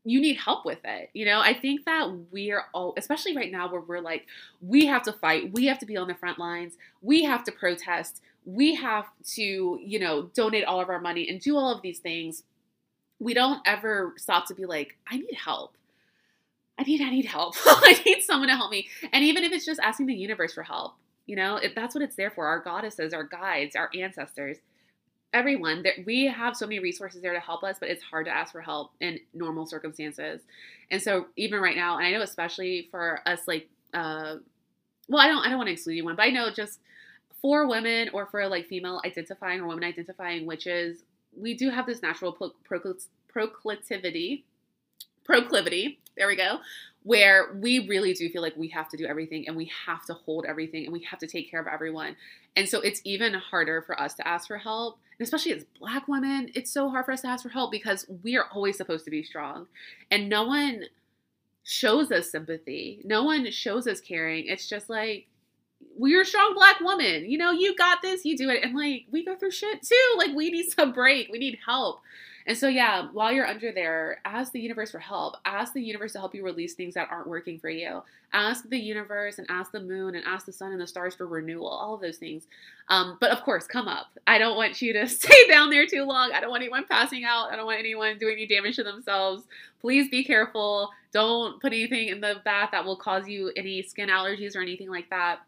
[0.07, 1.09] you need help with it.
[1.13, 4.25] You know, I think that we're all, especially right now where we're like,
[4.61, 7.51] we have to fight, we have to be on the front lines, we have to
[7.51, 9.05] protest, we have
[9.35, 12.43] to, you know, donate all of our money and do all of these things.
[13.19, 15.75] We don't ever stop to be like, I need help.
[16.79, 17.55] I need, I need help.
[17.65, 18.87] I need someone to help me.
[19.11, 20.93] And even if it's just asking the universe for help,
[21.25, 22.47] you know, if that's what it's there for.
[22.47, 24.57] Our goddesses, our guides, our ancestors
[25.37, 28.31] everyone that we have so many resources there to help us but it's hard to
[28.31, 30.41] ask for help in normal circumstances.
[30.89, 34.35] And so even right now and i know especially for us like uh
[35.07, 36.79] well i don't i don't want to exclude anyone but i know just
[37.41, 41.03] for women or for like female identifying or women identifying witches
[41.37, 44.43] we do have this natural proclivity
[45.23, 46.59] proclivity there we go
[47.03, 50.13] where we really do feel like we have to do everything and we have to
[50.13, 52.15] hold everything and we have to take care of everyone
[52.55, 56.07] and so it's even harder for us to ask for help and especially as black
[56.07, 59.05] women, it's so hard for us to ask for help because we are always supposed
[59.05, 59.67] to be strong.
[60.11, 60.83] And no one
[61.63, 63.01] shows us sympathy.
[63.03, 64.45] No one shows us caring.
[64.45, 65.27] It's just like,
[65.97, 67.29] we're a strong black woman.
[67.29, 68.63] You know, you got this, you do it.
[68.63, 70.15] And like, we go through shit too.
[70.17, 72.01] Like, we need some break, we need help.
[72.47, 75.35] And so, yeah, while you're under there, ask the universe for help.
[75.43, 78.01] Ask the universe to help you release things that aren't working for you.
[78.31, 81.27] Ask the universe and ask the moon and ask the sun and the stars for
[81.27, 82.47] renewal, all of those things.
[82.87, 84.07] Um, but of course, come up.
[84.27, 86.31] I don't want you to stay down there too long.
[86.31, 87.51] I don't want anyone passing out.
[87.51, 89.43] I don't want anyone doing any damage to themselves.
[89.81, 90.89] Please be careful.
[91.11, 94.89] Don't put anything in the bath that will cause you any skin allergies or anything
[94.89, 95.39] like that.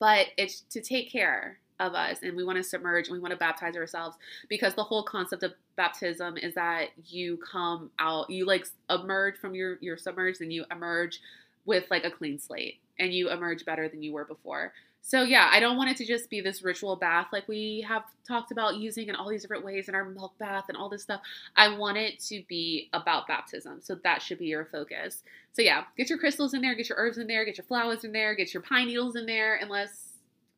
[0.00, 3.32] But it's to take care of us and we want to submerge and we want
[3.32, 4.16] to baptize ourselves
[4.48, 9.54] because the whole concept of baptism is that you come out you like emerge from
[9.54, 11.20] your your submerged and you emerge
[11.66, 14.72] with like a clean slate and you emerge better than you were before.
[15.02, 18.02] So yeah i don't want it to just be this ritual bath like we have
[18.26, 21.02] talked about using in all these different ways in our milk bath and all this
[21.02, 21.20] stuff.
[21.56, 25.22] I want it to be about baptism so that should be your focus.
[25.52, 28.02] So yeah get your crystals in there get your herbs in there get your flowers
[28.02, 30.05] in there get your pine needles in there unless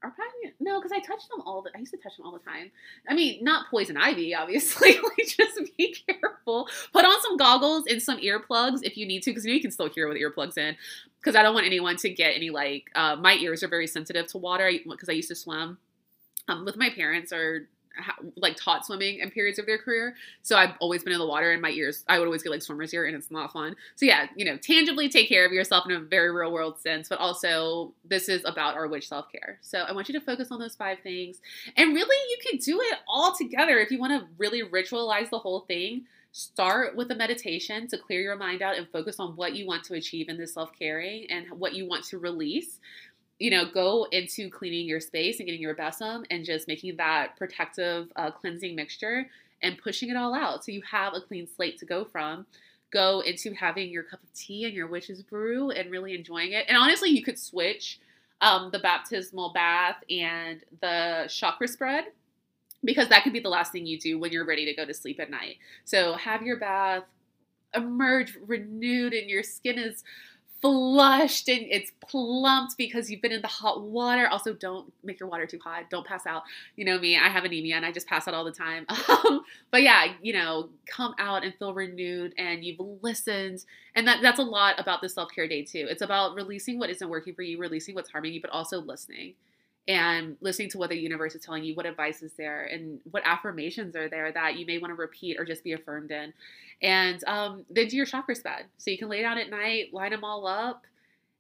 [0.02, 1.62] are probably no, because I touch them all.
[1.62, 2.70] The, I used to touch them all the time.
[3.08, 4.92] I mean, not poison ivy, obviously.
[4.92, 6.68] like, just be careful.
[6.92, 9.60] Put on some goggles and some earplugs if you need to, because you, know you
[9.60, 10.76] can still hear with earplugs in.
[11.20, 12.90] Because I don't want anyone to get any like.
[12.94, 15.78] Uh, my ears are very sensitive to water because I used to swim
[16.46, 17.68] um, with my parents or
[18.36, 20.15] like taught swimming in periods of their career.
[20.43, 22.62] So I've always been in the water and my ears, I would always get like
[22.62, 23.77] swimmer's ear and it's not fun.
[23.97, 27.09] So yeah, you know, tangibly take care of yourself in a very real world sense,
[27.09, 29.59] but also this is about our witch self care.
[29.60, 31.40] So I want you to focus on those five things.
[31.77, 35.39] And really, you can do it all together if you want to really ritualize the
[35.39, 36.05] whole thing.
[36.31, 39.82] Start with a meditation to clear your mind out and focus on what you want
[39.85, 42.78] to achieve in this self caring and what you want to release
[43.39, 47.36] you know, go into cleaning your space and getting your besom and just making that
[47.36, 49.28] protective uh, cleansing mixture
[49.62, 52.47] and pushing it all out so you have a clean slate to go from.
[52.90, 56.65] Go into having your cup of tea and your witch's brew and really enjoying it.
[56.69, 58.01] And honestly, you could switch
[58.40, 62.06] um, the baptismal bath and the chakra spread
[62.85, 64.94] because that could be the last thing you do when you're ready to go to
[64.94, 65.56] sleep at night.
[65.85, 67.05] So have your bath,
[67.74, 70.02] emerge renewed, and your skin is
[70.60, 74.26] flushed and it's plumped because you've been in the hot water.
[74.28, 75.90] Also, don't make your water too hot.
[75.90, 76.43] Don't pass out.
[76.76, 78.86] You know me, I have anemia and I just pass out all the time.
[79.09, 83.64] Um, but yeah, you know, come out and feel renewed and you've listened.
[83.94, 85.86] And that, that's a lot about the self care day too.
[85.89, 89.35] It's about releasing what isn't working for you, releasing what's harming you, but also listening
[89.89, 93.23] and listening to what the universe is telling you, what advice is there, and what
[93.24, 96.35] affirmations are there that you may want to repeat or just be affirmed in.
[96.82, 98.66] And um, then do your chakra spread.
[98.77, 100.85] So you can lay down at night, line them all up,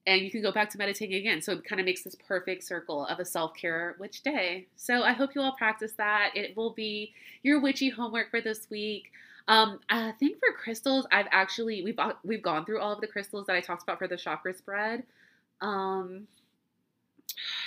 [0.06, 1.42] and you can go back to meditating again.
[1.42, 4.66] So it kind of makes this perfect circle of a self care witch day.
[4.76, 6.30] So I hope you all practice that.
[6.34, 7.12] It will be
[7.42, 9.12] your witchy homework for this week.
[9.46, 13.46] Um, I think for crystals, I've actually we've we've gone through all of the crystals
[13.46, 15.04] that I talked about for the chakra spread.
[15.60, 16.26] Um,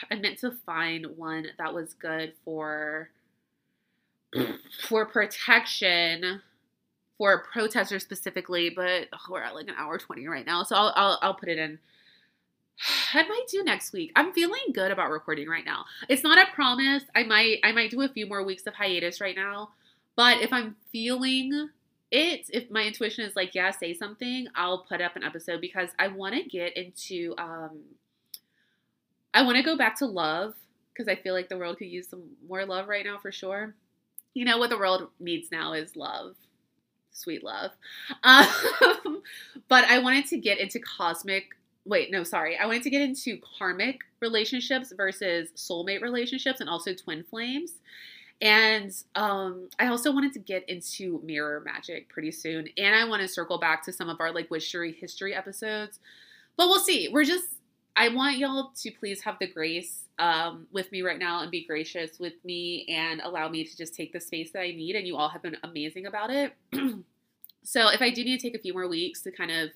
[0.09, 3.09] I meant to find one that was good for
[4.87, 6.41] for protection
[7.17, 10.63] for protesters specifically, but oh, we're at like an hour 20 right now.
[10.63, 11.77] So I'll, I'll, I'll put it in.
[13.13, 14.11] I might do next week.
[14.15, 15.85] I'm feeling good about recording right now.
[16.09, 17.03] It's not a promise.
[17.15, 19.69] I might I might do a few more weeks of hiatus right now.
[20.15, 21.69] But if I'm feeling
[22.09, 25.89] it, if my intuition is like, yeah, say something, I'll put up an episode because
[25.99, 27.81] I want to get into um
[29.33, 30.55] I want to go back to love
[30.93, 33.75] because I feel like the world could use some more love right now for sure.
[34.33, 36.35] You know what the world needs now is love,
[37.11, 37.71] sweet love.
[38.23, 39.23] Um,
[39.67, 41.55] but I wanted to get into cosmic.
[41.85, 42.57] Wait, no, sorry.
[42.57, 47.73] I wanted to get into karmic relationships versus soulmate relationships and also twin flames.
[48.41, 52.67] And um, I also wanted to get into mirror magic pretty soon.
[52.77, 55.99] And I want to circle back to some of our like witchery history episodes.
[56.57, 57.09] But we'll see.
[57.11, 57.47] We're just,
[57.95, 61.65] I want y'all to please have the grace um, with me right now and be
[61.65, 64.95] gracious with me and allow me to just take the space that I need.
[64.95, 66.53] And you all have been amazing about it.
[67.63, 69.71] so if I do need to take a few more weeks to kind of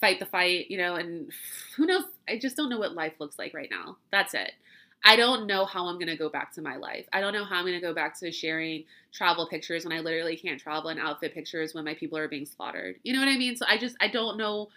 [0.00, 1.32] fight the fight, you know, and
[1.76, 3.96] who knows, I just don't know what life looks like right now.
[4.12, 4.52] That's it.
[5.04, 7.06] I don't know how I'm going to go back to my life.
[7.12, 10.00] I don't know how I'm going to go back to sharing travel pictures when I
[10.00, 12.96] literally can't travel and outfit pictures when my people are being slaughtered.
[13.02, 13.56] You know what I mean?
[13.56, 14.68] So I just I don't know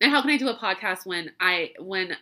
[0.00, 2.16] and how can I do a podcast when I when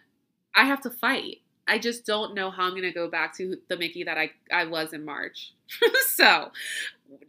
[0.58, 1.38] I have to fight?
[1.68, 4.30] I just don't know how I'm going to go back to the Mickey that I
[4.50, 5.52] I was in March.
[6.08, 6.50] so,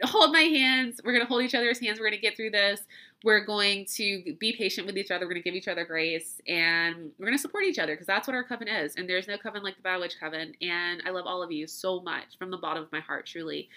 [0.03, 0.99] hold my hands.
[1.03, 1.99] We're going to hold each other's hands.
[1.99, 2.81] We're going to get through this.
[3.23, 5.25] We're going to be patient with each other.
[5.25, 8.07] We're going to give each other grace and we're going to support each other because
[8.07, 8.95] that's what our coven is.
[8.95, 10.53] And there's no coven like the Bad Witch Coven.
[10.61, 13.67] And I love all of you so much from the bottom of my heart, truly.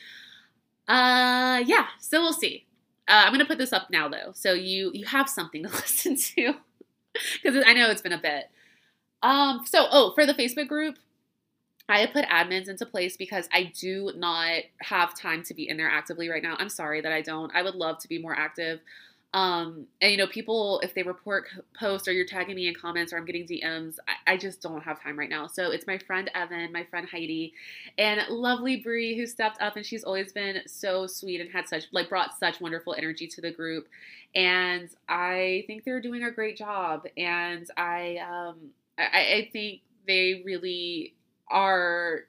[0.87, 2.67] Uh, yeah, so we'll see.
[3.09, 4.31] Uh, I'm going to put this up now though.
[4.33, 6.55] So you, you have something to listen to
[7.43, 8.49] because I know it's been a bit.
[9.23, 10.97] Um, so, oh, for the Facebook group,
[11.89, 15.77] I have put admins into place because I do not have time to be in
[15.77, 16.57] there actively right now.
[16.59, 17.55] I'm sorry that I don't.
[17.55, 18.81] I would love to be more active.
[19.35, 21.47] Um, and you know, people, if they report
[21.79, 24.83] posts or you're tagging me in comments or I'm getting DMs, I, I, just don't
[24.83, 25.47] have time right now.
[25.47, 27.55] So it's my friend Evan, my friend Heidi,
[27.97, 31.85] and lovely Brie who stepped up and she's always been so sweet and had such
[31.93, 33.89] like brought such wonderful energy to the group.
[34.35, 37.07] And I think they're doing a great job.
[37.17, 41.15] And I um I, I think they really
[41.51, 42.23] are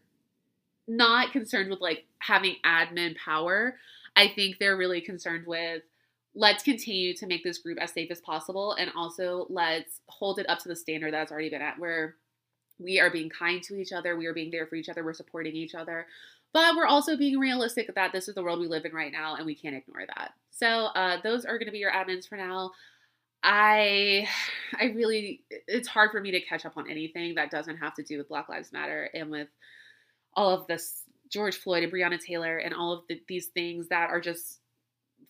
[0.88, 3.77] not concerned with like having admin power.
[4.15, 5.84] I think they're really concerned with
[6.35, 10.49] let's continue to make this group as safe as possible and also let's hold it
[10.49, 12.15] up to the standard that's already been at where
[12.80, 15.14] we are being kind to each other we are being there for each other we're
[15.14, 16.07] supporting each other.
[16.52, 19.35] But we're also being realistic that this is the world we live in right now
[19.35, 20.34] and we can't ignore that.
[20.52, 22.72] So uh, those are going to be your admins for now
[23.44, 24.28] i
[24.80, 28.03] i really it's hard for me to catch up on anything that doesn't have to
[28.03, 29.49] do with black lives matter and with
[30.34, 34.10] all of this george floyd and breonna taylor and all of the, these things that
[34.10, 34.60] are just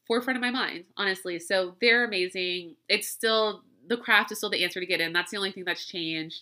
[0.08, 1.40] forefront of my mind, honestly.
[1.40, 2.76] So they're amazing.
[2.90, 5.14] It's still the craft is still the answer to get in.
[5.14, 6.42] That's the only thing that's changed.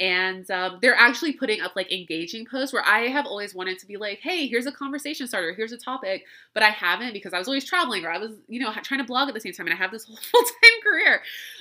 [0.00, 3.86] And um, they're actually putting up like engaging posts where I have always wanted to
[3.86, 6.24] be like, hey, here's a conversation starter, here's a topic,
[6.54, 9.06] but I haven't because I was always traveling or I was, you know, trying to
[9.06, 11.20] blog at the same time and I have this whole full time career.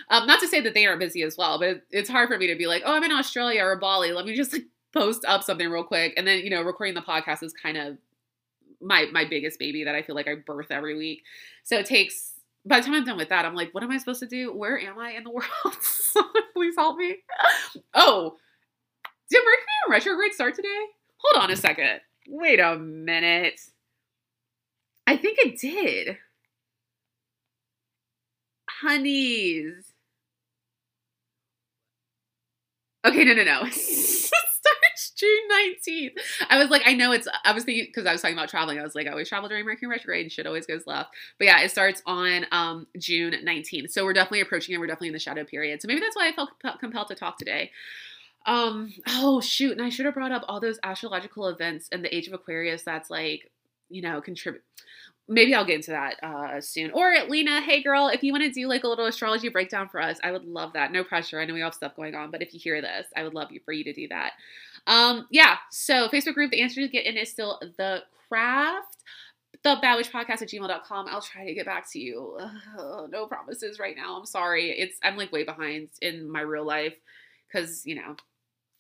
[0.10, 2.48] Um, not to say that they aren't busy as well, but it's hard for me
[2.48, 4.14] to be like, oh, I'm in Australia or Bali.
[4.14, 4.64] Let me just like
[4.94, 6.14] post up something real quick.
[6.16, 7.98] And then, you know, recording the podcast is kind of
[8.82, 11.24] my my biggest baby that I feel like I birth every week.
[11.64, 13.98] So it takes by the time I'm done with that, I'm like, what am I
[13.98, 14.54] supposed to do?
[14.56, 15.46] Where am I in the world?
[16.54, 17.18] Please help me.
[17.94, 18.36] Oh,
[19.32, 20.86] did Mercury in retrograde start today?
[21.18, 22.02] Hold on a second.
[22.28, 23.60] Wait a minute.
[25.08, 26.18] I think it did.
[28.82, 29.94] Honeys.
[33.06, 33.64] Okay, no, no, no.
[35.20, 36.14] June 19th.
[36.50, 38.80] I was like, I know it's, I was thinking, because I was talking about traveling.
[38.80, 41.14] I was like, I always travel during Mercury retrograde and shit always goes left.
[41.38, 43.92] But yeah, it starts on um, June 19th.
[43.92, 44.80] So we're definitely approaching it.
[44.80, 45.82] We're definitely in the shadow period.
[45.82, 47.72] So maybe that's why I felt compelled to talk today.
[48.46, 49.74] Um, oh, shoot.
[49.74, 52.84] And I should have brought up all those astrological events in the age of Aquarius
[52.84, 53.52] that's like,
[53.90, 54.64] you know, contribute
[55.30, 56.92] maybe I'll get into that uh, soon.
[56.92, 60.02] Or Lena, hey girl, if you want to do like a little astrology breakdown for
[60.02, 60.92] us, I would love that.
[60.92, 61.40] No pressure.
[61.40, 63.36] I know we all have stuff going on, but if you hear this, I would
[63.36, 64.34] love you for you to do that.
[64.90, 65.58] Um, yeah.
[65.72, 68.98] So Facebook group, the answer to get in is still the craft.
[69.64, 71.08] The Witch Podcast at gmail.com.
[71.10, 72.38] I'll try to get back to you.
[73.10, 74.18] No promises right now.
[74.18, 74.72] I'm sorry.
[74.72, 76.96] It's I'm like way behind in my real life
[77.48, 78.16] because you know,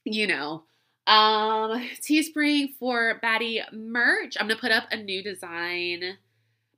[0.04, 0.64] you know.
[1.08, 4.38] Um, Teespring for Baddie merch.
[4.40, 6.18] I'm gonna put up a new design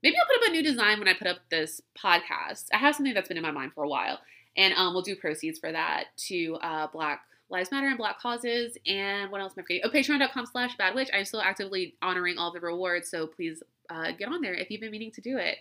[0.03, 2.66] maybe I'll put up a new design when I put up this podcast.
[2.74, 4.20] I have something that's been in my mind for a while,
[4.58, 7.22] and um, we'll do proceeds for that to uh, Black
[7.52, 8.78] Lives Matter and Black causes.
[8.88, 9.84] And what else am I forgetting?
[9.86, 11.10] Oh, patreon.com slash badwitch.
[11.14, 14.82] I'm still actively honoring all the rewards, so please uh, get on there if you've
[14.82, 15.57] been meaning to do it.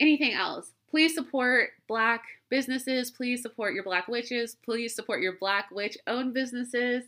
[0.00, 0.72] Anything else?
[0.90, 3.10] Please support Black businesses.
[3.10, 4.56] Please support your Black witches.
[4.64, 7.04] Please support your Black witch owned businesses.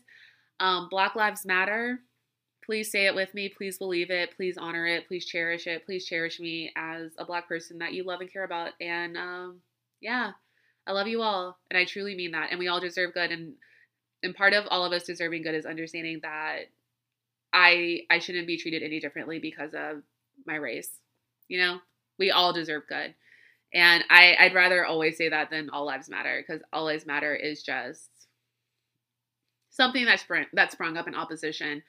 [0.60, 2.01] Um, Black Lives Matter.
[2.64, 3.48] Please say it with me.
[3.48, 4.35] Please believe it.
[4.36, 5.06] Please honor it.
[5.06, 5.85] Please cherish it.
[5.85, 8.70] Please cherish me as a black person that you love and care about.
[8.81, 9.60] And um,
[10.01, 10.32] yeah,
[10.86, 12.48] I love you all, and I truly mean that.
[12.51, 13.32] And we all deserve good.
[13.32, 13.55] And
[14.24, 16.64] and part of all of us deserving good is understanding that
[17.52, 20.02] I I shouldn't be treated any differently because of
[20.46, 20.90] my race.
[21.48, 21.78] You know,
[22.18, 23.14] we all deserve good.
[23.72, 27.34] And I, I'd rather always say that than all lives matter because all lives matter
[27.34, 28.09] is just
[29.70, 31.82] something that's sprung, that sprung up in opposition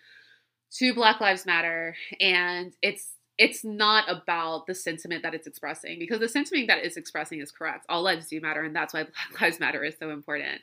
[0.71, 6.19] to Black Lives Matter, and it's it's not about the sentiment that it's expressing because
[6.19, 7.85] the sentiment that it's expressing is correct.
[7.89, 10.61] All lives do matter, and that's why Black Lives Matter is so important.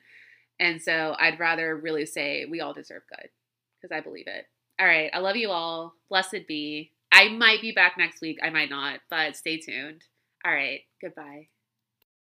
[0.62, 3.28] And so I'd rather really say we all deserve good
[3.82, 4.46] because I believe it.
[4.80, 5.94] All right, I love you all.
[6.08, 6.92] Blessed be.
[7.10, 8.38] I might be back next week.
[8.40, 10.02] I might not, but stay tuned.
[10.44, 11.48] All right, goodbye.